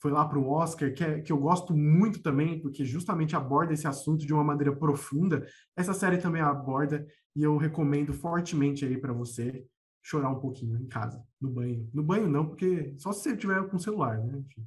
foi 0.00 0.10
lá 0.10 0.26
para 0.26 0.38
o 0.38 0.48
Oscar, 0.48 0.92
que, 0.94 1.04
é, 1.04 1.20
que 1.20 1.30
eu 1.30 1.38
gosto 1.38 1.76
muito 1.76 2.22
também, 2.22 2.60
porque 2.60 2.84
justamente 2.84 3.36
aborda 3.36 3.74
esse 3.74 3.86
assunto 3.86 4.26
de 4.26 4.32
uma 4.32 4.44
maneira 4.44 4.74
profunda. 4.74 5.46
Essa 5.76 5.92
série 5.92 6.18
também 6.18 6.40
aborda 6.40 7.06
e 7.36 7.42
eu 7.42 7.56
recomendo 7.56 8.12
fortemente 8.12 8.84
aí 8.84 8.98
para 8.98 9.12
você 9.12 9.64
chorar 10.02 10.30
um 10.30 10.40
pouquinho 10.40 10.78
em 10.78 10.86
casa, 10.86 11.22
no 11.40 11.50
banho. 11.50 11.88
No 11.92 12.02
banho 12.02 12.28
não, 12.28 12.46
porque 12.46 12.94
só 12.96 13.12
se 13.12 13.22
você 13.22 13.36
tiver 13.36 13.62
com 13.68 13.78
celular, 13.78 14.18
né? 14.18 14.38
Enfim. 14.38 14.66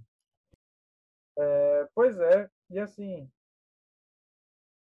É, 1.37 1.87
pois 1.95 2.19
é, 2.19 2.49
e 2.69 2.79
assim, 2.79 3.29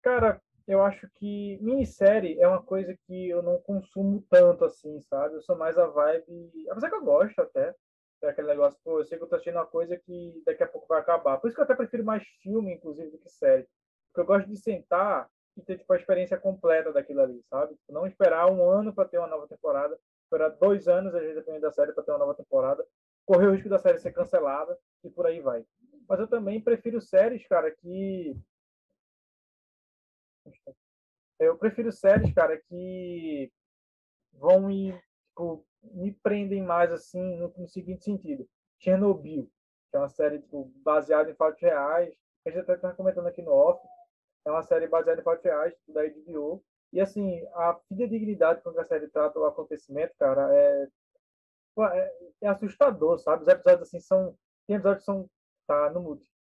cara, 0.03 0.41
eu 0.67 0.83
acho 0.83 1.09
que 1.17 1.59
minissérie 1.61 2.39
é 2.41 2.47
uma 2.47 2.63
coisa 2.63 2.97
que 3.07 3.29
eu 3.29 3.43
não 3.43 3.59
consumo 3.61 4.25
tanto 4.31 4.65
assim, 4.65 5.01
sabe? 5.03 5.35
Eu 5.37 5.43
sou 5.43 5.57
mais 5.57 5.77
a 5.79 5.87
vibe. 5.87 6.51
Apesar 6.71 6.89
que 6.91 6.97
eu 6.97 7.05
gosto 7.05 7.41
até. 7.41 7.75
É 8.23 8.29
aquele 8.29 8.47
negócio, 8.49 8.79
pô, 8.85 9.01
eu 9.01 9.05
sei 9.05 9.19
que 9.19 9.25
eu 9.25 9.29
tô 9.29 9.35
assistindo 9.35 9.57
uma 9.57 9.67
coisa 9.67 9.99
que 9.99 10.43
daqui 10.47 10.63
a 10.63 10.69
pouco 10.69 10.87
vai 10.87 11.01
acabar. 11.01 11.39
Por 11.39 11.49
isso 11.49 11.57
que 11.57 11.61
eu 11.61 11.65
até 11.65 11.75
prefiro 11.75 12.05
mais 12.05 12.23
filme, 12.41 12.73
inclusive, 12.73 13.11
do 13.11 13.19
que 13.19 13.29
série. 13.29 13.67
Porque 14.07 14.21
eu 14.21 14.27
gosto 14.27 14.49
de 14.49 14.57
sentar 14.57 15.29
e 15.57 15.63
ter 15.63 15.79
tipo, 15.79 15.93
a 15.93 15.97
experiência 15.97 16.39
completa 16.39 16.93
daquilo 16.93 17.21
ali, 17.21 17.43
sabe? 17.51 17.75
Tipo, 17.75 17.93
não 17.93 18.07
esperar 18.07 18.49
um 18.51 18.65
ano 18.71 18.95
para 18.95 19.09
ter 19.09 19.19
uma 19.19 19.27
nova 19.27 19.49
temporada, 19.49 19.99
esperar 20.25 20.51
dois 20.51 20.87
anos, 20.87 21.13
às 21.15 21.21
vezes, 21.21 21.35
dependendo 21.37 21.63
da 21.63 21.73
série, 21.73 21.93
para 21.93 22.05
ter 22.05 22.13
uma 22.13 22.19
nova 22.19 22.35
temporada, 22.37 22.87
correr 23.27 23.49
o 23.49 23.53
risco 23.53 23.69
da 23.69 23.79
série 23.79 23.99
ser 23.99 24.13
cancelada 24.13 24.79
e 25.03 25.11
por 25.11 25.27
aí 25.27 25.41
vai. 25.41 25.65
Mas 26.09 26.21
eu 26.21 26.29
também 26.29 26.61
prefiro 26.61 27.01
séries, 27.01 27.47
cara, 27.47 27.71
que. 27.71 28.37
Eu 31.39 31.57
prefiro 31.57 31.91
séries, 31.93 32.33
cara, 32.33 32.57
que 32.57 33.51
vão 34.33 34.69
me, 34.69 34.93
tipo, 35.29 35.67
me 35.83 36.13
prendem 36.13 36.63
mais, 36.63 36.93
assim, 36.93 37.21
no, 37.37 37.53
no 37.57 37.69
seguinte 37.69 38.05
sentido. 38.05 38.49
Chernobyl, 38.79 39.51
que 39.91 39.97
é 39.97 39.99
uma 39.99 40.09
série 40.09 40.41
tipo, 40.41 40.73
baseada 40.85 41.31
em 41.31 41.35
fatos 41.35 41.61
reais. 41.61 42.15
A 42.47 42.51
gente 42.51 42.61
até 42.61 42.75
está 42.75 42.93
comentando 42.93 43.27
aqui 43.29 43.43
no 43.43 43.53
off. 43.53 43.81
É 44.45 44.51
uma 44.51 44.63
série 44.63 44.89
baseada 44.89 45.21
em 45.21 45.25
fatos 45.25 45.45
reais, 45.45 45.75
tipo, 45.75 45.93
da 45.93 46.03
HBO. 46.05 46.65
E, 46.93 47.01
assim, 47.01 47.43
a 47.55 47.79
dignidade 47.91 48.63
com 48.63 48.73
que 48.73 48.81
a 48.81 48.85
série 48.85 49.09
trata 49.09 49.39
o 49.39 49.47
acontecimento, 49.47 50.15
cara, 50.19 50.55
é, 50.55 50.89
é, 51.79 52.13
é 52.43 52.49
assustador, 52.49 53.19
sabe? 53.19 53.43
Os 53.43 53.49
episódios, 53.49 53.89
assim, 53.89 54.01
são... 54.01 54.37
Tem 54.67 54.77
episódios 54.77 55.01
que 55.01 55.07
são 55.07 55.29
Tá 55.67 55.91
no 55.91 56.03
mute. 56.03 56.31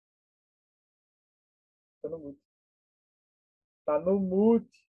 Tá 2.03 2.09
no 2.09 2.19
mute. 2.19 2.43
Tá 3.85 4.01
no 4.01 4.21
mute. 4.21 4.89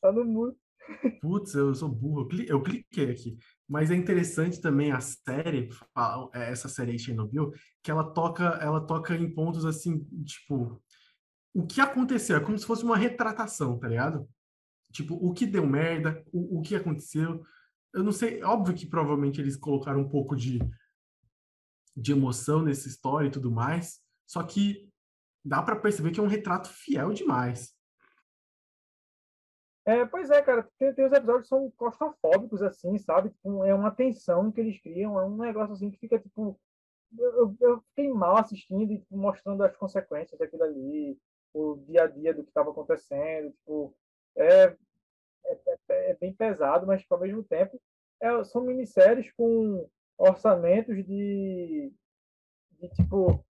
Tá 0.00 0.12
no 0.12 0.24
mute. 0.24 0.64
Putz, 1.22 1.54
eu 1.54 1.74
sou 1.74 1.88
burro. 1.88 2.28
Eu 2.46 2.62
cliquei 2.62 3.10
aqui. 3.10 3.38
Mas 3.68 3.90
é 3.90 3.94
interessante 3.94 4.60
também 4.60 4.92
a 4.92 5.00
série, 5.00 5.68
é, 6.34 6.50
essa 6.50 6.68
série 6.68 6.98
Chernobyl, 6.98 7.52
que 7.82 7.90
ela 7.90 8.12
toca, 8.12 8.44
ela 8.60 8.80
toca 8.86 9.14
em 9.14 9.32
pontos 9.32 9.64
assim, 9.64 10.04
tipo, 10.24 10.82
o 11.54 11.66
que 11.66 11.80
aconteceu? 11.80 12.36
É 12.36 12.40
como 12.40 12.58
se 12.58 12.66
fosse 12.66 12.84
uma 12.84 12.96
retratação, 12.96 13.78
tá 13.78 13.88
ligado? 13.88 14.28
Tipo, 14.92 15.14
o 15.14 15.32
que 15.32 15.46
deu 15.46 15.66
merda, 15.66 16.22
o, 16.32 16.58
o 16.58 16.62
que 16.62 16.76
aconteceu. 16.76 17.42
Eu 17.92 18.02
não 18.02 18.12
sei, 18.12 18.42
óbvio 18.42 18.74
que 18.74 18.86
provavelmente 18.86 19.40
eles 19.40 19.56
colocaram 19.56 20.00
um 20.00 20.08
pouco 20.08 20.36
de 20.36 20.58
de 21.96 22.12
emoção 22.12 22.62
nessa 22.62 22.88
história 22.88 23.28
e 23.28 23.30
tudo 23.30 23.50
mais. 23.50 24.00
Só 24.26 24.42
que 24.42 24.90
dá 25.44 25.62
para 25.62 25.76
perceber 25.76 26.10
que 26.10 26.20
é 26.20 26.22
um 26.22 26.28
retrato 26.28 26.68
fiel 26.68 27.12
demais. 27.12 27.74
É, 29.86 30.06
pois 30.06 30.30
é, 30.30 30.40
cara, 30.40 30.66
tem, 30.78 30.94
tem 30.94 31.04
os 31.04 31.12
episódios 31.12 31.42
que 31.42 31.48
são 31.48 31.70
claustrofóbicos, 31.72 32.62
assim, 32.62 32.96
sabe? 32.98 33.28
Tipo, 33.28 33.64
é 33.64 33.74
uma 33.74 33.90
tensão 33.90 34.50
que 34.50 34.60
eles 34.60 34.80
criam, 34.80 35.20
é 35.20 35.26
um 35.26 35.36
negócio 35.36 35.74
assim 35.74 35.90
que 35.90 35.98
fica, 35.98 36.18
tipo. 36.18 36.58
Eu, 37.16 37.54
eu 37.60 37.80
fiquei 37.90 38.08
mal 38.12 38.38
assistindo 38.38 38.92
e 38.92 38.98
tipo, 38.98 39.16
mostrando 39.16 39.62
as 39.62 39.76
consequências 39.76 40.38
daquilo 40.38 40.64
ali, 40.64 41.16
o 41.52 41.76
dia 41.86 42.04
a 42.04 42.06
dia 42.08 42.34
do 42.34 42.42
que 42.42 42.50
estava 42.50 42.70
acontecendo, 42.70 43.52
tipo. 43.52 43.94
É, 44.36 44.76
é, 45.46 45.58
é, 45.88 46.10
é, 46.10 46.14
bem 46.14 46.32
pesado, 46.32 46.86
mas 46.86 47.02
tipo, 47.02 47.14
ao 47.14 47.20
mesmo 47.20 47.44
tempo 47.44 47.80
é, 48.20 48.42
são 48.44 48.62
minisséries 48.62 49.30
com 49.32 49.88
orçamentos 50.18 50.96
de, 51.04 51.92
de 52.80 52.88
tipo 52.90 53.44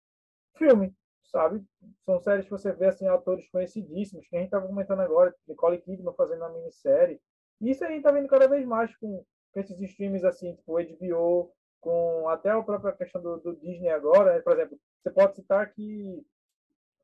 filme, 0.56 0.94
sabe? 1.24 1.64
São 2.04 2.20
séries 2.20 2.44
que 2.44 2.50
você 2.50 2.72
vê 2.72 2.86
assim 2.86 3.06
atores 3.08 3.48
conhecidíssimos, 3.48 4.26
que 4.28 4.36
a 4.36 4.38
gente 4.38 4.48
estava 4.48 4.66
comentando 4.66 5.00
agora, 5.00 5.34
Nicole 5.46 5.80
Kidman 5.80 6.14
fazendo 6.14 6.40
uma 6.40 6.52
minissérie. 6.52 7.20
E 7.60 7.70
isso 7.70 7.84
a 7.84 7.88
gente 7.88 7.98
está 7.98 8.10
vendo 8.10 8.28
cada 8.28 8.48
vez 8.48 8.66
mais 8.66 8.94
com, 8.96 9.24
com 9.52 9.60
esses 9.60 9.80
streams 9.80 10.24
assim, 10.24 10.54
tipo 10.54 10.74
HBO, 10.74 11.52
com 11.80 12.28
até 12.28 12.50
a 12.50 12.62
própria 12.62 12.92
questão 12.92 13.22
do, 13.22 13.38
do 13.38 13.56
Disney 13.56 13.88
agora, 13.88 14.34
né? 14.34 14.40
por 14.40 14.52
exemplo, 14.52 14.78
você 15.02 15.10
pode 15.10 15.36
citar 15.36 15.72
que 15.72 16.24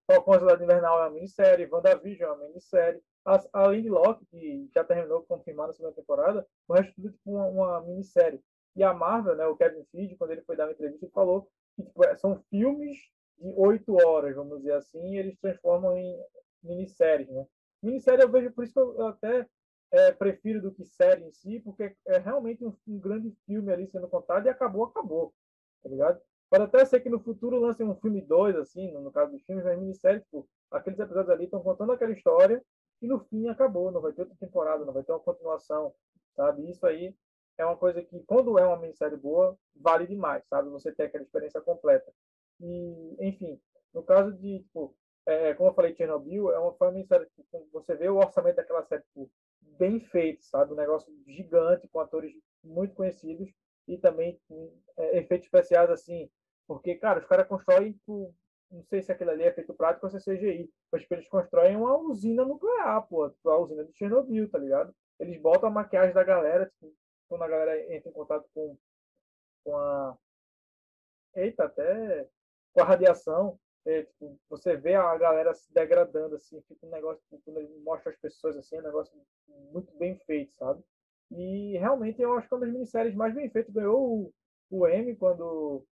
Falcão 0.06 0.38
Cidade 0.38 0.62
Invernal 0.62 0.98
é 0.98 1.02
uma 1.02 1.10
minissérie, 1.10 1.68
WandaVision 1.70 2.30
é 2.30 2.32
uma 2.32 2.46
minissérie, 2.48 3.02
a, 3.24 3.42
a 3.52 3.66
Lady 3.66 3.88
Locke, 3.88 4.24
que 4.26 4.70
já 4.72 4.84
terminou 4.84 5.22
confirmada 5.22 5.72
a 5.72 5.74
segunda 5.74 5.94
temporada, 5.94 6.46
o 6.68 6.74
resto 6.74 6.94
tudo 6.94 7.10
tipo 7.10 7.32
uma, 7.32 7.46
uma 7.46 7.80
minissérie. 7.80 8.40
E 8.76 8.82
a 8.82 8.92
Marvel, 8.92 9.34
né, 9.34 9.46
o 9.46 9.56
Kevin 9.56 9.84
Feige, 9.90 10.16
quando 10.16 10.32
ele 10.32 10.42
foi 10.42 10.54
dar 10.54 10.66
uma 10.66 10.72
entrevista, 10.72 11.08
falou 11.14 11.48
que 11.74 11.82
tipo, 11.82 12.04
é, 12.04 12.14
são 12.16 12.42
filmes 12.50 12.98
de 13.38 13.52
oito 13.56 13.96
horas, 14.06 14.36
vamos 14.36 14.58
dizer 14.58 14.74
assim, 14.74 15.14
e 15.14 15.18
eles 15.18 15.38
transformam 15.38 15.96
em 15.96 16.14
minisséries, 16.62 17.28
né? 17.28 17.46
Minissérie 17.82 18.22
eu 18.22 18.30
vejo, 18.30 18.50
por 18.52 18.64
isso 18.64 18.74
que 18.74 18.78
eu 18.78 19.06
até 19.06 19.46
é, 19.92 20.12
prefiro 20.12 20.60
do 20.60 20.72
que 20.72 20.84
série 20.84 21.24
em 21.24 21.32
si, 21.32 21.60
porque 21.60 21.94
é 22.06 22.18
realmente 22.18 22.64
um, 22.64 22.74
um, 22.86 22.98
grande 22.98 23.34
filme 23.46 23.72
ali 23.72 23.86
sendo 23.86 24.08
contado 24.08 24.46
e 24.46 24.50
acabou, 24.50 24.84
acabou, 24.84 25.34
tá 25.82 25.88
ligado? 25.88 26.20
Pode 26.50 26.64
até 26.64 26.84
ser 26.84 27.00
que 27.00 27.08
no 27.08 27.20
futuro 27.20 27.58
lancem 27.58 27.86
um 27.86 27.94
filme 27.96 28.20
2, 28.20 28.56
assim, 28.56 28.92
no, 28.92 29.00
no, 29.00 29.10
caso 29.10 29.32
dos 29.32 29.42
filmes, 29.44 29.64
mas 29.64 29.78
minissérie, 29.78 30.20
tipo, 30.20 30.48
aqueles 30.70 30.98
episódios 30.98 31.30
ali 31.30 31.44
estão 31.44 31.62
contando 31.62 31.92
aquela 31.92 32.12
história 32.12 32.62
e 33.00 33.06
no 33.06 33.20
fim 33.20 33.48
acabou, 33.48 33.90
não 33.90 34.00
vai 34.00 34.12
ter 34.12 34.22
outra 34.22 34.36
temporada, 34.38 34.84
não 34.84 34.92
vai 34.92 35.02
ter 35.02 35.12
uma 35.12 35.20
continuação, 35.20 35.94
sabe? 36.34 36.70
Isso 36.70 36.86
aí 36.86 37.14
é 37.58 37.64
uma 37.64 37.76
coisa 37.76 38.02
que, 38.02 38.20
quando 38.24 38.58
é 38.58 38.66
uma 38.66 38.78
minissérie 38.78 39.16
boa, 39.16 39.58
vale 39.74 40.06
demais, 40.06 40.44
sabe? 40.48 40.68
Você 40.70 40.92
ter 40.92 41.04
aquela 41.04 41.24
experiência 41.24 41.60
completa. 41.60 42.12
E, 42.60 43.16
enfim, 43.20 43.60
no 43.92 44.02
caso 44.02 44.32
de, 44.32 44.60
tipo, 44.60 44.94
é, 45.26 45.54
como 45.54 45.70
eu 45.70 45.74
falei, 45.74 45.94
Chernobyl, 45.94 46.52
é 46.52 46.58
uma, 46.58 46.72
foi 46.74 46.86
uma 46.86 46.94
minissérie 46.94 47.26
que 47.34 47.44
você 47.72 47.94
vê 47.96 48.08
o 48.08 48.16
orçamento 48.16 48.56
daquela 48.56 48.84
série 48.84 49.02
tipo, 49.02 49.30
bem 49.78 50.00
feito, 50.00 50.44
sabe? 50.44 50.72
Um 50.72 50.76
negócio 50.76 51.12
gigante, 51.26 51.88
com 51.88 52.00
atores 52.00 52.32
muito 52.62 52.94
conhecidos 52.94 53.50
e 53.88 53.98
também 53.98 54.40
com 54.48 54.72
é, 54.96 55.18
efeitos 55.18 55.46
especiais, 55.46 55.90
assim, 55.90 56.30
porque, 56.66 56.96
cara, 56.96 57.20
os 57.20 57.26
caras 57.26 57.46
constroem, 57.46 57.92
tipo, 57.92 58.34
não 58.70 58.84
sei 58.84 59.00
se 59.02 59.12
aquilo 59.12 59.30
ali 59.30 59.44
é 59.44 59.52
feito 59.52 59.74
prático 59.74 60.06
ou 60.06 60.10
se 60.10 60.16
é 60.16 60.34
CGI, 60.34 60.70
mas 60.90 61.02
tipo, 61.02 61.14
eles 61.14 61.28
constroem 61.28 61.76
uma 61.76 61.96
usina 61.98 62.44
nuclear, 62.44 63.06
pô, 63.06 63.30
tipo, 63.30 63.48
a 63.48 63.58
usina 63.58 63.84
de 63.84 63.96
Chernobyl, 63.96 64.50
tá 64.50 64.58
ligado? 64.58 64.94
Eles 65.18 65.40
botam 65.40 65.68
a 65.68 65.72
maquiagem 65.72 66.12
da 66.12 66.24
galera, 66.24 66.66
tipo, 66.66 66.92
quando 67.28 67.42
a 67.42 67.48
galera 67.48 67.94
entra 67.94 68.08
em 68.10 68.12
contato 68.12 68.48
com, 68.54 68.76
com 69.64 69.76
a. 69.76 70.16
Eita, 71.34 71.64
até 71.64 72.28
com 72.72 72.80
a 72.80 72.84
radiação, 72.84 73.58
é, 73.86 74.02
tipo, 74.02 74.38
você 74.48 74.76
vê 74.76 74.94
a 74.94 75.16
galera 75.16 75.54
se 75.54 75.72
degradando, 75.72 76.34
assim, 76.34 76.60
fica 76.62 76.86
um 76.86 76.90
negócio, 76.90 77.22
tipo, 77.22 77.40
quando 77.44 77.58
ele 77.58 77.78
mostra 77.80 78.10
as 78.10 78.18
pessoas, 78.18 78.56
assim, 78.56 78.76
é 78.76 78.80
um 78.80 78.84
negócio 78.84 79.12
muito 79.72 79.94
bem 79.96 80.18
feito, 80.26 80.54
sabe? 80.56 80.82
E 81.30 81.76
realmente 81.78 82.20
eu 82.20 82.32
acho 82.34 82.48
que 82.48 82.54
é 82.54 82.56
uma 82.56 82.64
das 82.66 82.72
minisséries 82.74 83.14
mais 83.14 83.34
bem 83.34 83.50
feitas. 83.50 83.72
Ganhou 83.72 84.32
o, 84.70 84.78
o 84.78 84.86
M 84.86 85.14
quando, 85.16 85.84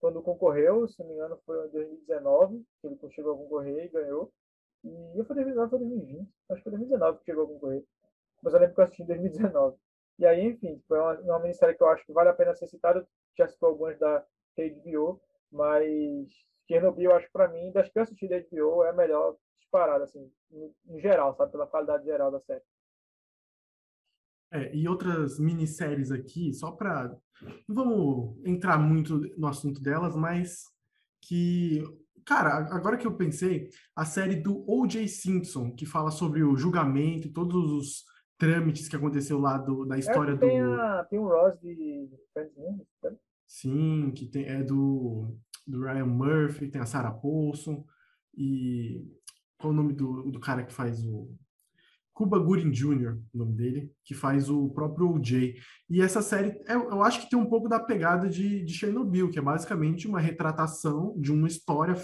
quando 0.00 0.22
concorreu, 0.22 0.86
se 0.88 0.98
não 1.00 1.08
me 1.08 1.14
engano 1.14 1.38
foi 1.46 1.66
em 1.66 1.70
2019, 1.70 2.64
que 2.80 2.86
ele 2.86 2.98
chegou 3.10 3.34
a 3.34 3.36
concorrer 3.36 3.84
e 3.84 3.88
ganhou. 3.88 4.32
E 4.84 5.18
eu 5.18 5.24
foi 5.24 5.36
2019, 5.36 5.70
foi 5.70 5.78
2020, 5.78 6.28
acho 6.50 6.58
que 6.58 6.62
foi 6.64 6.72
2019 6.72 7.18
que 7.18 7.24
chegou 7.24 7.44
a 7.44 7.48
concorrer. 7.48 7.84
Mas 8.42 8.54
eu 8.54 8.60
lembro 8.60 8.74
que 8.74 8.80
eu 8.80 8.84
assisti 8.84 9.02
em 9.02 9.06
2019. 9.06 9.76
E 10.22 10.24
aí, 10.24 10.46
enfim, 10.46 10.80
foi 10.86 11.00
uma, 11.00 11.18
uma 11.22 11.38
minissérie 11.40 11.74
que 11.74 11.82
eu 11.82 11.88
acho 11.88 12.06
que 12.06 12.12
vale 12.12 12.28
a 12.28 12.32
pena 12.32 12.54
ser 12.54 12.68
citada. 12.68 13.04
Já 13.36 13.48
citou 13.48 13.70
algumas 13.70 13.98
da 13.98 14.24
HBO, 14.56 15.20
mas 15.50 16.28
Chernobyl, 16.68 17.10
eu 17.10 17.16
acho 17.16 17.28
para 17.32 17.48
mim, 17.48 17.72
das 17.72 17.88
que 17.88 17.98
eu 17.98 18.04
assisti 18.04 18.28
da 18.28 18.38
HBO, 18.38 18.84
é 18.84 18.90
a 18.90 18.92
melhor 18.92 19.36
disparada, 19.58 20.04
assim, 20.04 20.30
em, 20.88 21.00
geral, 21.00 21.34
sabe? 21.34 21.50
Pela 21.50 21.66
qualidade 21.66 22.04
geral 22.04 22.30
da 22.30 22.38
série. 22.38 22.62
É, 24.52 24.72
e 24.72 24.86
outras 24.86 25.40
minisséries 25.40 26.12
aqui, 26.12 26.52
só 26.52 26.70
para. 26.70 27.18
Não 27.66 27.74
vamos 27.74 28.46
entrar 28.46 28.78
muito 28.78 29.18
no 29.36 29.48
assunto 29.48 29.82
delas, 29.82 30.14
mas 30.14 30.66
que. 31.20 31.82
Cara, 32.24 32.72
agora 32.72 32.96
que 32.96 33.08
eu 33.08 33.16
pensei, 33.16 33.70
a 33.96 34.04
série 34.04 34.36
do 34.36 34.64
O.J. 34.70 35.08
Simpson, 35.08 35.74
que 35.74 35.84
fala 35.84 36.12
sobre 36.12 36.44
o 36.44 36.56
julgamento 36.56 37.26
e 37.26 37.32
todos 37.32 37.72
os 37.72 38.11
trâmites 38.38 38.88
que 38.88 38.96
aconteceu 38.96 39.38
lá 39.38 39.58
do, 39.58 39.84
da 39.84 39.98
história 39.98 40.36
tem 40.36 40.62
do. 40.62 40.72
A, 40.74 41.04
tem 41.04 41.18
o 41.18 41.28
Ross 41.28 41.58
de 41.60 42.08
né? 42.36 43.16
Sim, 43.46 44.12
que 44.14 44.26
tem, 44.26 44.46
é 44.46 44.62
do 44.62 45.36
do 45.66 45.84
Ryan 45.84 46.06
Murphy, 46.06 46.68
tem 46.68 46.80
a 46.80 46.86
Sarah 46.86 47.12
Paulson 47.12 47.84
e 48.36 49.06
qual 49.58 49.72
o 49.72 49.76
nome 49.76 49.92
do, 49.92 50.30
do 50.30 50.40
cara 50.40 50.64
que 50.64 50.72
faz 50.72 51.04
o 51.04 51.34
Cuba 52.12 52.38
Gooding 52.38 52.70
Jr., 52.70 53.18
o 53.32 53.38
nome 53.38 53.54
dele, 53.54 53.92
que 54.04 54.14
faz 54.14 54.50
o 54.50 54.68
próprio 54.70 55.10
O.J. 55.10 55.54
E 55.88 56.00
essa 56.02 56.20
série, 56.20 56.60
eu, 56.68 56.90
eu, 56.90 57.02
acho 57.02 57.22
que 57.22 57.30
tem 57.30 57.38
um 57.38 57.48
pouco 57.48 57.68
da 57.68 57.80
pegada 57.80 58.28
de, 58.28 58.62
de 58.64 58.74
Chernobyl, 58.74 59.30
que 59.30 59.38
é 59.38 59.42
basicamente 59.42 60.06
uma 60.06 60.20
retratação 60.20 61.14
de 61.18 61.32
uma 61.32 61.48
história, 61.48 61.96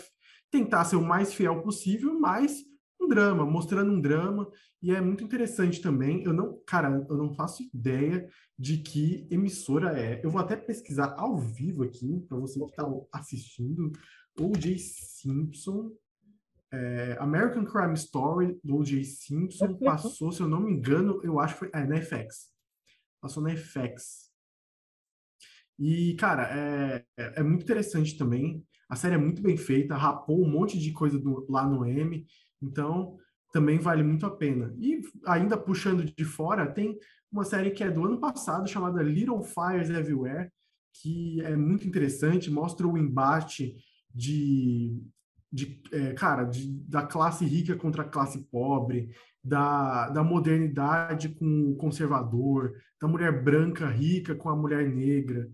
tentar 0.50 0.84
ser 0.84 0.96
o 0.96 1.04
mais 1.04 1.34
fiel 1.34 1.60
possível, 1.60 2.18
mas 2.18 2.64
um 3.00 3.08
drama, 3.08 3.44
mostrando 3.44 3.92
um 3.92 4.00
drama, 4.00 4.50
e 4.82 4.94
é 4.94 5.00
muito 5.00 5.24
interessante 5.24 5.80
também. 5.80 6.22
Eu 6.24 6.32
não, 6.32 6.60
cara, 6.66 7.06
eu 7.08 7.16
não 7.16 7.32
faço 7.34 7.62
ideia 7.74 8.28
de 8.58 8.78
que 8.78 9.26
emissora 9.30 9.98
é. 9.98 10.20
Eu 10.24 10.30
vou 10.30 10.40
até 10.40 10.56
pesquisar 10.56 11.14
ao 11.18 11.38
vivo 11.38 11.84
aqui, 11.84 12.20
para 12.28 12.38
você 12.38 12.58
que 12.58 12.66
está 12.66 12.84
assistindo. 13.12 13.92
O.J. 14.38 14.78
Simpson, 14.78 15.92
é, 16.72 17.16
American 17.18 17.64
Crime 17.64 17.94
Story 17.94 18.58
do 18.62 18.76
O.J. 18.76 19.04
Simpson 19.04 19.74
passou, 19.78 20.30
se 20.32 20.40
eu 20.40 20.48
não 20.48 20.60
me 20.60 20.72
engano, 20.72 21.20
eu 21.22 21.40
acho 21.40 21.54
que 21.54 21.60
foi 21.60 21.70
é, 21.72 21.84
na 21.86 22.00
FX. 22.00 22.50
Passou 23.20 23.42
na 23.42 23.56
FX. 23.56 24.28
E, 25.78 26.14
cara, 26.14 26.48
é, 26.52 27.04
é 27.16 27.42
muito 27.42 27.62
interessante 27.62 28.18
também. 28.18 28.66
A 28.88 28.96
série 28.96 29.14
é 29.14 29.18
muito 29.18 29.42
bem 29.42 29.56
feita, 29.56 29.96
rapou 29.96 30.42
um 30.42 30.50
monte 30.50 30.78
de 30.78 30.92
coisa 30.92 31.18
do, 31.18 31.46
lá 31.48 31.66
no 31.66 31.84
M. 31.84 32.26
Então, 32.62 33.16
também 33.52 33.78
vale 33.78 34.02
muito 34.02 34.26
a 34.26 34.30
pena. 34.30 34.74
E 34.78 35.00
ainda 35.26 35.56
puxando 35.56 36.04
de 36.04 36.24
fora, 36.24 36.66
tem 36.66 36.98
uma 37.30 37.44
série 37.44 37.70
que 37.70 37.84
é 37.84 37.90
do 37.90 38.04
ano 38.04 38.18
passado, 38.18 38.68
chamada 38.68 39.02
Little 39.02 39.42
Fires 39.42 39.90
Everywhere, 39.90 40.50
que 41.00 41.40
é 41.42 41.56
muito 41.56 41.86
interessante, 41.86 42.50
mostra 42.50 42.86
o 42.86 42.96
embate 42.96 43.76
de, 44.14 45.00
de 45.52 45.80
é, 45.92 46.12
cara, 46.14 46.44
de, 46.44 46.72
da 46.88 47.02
classe 47.02 47.44
rica 47.44 47.76
contra 47.76 48.02
a 48.02 48.08
classe 48.08 48.38
pobre, 48.50 49.10
da, 49.42 50.08
da 50.10 50.22
modernidade 50.22 51.28
com 51.30 51.70
o 51.70 51.76
conservador, 51.76 52.74
da 53.00 53.06
mulher 53.06 53.42
branca 53.42 53.86
rica 53.88 54.34
com 54.34 54.48
a 54.48 54.56
mulher 54.56 54.88
negra, 54.88 55.48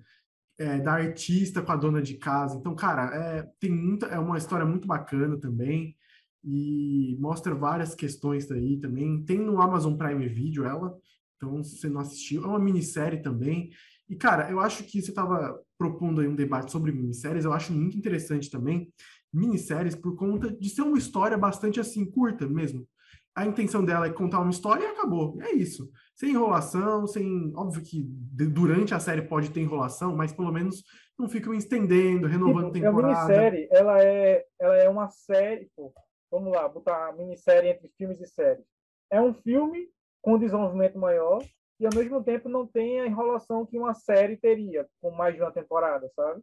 é, 0.58 0.78
da 0.78 0.92
artista 0.92 1.62
com 1.62 1.72
a 1.72 1.76
dona 1.76 2.00
de 2.02 2.14
casa. 2.14 2.56
Então, 2.56 2.74
cara, 2.74 3.14
é, 3.14 3.48
tem 3.58 3.70
muita, 3.70 4.06
é 4.06 4.18
uma 4.18 4.38
história 4.38 4.66
muito 4.66 4.86
bacana 4.86 5.38
também 5.38 5.96
e 6.42 7.16
mostra 7.18 7.54
várias 7.54 7.94
questões 7.94 8.50
aí 8.50 8.78
também. 8.78 9.24
Tem 9.24 9.38
no 9.38 9.60
Amazon 9.60 9.96
Prime 9.96 10.28
Video 10.28 10.64
ela, 10.64 10.96
então 11.36 11.62
se 11.62 11.78
você 11.78 11.88
não 11.88 12.00
assistiu, 12.00 12.44
é 12.44 12.46
uma 12.46 12.58
minissérie 12.58 13.22
também. 13.22 13.70
E, 14.08 14.14
cara, 14.14 14.50
eu 14.50 14.60
acho 14.60 14.84
que 14.84 15.00
você 15.00 15.10
estava 15.10 15.58
propondo 15.78 16.20
aí 16.20 16.28
um 16.28 16.34
debate 16.34 16.70
sobre 16.70 16.92
minisséries, 16.92 17.44
eu 17.44 17.52
acho 17.52 17.72
muito 17.72 17.96
interessante 17.96 18.50
também 18.50 18.92
minisséries 19.34 19.96
por 19.96 20.14
conta 20.14 20.52
de 20.52 20.70
ser 20.70 20.82
uma 20.82 20.96
história 20.96 21.36
bastante 21.36 21.80
assim, 21.80 22.04
curta 22.08 22.46
mesmo. 22.46 22.86
A 23.34 23.44
intenção 23.44 23.84
dela 23.84 24.06
é 24.06 24.12
contar 24.12 24.40
uma 24.40 24.50
história 24.50 24.84
e 24.84 24.86
acabou. 24.86 25.36
É 25.42 25.52
isso. 25.52 25.90
Sem 26.14 26.30
enrolação, 26.30 27.06
sem. 27.06 27.52
Óbvio 27.56 27.82
que 27.82 28.04
durante 28.04 28.94
a 28.94 29.00
série 29.00 29.22
pode 29.22 29.50
ter 29.50 29.60
enrolação, 29.60 30.14
mas 30.14 30.32
pelo 30.32 30.52
menos 30.52 30.84
não 31.18 31.28
ficam 31.28 31.52
estendendo, 31.52 32.28
renovando 32.28 32.72
tipo, 32.72 32.84
temporada. 32.84 33.18
A 33.18 33.26
minissérie, 33.26 33.68
ela 33.72 34.02
é, 34.02 34.44
ela 34.60 34.76
é 34.76 34.88
uma 34.88 35.08
série, 35.08 35.68
pô, 35.74 35.92
vamos 36.30 36.52
lá, 36.52 36.68
botar 36.68 37.12
minissérie 37.16 37.70
entre 37.70 37.88
filmes 37.96 38.20
e 38.20 38.26
séries. 38.26 38.64
É 39.10 39.20
um 39.20 39.34
filme 39.34 39.88
com 40.22 40.38
desenvolvimento 40.38 40.98
maior 40.98 41.42
e 41.78 41.86
ao 41.86 41.94
mesmo 41.94 42.22
tempo 42.22 42.48
não 42.48 42.66
tem 42.66 43.00
a 43.00 43.06
enrolação 43.06 43.66
que 43.66 43.78
uma 43.78 43.94
série 43.94 44.36
teria 44.36 44.86
com 45.00 45.10
mais 45.10 45.34
de 45.34 45.42
uma 45.42 45.52
temporada, 45.52 46.10
sabe? 46.14 46.40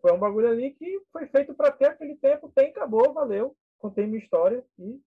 Foi 0.00 0.12
um 0.12 0.18
bagulho 0.18 0.48
ali 0.48 0.72
que 0.72 1.00
foi 1.12 1.26
feito 1.28 1.54
para 1.54 1.70
ter 1.70 1.86
aquele 1.86 2.16
tempo, 2.16 2.50
tem, 2.54 2.68
acabou, 2.68 3.12
valeu, 3.12 3.56
contei 3.78 4.06
minha 4.06 4.18
história 4.18 4.64
e 4.78 5.00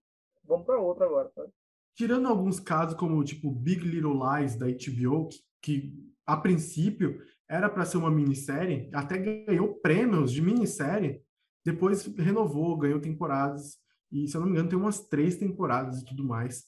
vamos 0.50 0.66
para 0.66 0.82
outra 0.82 1.06
agora, 1.06 1.30
sabe? 1.30 1.50
Tirando 1.96 2.28
alguns 2.28 2.60
casos 2.60 2.98
como 2.98 3.24
tipo 3.24 3.52
Big 3.52 3.82
Little 3.86 4.20
Lies 4.20 4.56
da 4.56 4.66
HBO, 4.66 5.28
que, 5.28 5.40
que 5.62 6.10
a 6.26 6.36
princípio 6.36 7.22
era 7.48 7.70
para 7.70 7.86
ser 7.86 7.98
uma 7.98 8.12
minissérie, 8.12 8.90
até 8.94 9.18
ganhou 9.18 9.76
prêmios 9.76 10.32
de 10.32 10.42
minissérie, 10.42 11.22
depois 11.66 12.06
renovou, 12.18 12.78
ganhou 12.78 13.00
temporadas. 13.00 13.78
E, 14.12 14.28
se 14.28 14.36
eu 14.36 14.42
não 14.42 14.48
me 14.48 14.54
engano, 14.54 14.70
tem 14.70 14.80
umas 14.80 15.08
três 15.08 15.36
temporadas 15.36 16.02
e 16.02 16.06
tudo 16.06 16.24
mais. 16.24 16.64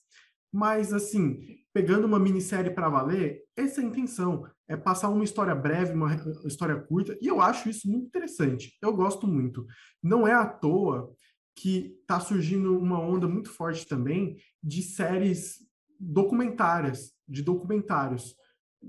Mas, 0.52 0.94
assim, 0.94 1.40
pegando 1.74 2.06
uma 2.06 2.20
minissérie 2.20 2.72
para 2.72 2.90
valer, 2.90 3.44
essa 3.56 3.82
é 3.82 3.84
a 3.84 3.88
intenção. 3.88 4.46
É 4.68 4.76
passar 4.76 5.10
uma 5.10 5.24
história 5.24 5.56
breve, 5.56 5.94
uma 5.94 6.14
história 6.46 6.76
curta, 6.76 7.18
e 7.22 7.28
eu 7.28 7.40
acho 7.40 7.70
isso 7.70 7.90
muito 7.90 8.08
interessante. 8.08 8.78
Eu 8.82 8.94
gosto 8.94 9.26
muito. 9.26 9.66
Não 10.04 10.28
é 10.28 10.34
à 10.34 10.46
toa 10.46 11.16
que 11.56 11.98
está 12.02 12.20
surgindo 12.20 12.78
uma 12.78 13.00
onda 13.00 13.28
muito 13.28 13.50
forte 13.50 13.88
também 13.88 14.38
de 14.64 14.82
séries 14.82 15.60
documentárias, 16.00 17.14
de 17.28 17.42
documentários, 17.42 18.36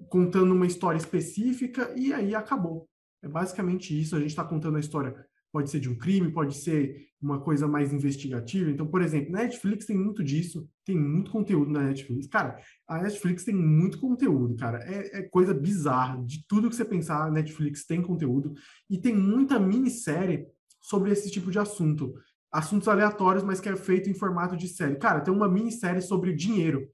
contando 0.09 0.55
uma 0.55 0.67
história 0.67 0.99
específica 0.99 1.93
e 1.97 2.13
aí 2.13 2.35
acabou. 2.35 2.89
É 3.23 3.29
basicamente 3.29 3.99
isso. 3.99 4.17
A 4.17 4.21
gente 4.21 4.31
está 4.31 4.45
contando 4.45 4.77
a 4.77 4.81
história 4.81 5.27
pode 5.53 5.71
ser 5.71 5.79
de 5.79 5.89
um 5.89 5.95
crime, 5.95 6.33
pode 6.33 6.57
ser 6.57 7.09
uma 7.21 7.39
coisa 7.39 7.69
mais 7.69 7.93
investigativa. 7.93 8.71
Então, 8.71 8.87
por 8.87 9.03
exemplo, 9.03 9.31
Netflix 9.31 9.85
tem 9.85 9.97
muito 9.97 10.25
disso, 10.25 10.67
tem 10.85 10.99
muito 10.99 11.31
conteúdo 11.31 11.71
na 11.71 11.85
Netflix. 11.85 12.27
Cara, 12.27 12.59
a 12.89 13.03
Netflix 13.03 13.45
tem 13.45 13.55
muito 13.55 14.01
conteúdo, 14.01 14.57
cara. 14.57 14.79
É, 14.79 15.19
é 15.19 15.23
coisa 15.23 15.53
bizarra. 15.53 16.25
De 16.25 16.45
tudo 16.49 16.71
que 16.71 16.75
você 16.75 16.85
pensar, 16.85 17.27
a 17.27 17.31
Netflix 17.31 17.85
tem 17.85 18.01
conteúdo. 18.01 18.55
E 18.89 18.99
tem 18.99 19.15
muita 19.15 19.61
minissérie 19.61 20.47
sobre 20.81 21.13
esse 21.13 21.31
tipo 21.31 21.51
de 21.51 21.59
assunto. 21.59 22.15
Assuntos 22.53 22.87
aleatórios, 22.87 23.43
mas 23.43 23.61
que 23.61 23.69
é 23.69 23.77
feito 23.77 24.11
em 24.11 24.15
formato 24.15 24.57
de 24.57 24.69
série. 24.69 24.97
Cara, 24.97 25.21
tem 25.21 25.33
uma 25.33 25.49
minissérie 25.49 26.03
sobre 26.03 26.35
dinheiro. 26.35 26.89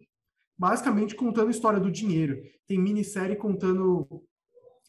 Basicamente 0.57 1.15
contando 1.15 1.49
a 1.49 1.51
história 1.51 1.81
do 1.81 1.91
dinheiro. 1.91 2.41
Tem 2.67 2.79
minissérie 2.79 3.37
contando 3.37 4.07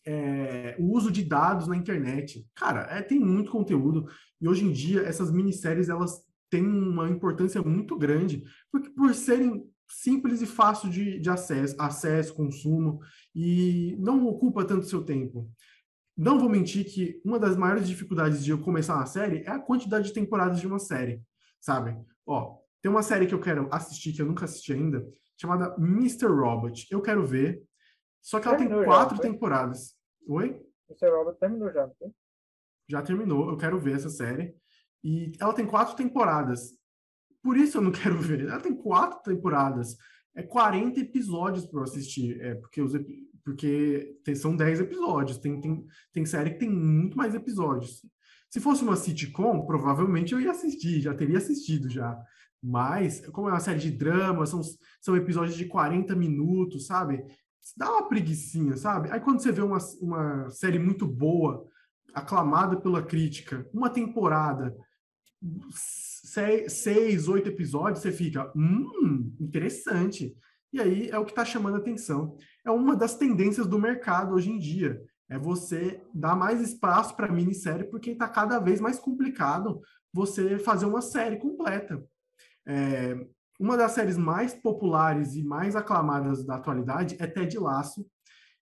é, 0.05 0.75
o 0.79 0.95
uso 0.95 1.11
de 1.11 1.23
dados 1.23 1.67
na 1.67 1.75
internet. 1.75 2.45
Cara, 2.55 2.81
é, 2.89 3.01
tem 3.01 3.19
muito 3.19 3.51
conteúdo 3.51 4.07
e 4.41 4.47
hoje 4.47 4.65
em 4.65 4.71
dia 4.71 5.01
essas 5.01 5.31
minisséries 5.31 5.89
elas 5.89 6.23
têm 6.49 6.65
uma 6.65 7.09
importância 7.09 7.61
muito 7.61 7.95
grande 7.97 8.43
porque 8.71 8.89
por 8.89 9.13
serem 9.13 9.63
simples 9.87 10.41
e 10.41 10.45
fácil 10.45 10.89
de, 10.89 11.19
de 11.19 11.29
acesso, 11.29 11.75
acesso, 11.79 12.33
consumo 12.33 12.99
e 13.35 13.95
não 13.99 14.25
ocupa 14.27 14.65
tanto 14.65 14.85
seu 14.85 15.03
tempo. 15.03 15.49
Não 16.19 16.37
vou 16.37 16.49
mentir 16.49 16.83
que 16.83 17.21
uma 17.23 17.39
das 17.39 17.55
maiores 17.55 17.87
dificuldades 17.87 18.43
de 18.43 18.51
eu 18.51 18.59
começar 18.59 18.93
uma 18.93 19.05
série 19.05 19.41
é 19.43 19.51
a 19.51 19.57
quantidade 19.57 20.09
de 20.09 20.13
temporadas 20.13 20.59
de 20.59 20.67
uma 20.67 20.77
série, 20.77 21.23
sabe? 21.61 21.97
Ó, 22.25 22.57
tem 22.81 22.91
uma 22.91 23.01
série 23.01 23.25
que 23.25 23.33
eu 23.33 23.39
quero 23.39 23.69
assistir 23.71 24.11
que 24.11 24.21
eu 24.21 24.25
nunca 24.25 24.43
assisti 24.43 24.73
ainda, 24.73 25.01
chamada 25.39 25.73
Mr. 25.77 26.25
Robot. 26.27 26.87
Eu 26.91 27.01
quero 27.01 27.25
ver, 27.25 27.63
só 28.21 28.37
que 28.37 28.49
ela 28.49 28.57
terminou 28.57 28.81
tem 28.81 28.89
quatro 28.89 29.15
já, 29.15 29.21
temporadas. 29.21 29.95
Oi? 30.27 30.61
Mr. 30.89 31.09
Robot 31.09 31.39
terminou 31.39 31.71
já, 31.71 31.87
não? 31.87 32.13
Já 32.89 33.01
terminou, 33.01 33.49
eu 33.49 33.55
quero 33.55 33.79
ver 33.79 33.95
essa 33.95 34.09
série. 34.09 34.53
E 35.01 35.31
ela 35.39 35.53
tem 35.53 35.65
quatro 35.65 35.95
temporadas. 35.95 36.77
Por 37.41 37.55
isso 37.55 37.77
eu 37.77 37.81
não 37.81 37.93
quero 37.93 38.17
ver. 38.17 38.41
Ela 38.41 38.59
tem 38.59 38.75
quatro 38.75 39.21
temporadas. 39.23 39.95
É 40.35 40.43
40 40.43 40.99
episódios 40.99 41.65
para 41.65 41.79
eu 41.79 41.83
assistir. 41.83 42.41
É, 42.41 42.55
porque 42.55 42.81
os, 42.81 42.93
porque 43.49 44.15
são 44.35 44.55
10 44.55 44.81
episódios. 44.81 45.37
Tem, 45.39 45.59
tem, 45.59 45.85
tem 46.13 46.25
série 46.25 46.51
que 46.51 46.59
tem 46.59 46.69
muito 46.69 47.17
mais 47.17 47.33
episódios. 47.33 48.05
Se 48.49 48.59
fosse 48.59 48.83
uma 48.83 48.95
sitcom, 48.95 49.65
provavelmente 49.65 50.33
eu 50.33 50.39
ia 50.39 50.51
assistir, 50.51 51.01
já 51.01 51.13
teria 51.13 51.37
assistido 51.37 51.89
já. 51.89 52.17
Mas, 52.61 53.25
como 53.27 53.47
é 53.47 53.51
uma 53.51 53.59
série 53.59 53.79
de 53.79 53.91
drama, 53.91 54.45
são, 54.45 54.61
são 55.01 55.15
episódios 55.15 55.55
de 55.55 55.65
40 55.65 56.15
minutos, 56.15 56.85
sabe? 56.85 57.23
dá 57.77 57.91
uma 57.91 58.07
preguiçinha, 58.07 58.75
sabe? 58.75 59.11
Aí 59.11 59.19
quando 59.19 59.41
você 59.41 59.51
vê 59.51 59.61
uma, 59.61 59.77
uma 60.01 60.49
série 60.49 60.79
muito 60.79 61.05
boa, 61.05 61.67
aclamada 62.13 62.79
pela 62.79 63.03
crítica, 63.03 63.67
uma 63.71 63.89
temporada, 63.89 64.75
seis, 65.71 66.73
seis 66.73 67.27
oito 67.27 67.49
episódios, 67.49 68.01
você 68.01 68.11
fica, 68.11 68.51
hum, 68.55 69.35
interessante. 69.39 70.35
E 70.73 70.79
aí 70.79 71.09
é 71.09 71.17
o 71.17 71.25
que 71.25 71.31
está 71.31 71.45
chamando 71.45 71.75
a 71.75 71.79
atenção. 71.79 72.35
É 72.65 72.71
uma 72.71 72.95
das 72.95 73.15
tendências 73.15 73.67
do 73.67 73.79
mercado 73.79 74.33
hoje 74.33 74.51
em 74.51 74.59
dia. 74.59 75.01
É 75.29 75.37
você 75.37 76.01
dar 76.13 76.35
mais 76.35 76.59
espaço 76.61 77.15
para 77.15 77.31
minissérie, 77.31 77.89
porque 77.89 78.11
está 78.11 78.27
cada 78.27 78.59
vez 78.59 78.81
mais 78.81 78.99
complicado 78.99 79.79
você 80.11 80.57
fazer 80.57 80.85
uma 80.85 81.01
série 81.01 81.37
completa. 81.37 82.03
É, 82.67 83.15
uma 83.59 83.77
das 83.77 83.91
séries 83.91 84.17
mais 84.17 84.53
populares 84.53 85.35
e 85.35 85.43
mais 85.43 85.75
aclamadas 85.75 86.45
da 86.45 86.55
atualidade 86.55 87.15
é 87.19 87.27
Ted 87.27 87.57
Lasso, 87.59 88.05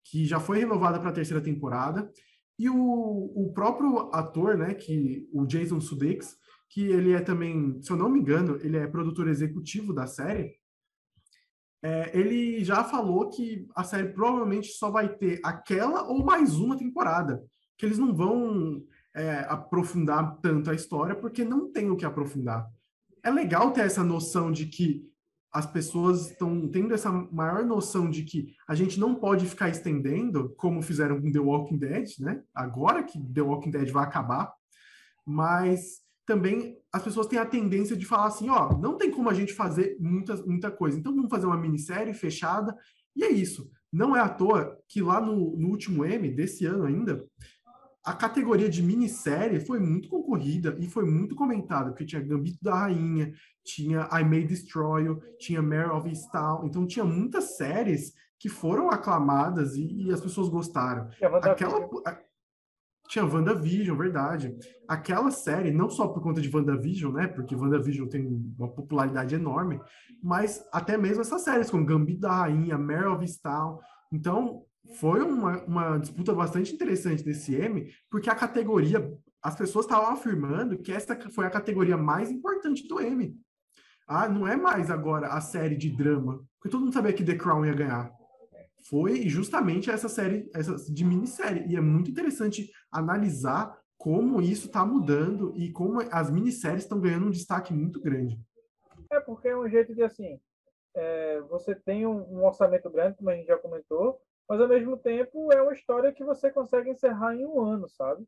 que 0.04 0.24
já 0.24 0.38
foi 0.38 0.58
renovada 0.58 1.00
para 1.00 1.10
a 1.10 1.14
terceira 1.14 1.42
temporada. 1.42 2.10
E 2.58 2.68
o, 2.68 2.76
o 2.76 3.52
próprio 3.52 4.10
ator, 4.12 4.56
né, 4.56 4.74
que 4.74 5.28
o 5.32 5.46
Jason 5.46 5.80
Sudeikis, 5.80 6.36
que 6.68 6.82
ele 6.84 7.12
é 7.12 7.20
também, 7.20 7.80
se 7.82 7.90
eu 7.90 7.96
não 7.96 8.08
me 8.08 8.20
engano, 8.20 8.56
ele 8.62 8.76
é 8.76 8.86
produtor 8.86 9.28
executivo 9.28 9.92
da 9.92 10.06
série, 10.06 10.54
é, 11.82 12.10
ele 12.16 12.64
já 12.64 12.84
falou 12.84 13.28
que 13.28 13.66
a 13.74 13.82
série 13.84 14.08
provavelmente 14.08 14.68
só 14.68 14.90
vai 14.90 15.08
ter 15.08 15.40
aquela 15.44 16.08
ou 16.08 16.24
mais 16.24 16.56
uma 16.56 16.76
temporada, 16.76 17.42
que 17.76 17.84
eles 17.84 17.98
não 17.98 18.14
vão 18.14 18.82
é, 19.14 19.40
aprofundar 19.48 20.38
tanto 20.40 20.70
a 20.70 20.74
história, 20.74 21.14
porque 21.14 21.44
não 21.44 21.70
tem 21.72 21.90
o 21.90 21.96
que 21.96 22.04
aprofundar 22.04 22.68
é 23.22 23.30
legal 23.30 23.70
ter 23.70 23.82
essa 23.82 24.02
noção 24.02 24.50
de 24.50 24.66
que 24.66 25.08
as 25.52 25.66
pessoas 25.66 26.30
estão 26.30 26.66
tendo 26.68 26.94
essa 26.94 27.12
maior 27.12 27.64
noção 27.64 28.08
de 28.08 28.24
que 28.24 28.54
a 28.66 28.74
gente 28.74 28.98
não 28.98 29.14
pode 29.14 29.46
ficar 29.46 29.68
estendendo, 29.68 30.54
como 30.56 30.80
fizeram 30.82 31.20
com 31.20 31.30
The 31.30 31.38
Walking 31.38 31.76
Dead, 31.76 32.08
né? 32.20 32.42
Agora 32.54 33.02
que 33.02 33.20
The 33.20 33.42
Walking 33.42 33.70
Dead 33.70 33.90
vai 33.90 34.04
acabar, 34.04 34.52
mas 35.26 36.00
também 36.26 36.78
as 36.92 37.02
pessoas 37.02 37.26
têm 37.26 37.38
a 37.38 37.46
tendência 37.46 37.96
de 37.96 38.06
falar 38.06 38.26
assim, 38.26 38.48
ó, 38.48 38.76
não 38.78 38.96
tem 38.96 39.10
como 39.10 39.28
a 39.28 39.34
gente 39.34 39.52
fazer 39.52 39.96
muita, 39.98 40.36
muita 40.44 40.70
coisa, 40.70 40.98
então 40.98 41.14
vamos 41.14 41.30
fazer 41.30 41.46
uma 41.46 41.56
minissérie 41.56 42.14
fechada, 42.14 42.76
e 43.16 43.24
é 43.24 43.30
isso. 43.30 43.70
Não 43.92 44.16
é 44.16 44.20
à 44.20 44.28
toa 44.28 44.78
que 44.88 45.02
lá 45.02 45.20
no, 45.20 45.56
no 45.56 45.68
último 45.68 46.04
M, 46.04 46.30
desse 46.30 46.64
ano 46.64 46.84
ainda, 46.84 47.24
a 48.04 48.12
categoria 48.14 48.68
de 48.68 48.82
minissérie 48.82 49.60
foi 49.60 49.78
muito 49.78 50.08
concorrida 50.08 50.76
e 50.80 50.88
foi 50.88 51.04
muito 51.04 51.34
comentada, 51.34 51.90
porque 51.90 52.04
tinha 52.04 52.22
Gambito 52.22 52.58
da 52.60 52.74
Rainha, 52.74 53.32
tinha 53.64 54.08
I 54.12 54.24
May 54.24 54.44
Destroy 54.44 55.04
You, 55.04 55.22
tinha 55.38 55.62
Mare 55.62 55.90
of 55.90 56.08
Easttown, 56.08 56.66
então 56.66 56.86
tinha 56.86 57.04
muitas 57.04 57.56
séries 57.56 58.12
que 58.38 58.48
foram 58.48 58.90
aclamadas 58.90 59.76
e, 59.76 60.06
e 60.06 60.12
as 60.12 60.20
pessoas 60.20 60.48
gostaram. 60.48 61.08
Aquela 61.42 61.88
a, 62.04 62.18
tinha 63.08 63.24
WandaVision, 63.24 63.96
verdade. 63.96 64.56
Aquela 64.88 65.30
série, 65.30 65.70
não 65.70 65.90
só 65.90 66.08
por 66.08 66.22
conta 66.22 66.40
de 66.40 66.54
WandaVision, 66.54 67.12
né? 67.12 67.26
Porque 67.26 67.54
WandaVision 67.54 68.08
tem 68.08 68.26
uma 68.58 68.68
popularidade 68.68 69.34
enorme, 69.34 69.80
mas 70.22 70.64
até 70.72 70.96
mesmo 70.96 71.20
essas 71.20 71.42
séries 71.42 71.70
como 71.70 71.84
Gambito 71.84 72.20
da 72.20 72.32
Rainha, 72.32 72.76
of 73.10 73.22
Easttown. 73.22 73.78
Então, 74.12 74.64
foi 74.98 75.22
uma, 75.22 75.62
uma 75.64 75.98
disputa 75.98 76.34
bastante 76.34 76.74
interessante 76.74 77.24
desse 77.24 77.54
M, 77.54 77.88
porque 78.10 78.30
a 78.30 78.34
categoria, 78.34 79.12
as 79.42 79.54
pessoas 79.54 79.84
estavam 79.84 80.10
afirmando 80.10 80.78
que 80.78 80.92
essa 80.92 81.18
foi 81.30 81.46
a 81.46 81.50
categoria 81.50 81.96
mais 81.96 82.30
importante 82.30 82.86
do 82.88 83.00
M. 83.00 83.36
Ah, 84.06 84.28
não 84.28 84.46
é 84.46 84.56
mais 84.56 84.90
agora 84.90 85.28
a 85.28 85.40
série 85.40 85.76
de 85.76 85.90
drama, 85.90 86.44
porque 86.58 86.70
todo 86.70 86.82
mundo 86.82 86.92
sabia 86.92 87.12
que 87.12 87.24
The 87.24 87.36
Crown 87.36 87.64
ia 87.64 87.74
ganhar. 87.74 88.10
Foi 88.88 89.28
justamente 89.28 89.90
essa 89.90 90.08
série 90.08 90.50
essa 90.54 90.74
de 90.92 91.04
minissérie. 91.04 91.66
E 91.68 91.76
é 91.76 91.80
muito 91.80 92.10
interessante 92.10 92.70
analisar 92.90 93.78
como 93.96 94.42
isso 94.42 94.66
está 94.66 94.84
mudando 94.84 95.52
e 95.56 95.70
como 95.70 96.00
as 96.10 96.30
minisséries 96.30 96.82
estão 96.82 97.00
ganhando 97.00 97.26
um 97.26 97.30
destaque 97.30 97.72
muito 97.72 98.00
grande. 98.00 98.40
É 99.10 99.20
porque 99.20 99.48
é 99.48 99.56
um 99.56 99.68
jeito 99.68 99.94
de 99.94 100.02
assim, 100.02 100.40
é, 100.94 101.40
você 101.42 101.74
tem 101.74 102.06
um, 102.06 102.20
um, 102.32 102.44
orçamento 102.44 102.90
grande, 102.90 103.16
como 103.16 103.30
a 103.30 103.36
gente 103.36 103.46
já 103.46 103.56
comentou, 103.56 104.20
mas 104.48 104.60
ao 104.60 104.68
mesmo 104.68 104.96
tempo 104.96 105.52
é 105.52 105.62
uma 105.62 105.72
história 105.72 106.12
que 106.12 106.24
você 106.24 106.50
consegue 106.50 106.90
encerrar 106.90 107.34
em 107.34 107.46
um 107.46 107.60
ano, 107.60 107.88
sabe? 107.88 108.26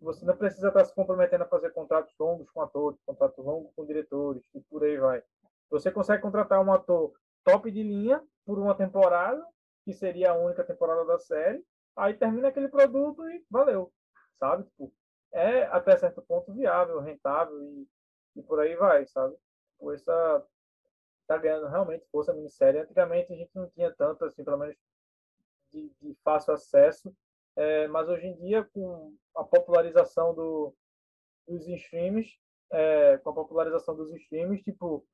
Você 0.00 0.24
não 0.24 0.36
precisa 0.36 0.68
estar 0.68 0.84
se 0.84 0.94
comprometendo 0.94 1.42
a 1.42 1.48
fazer 1.48 1.70
contratos 1.70 2.14
longos 2.18 2.50
com 2.50 2.62
atores, 2.62 2.98
contratos 3.04 3.44
longos 3.44 3.70
com 3.76 3.84
diretores 3.84 4.42
e 4.54 4.60
por 4.62 4.82
aí 4.82 4.96
vai. 4.96 5.22
Você 5.70 5.90
consegue 5.90 6.22
contratar 6.22 6.64
um 6.64 6.72
ator 6.72 7.12
top 7.44 7.70
de 7.70 7.82
linha 7.82 8.22
por 8.46 8.58
uma 8.58 8.74
temporada, 8.74 9.44
que 9.84 9.92
seria 9.92 10.30
a 10.30 10.36
única 10.36 10.64
temporada 10.64 11.04
da 11.04 11.18
série, 11.18 11.64
aí 11.96 12.14
termina 12.14 12.48
aquele 12.48 12.68
produto 12.68 13.28
e 13.28 13.44
valeu, 13.50 13.92
sabe? 14.38 14.64
Tipo, 14.64 14.92
é 15.32 15.64
até 15.64 15.96
certo 15.96 16.22
ponto 16.22 16.52
viável, 16.52 17.00
rentável 17.00 17.60
e, 17.62 17.88
e 18.36 18.42
por 18.42 18.60
aí 18.60 18.74
vai, 18.76 19.06
sabe? 19.06 19.34
Tipo, 19.72 19.92
essa 19.92 20.46
tá 21.26 21.38
ganhando 21.38 21.68
realmente 21.68 22.04
força 22.10 22.32
a 22.32 22.34
minissérie. 22.34 22.80
Antigamente 22.80 23.32
a 23.32 23.36
gente 23.36 23.50
não 23.54 23.70
tinha 23.70 23.94
tanto, 23.94 24.24
assim, 24.24 24.42
pelo 24.42 24.58
menos 24.58 24.76
de, 25.72 25.88
de 26.00 26.16
fácil 26.24 26.54
acesso, 26.54 27.14
é, 27.56 27.86
mas 27.88 28.08
hoje 28.08 28.26
em 28.26 28.36
dia, 28.36 28.64
com 28.72 29.14
a 29.36 29.44
popularização 29.44 30.34
do, 30.34 30.74
dos 31.46 31.68
streams, 31.68 32.36
é, 32.72 33.18
com 33.18 33.30
a 33.30 33.34
popularização 33.34 33.94
dos 33.94 34.12
streams, 34.12 34.62
tipo, 34.62 35.06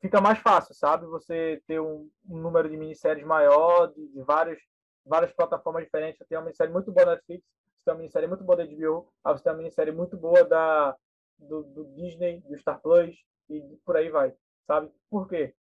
fica 0.00 0.20
mais 0.20 0.38
fácil, 0.38 0.74
sabe? 0.74 1.06
Você 1.06 1.62
ter 1.66 1.80
um, 1.80 2.10
um 2.28 2.38
número 2.38 2.68
de 2.68 2.76
minisséries 2.76 3.24
maior, 3.24 3.86
de, 3.88 4.08
de 4.08 4.22
várias, 4.22 4.58
várias 5.04 5.32
plataformas 5.32 5.84
diferentes. 5.84 6.18
Você 6.18 6.24
tem 6.26 6.38
uma 6.38 6.44
minissérie 6.44 6.72
muito 6.72 6.92
boa 6.92 7.06
da 7.06 7.12
Netflix, 7.12 7.44
você 7.44 7.84
tem 7.84 7.94
uma 7.94 8.00
minissérie 8.00 8.28
muito 8.28 8.44
boa 8.44 8.56
da 8.56 8.64
HBO, 8.64 9.12
você 9.24 9.42
tem 9.42 9.52
uma 9.52 9.58
minissérie 9.58 9.92
muito 9.92 10.16
boa 10.16 10.44
da, 10.44 10.96
do, 11.38 11.62
do 11.64 11.84
Disney, 11.94 12.40
do 12.40 12.58
Star 12.58 12.80
Plus, 12.80 13.16
e 13.48 13.60
por 13.84 13.96
aí 13.96 14.08
vai, 14.10 14.34
sabe? 14.66 14.90
Por 15.10 15.28
quê? 15.28 15.54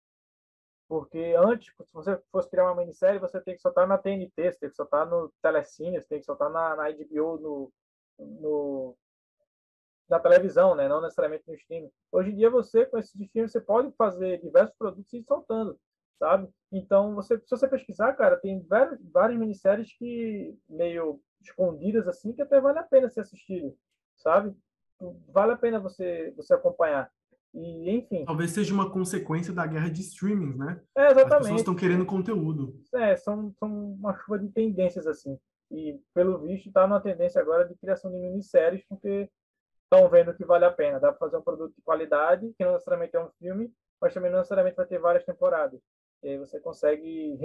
Porque 0.89 1.35
antes, 1.39 1.73
se 1.85 1.93
você 1.93 2.21
fosse 2.33 2.51
criar 2.51 2.65
uma 2.65 2.75
minissérie, 2.75 3.21
você 3.21 3.41
tem 3.41 3.55
que 3.55 3.63
soltar 3.63 3.87
na 3.87 3.97
TNT, 3.97 4.53
você 4.53 4.59
tem 4.59 4.71
que 4.71 4.75
soltar 4.75 5.07
no 5.07 5.33
Telecine, 5.41 6.01
você 6.01 6.09
tem 6.09 6.19
que 6.19 6.27
soltar 6.27 6.51
na, 6.51 6.75
na 6.75 6.91
HBO, 6.91 7.39
no, 7.39 7.73
no, 8.19 8.97
na 10.11 10.19
televisão, 10.19 10.75
né? 10.75 10.89
não 10.89 11.01
necessariamente 11.01 11.45
no 11.47 11.55
streaming. 11.55 11.91
Hoje 12.11 12.31
em 12.31 12.37
dia, 12.37 12.51
você, 12.51 12.85
com 12.85 12.99
esse 12.99 13.11
streaming, 13.23 13.49
você 13.49 13.61
pode 13.61 13.93
fazer 13.97 14.41
diversos 14.43 14.75
produtos 14.77 15.13
e 15.13 15.19
ir 15.19 15.25
soltando, 15.25 15.79
sabe? 16.19 16.49
Então, 16.73 17.15
você, 17.15 17.39
se 17.39 17.51
você 17.51 17.69
pesquisar, 17.69 18.13
cara, 18.15 18.37
tem 18.37 18.61
várias, 18.67 18.99
várias 19.13 19.39
minisséries 19.39 19.97
que 19.97 20.59
meio 20.69 21.21
escondidas, 21.41 22.09
assim, 22.09 22.33
que 22.33 22.43
até 22.43 22.61
vale 22.61 22.81
a 22.81 22.83
pena 22.83 23.09
ser 23.09 23.21
assistido, 23.21 23.75
sabe? 24.17 24.55
Vale 25.29 25.53
a 25.53 25.57
pena 25.57 25.79
você, 25.79 26.35
você 26.37 26.53
acompanhar. 26.53 27.11
E, 27.55 27.91
enfim. 27.91 28.25
Talvez 28.25 28.51
seja 28.51 28.75
uma 28.75 28.91
consequência 28.91 29.53
da 29.53 29.67
guerra 29.67 29.91
de 29.91 30.01
streamings, 30.03 30.57
né? 30.57 30.81
É, 30.97 31.07
exatamente. 31.07 31.33
As 31.33 31.39
pessoas 31.39 31.61
estão 31.61 31.75
querendo 31.75 32.05
conteúdo. 32.05 32.81
É, 32.95 33.17
são, 33.17 33.53
são 33.59 33.93
uma 33.95 34.15
chuva 34.19 34.39
de 34.39 34.49
tendências, 34.49 35.07
assim. 35.07 35.39
E, 35.71 36.01
pelo 36.13 36.39
visto, 36.41 36.67
está 36.67 36.87
numa 36.87 37.01
tendência 37.01 37.41
agora 37.41 37.67
de 37.67 37.77
criação 37.77 38.11
de 38.11 38.19
minisséries, 38.19 38.85
porque 38.89 39.29
estão 39.91 40.09
vendo 40.09 40.33
que 40.35 40.45
vale 40.45 40.65
a 40.65 40.71
pena. 40.71 41.01
Dá 41.01 41.09
para 41.09 41.19
fazer 41.19 41.37
um 41.37 41.43
produto 41.43 41.75
de 41.75 41.83
qualidade, 41.83 42.55
que 42.57 42.65
não 42.65 42.73
necessariamente 42.73 43.17
é 43.17 43.21
um 43.21 43.31
filme, 43.39 43.75
mas 44.01 44.15
também 44.15 44.31
não 44.31 44.39
necessariamente 44.39 44.77
vai 44.77 44.87
ter 44.87 44.99
várias 44.99 45.25
temporadas. 45.25 45.81
E 46.23 46.29
aí 46.29 46.39
você 46.39 46.61
consegue 46.61 47.37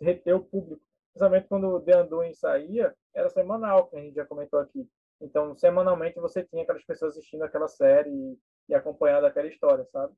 reter 0.00 0.34
o 0.34 0.44
público. 0.44 0.80
Principalmente 1.12 1.48
quando 1.48 1.66
o 1.66 1.80
The 1.80 2.02
Undoing 2.02 2.34
saía, 2.34 2.94
era 3.12 3.28
semanal, 3.28 3.88
que 3.88 3.96
a 3.96 4.00
gente 4.00 4.14
já 4.14 4.24
comentou 4.24 4.60
aqui. 4.60 4.88
Então, 5.20 5.56
semanalmente 5.56 6.20
você 6.20 6.44
tinha 6.44 6.62
aquelas 6.62 6.84
pessoas 6.84 7.16
assistindo 7.16 7.42
aquela 7.42 7.66
série 7.66 8.10
e, 8.10 8.38
e 8.68 8.74
acompanhando 8.74 9.26
aquela 9.26 9.48
história, 9.48 9.84
sabe? 9.86 10.14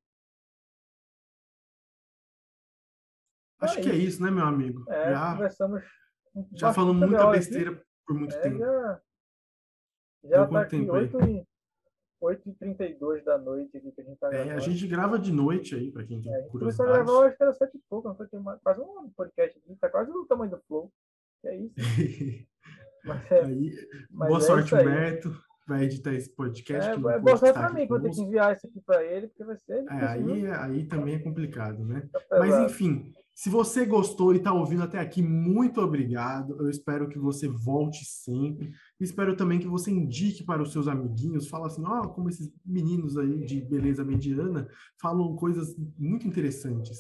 Acho 3.59 3.79
é 3.79 3.83
que 3.83 3.91
é 3.91 3.95
isso. 3.95 4.23
né, 4.23 4.31
meu 4.31 4.45
amigo? 4.45 4.85
É, 4.91 5.13
já, 5.13 5.33
conversamos. 5.33 5.85
Já 6.53 6.73
falamos 6.73 7.09
muita 7.09 7.31
besteira 7.31 7.73
aqui. 7.73 7.85
por 8.07 8.17
muito 8.17 8.35
é, 8.35 8.41
tempo. 8.41 8.59
Já, 8.59 9.03
já 10.25 10.47
tá 10.47 10.61
aqui 10.61 10.91
8 10.91 11.21
e, 11.29 11.47
8h32 12.23 13.25
da 13.25 13.39
noite 13.39 13.77
aqui 13.77 13.91
que 13.91 14.01
a 14.01 14.05
gente 14.05 14.19
tá 14.19 14.29
gravando. 14.29 14.51
É, 14.51 14.55
a 14.55 14.61
gente 14.61 14.87
grava 14.87 15.19
de 15.19 15.33
noite 15.33 15.75
aí, 15.75 15.91
para 15.91 16.05
quem 16.05 16.23
tem 16.23 16.33
é, 16.33 16.43
curiosidade. 16.43 16.91
A 16.91 16.95
gente 16.97 17.05
gravar, 17.05 17.27
acho 17.27 17.37
que 17.37 17.43
era 17.43 17.53
7 17.53 17.77
e 17.77 17.81
pouco, 17.89 18.09
não 18.09 18.17
foi 18.17 18.27
quase 18.63 18.81
um 18.81 19.11
podcast 19.11 19.59
aqui, 19.59 19.77
tá 19.77 19.89
quase 19.91 20.11
o 20.11 20.25
tamanho 20.27 20.51
do 20.51 20.61
Flow. 20.69 20.93
É 21.45 21.57
isso. 21.57 21.75
Mas 23.05 23.33
é, 23.33 23.41
aí, 23.41 23.73
mas 24.13 24.29
boa 24.29 24.39
é 24.39 24.43
sorte, 24.43 24.75
Humberto. 24.77 25.37
Vai 25.67 25.85
editar 25.85 26.13
esse 26.15 26.31
podcast. 26.31 26.91
É, 26.91 26.95
é 26.95 27.19
boa 27.19 27.37
sorte 27.37 27.53
para 27.53 27.73
mim, 27.73 27.83
que 27.83 27.89
vou 27.89 28.01
ter 28.01 28.11
que 28.11 28.21
enviar 28.21 28.55
isso 28.55 28.67
aqui 28.67 28.81
para 28.81 29.03
ele, 29.03 29.27
porque 29.27 29.45
vai 29.45 29.57
ser. 29.57 29.85
É, 29.91 30.07
aí, 30.07 30.47
aí 30.47 30.85
também 30.87 31.17
é 31.17 31.19
complicado, 31.19 31.85
né? 31.85 32.09
Tá 32.29 32.39
mas 32.39 32.71
enfim, 32.71 33.13
se 33.35 33.49
você 33.49 33.87
gostou 33.87 34.35
e 34.35 34.37
está 34.37 34.53
ouvindo 34.53 34.83
até 34.83 34.99
aqui, 34.99 35.23
muito 35.23 35.81
obrigado. 35.81 36.57
Eu 36.61 36.69
espero 36.69 37.09
que 37.09 37.19
você 37.19 37.49
volte 37.49 38.05
sempre. 38.05 38.71
Espero 39.01 39.35
também 39.35 39.59
que 39.59 39.67
você 39.67 39.91
indique 39.91 40.45
para 40.45 40.63
os 40.63 40.71
seus 40.71 40.87
amiguinhos, 40.87 41.49
fala 41.49 41.67
assim, 41.67 41.83
ó, 41.85 42.03
oh, 42.03 42.09
como 42.11 42.29
esses 42.29 42.53
meninos 42.65 43.17
aí 43.17 43.45
de 43.45 43.61
beleza 43.63 44.05
mediana 44.05 44.69
falam 45.01 45.35
coisas 45.35 45.75
muito 45.99 46.27
interessantes. 46.29 46.99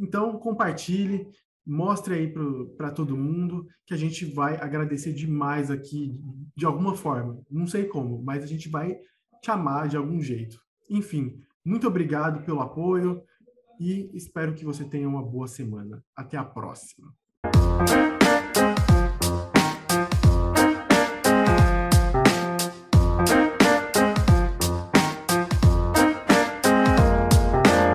Então, 0.00 0.38
compartilhe, 0.38 1.28
mostre 1.66 2.14
aí 2.14 2.34
para 2.76 2.90
todo 2.90 3.16
mundo 3.16 3.66
que 3.86 3.92
a 3.92 3.96
gente 3.98 4.24
vai 4.24 4.56
agradecer 4.56 5.12
demais 5.12 5.70
aqui, 5.70 6.18
de 6.56 6.64
alguma 6.64 6.94
forma. 6.94 7.40
Não 7.50 7.66
sei 7.66 7.84
como, 7.84 8.22
mas 8.22 8.42
a 8.42 8.46
gente 8.46 8.68
vai 8.68 8.98
te 9.42 9.50
amar 9.50 9.88
de 9.88 9.96
algum 9.96 10.20
jeito. 10.20 10.58
Enfim, 10.88 11.38
muito 11.64 11.86
obrigado 11.86 12.44
pelo 12.44 12.60
apoio 12.60 13.22
e 13.78 14.10
espero 14.14 14.54
que 14.54 14.64
você 14.64 14.84
tenha 14.84 15.08
uma 15.08 15.22
boa 15.22 15.46
semana. 15.46 16.04
Até 16.14 16.36
a 16.36 16.44
próxima. 16.44 17.14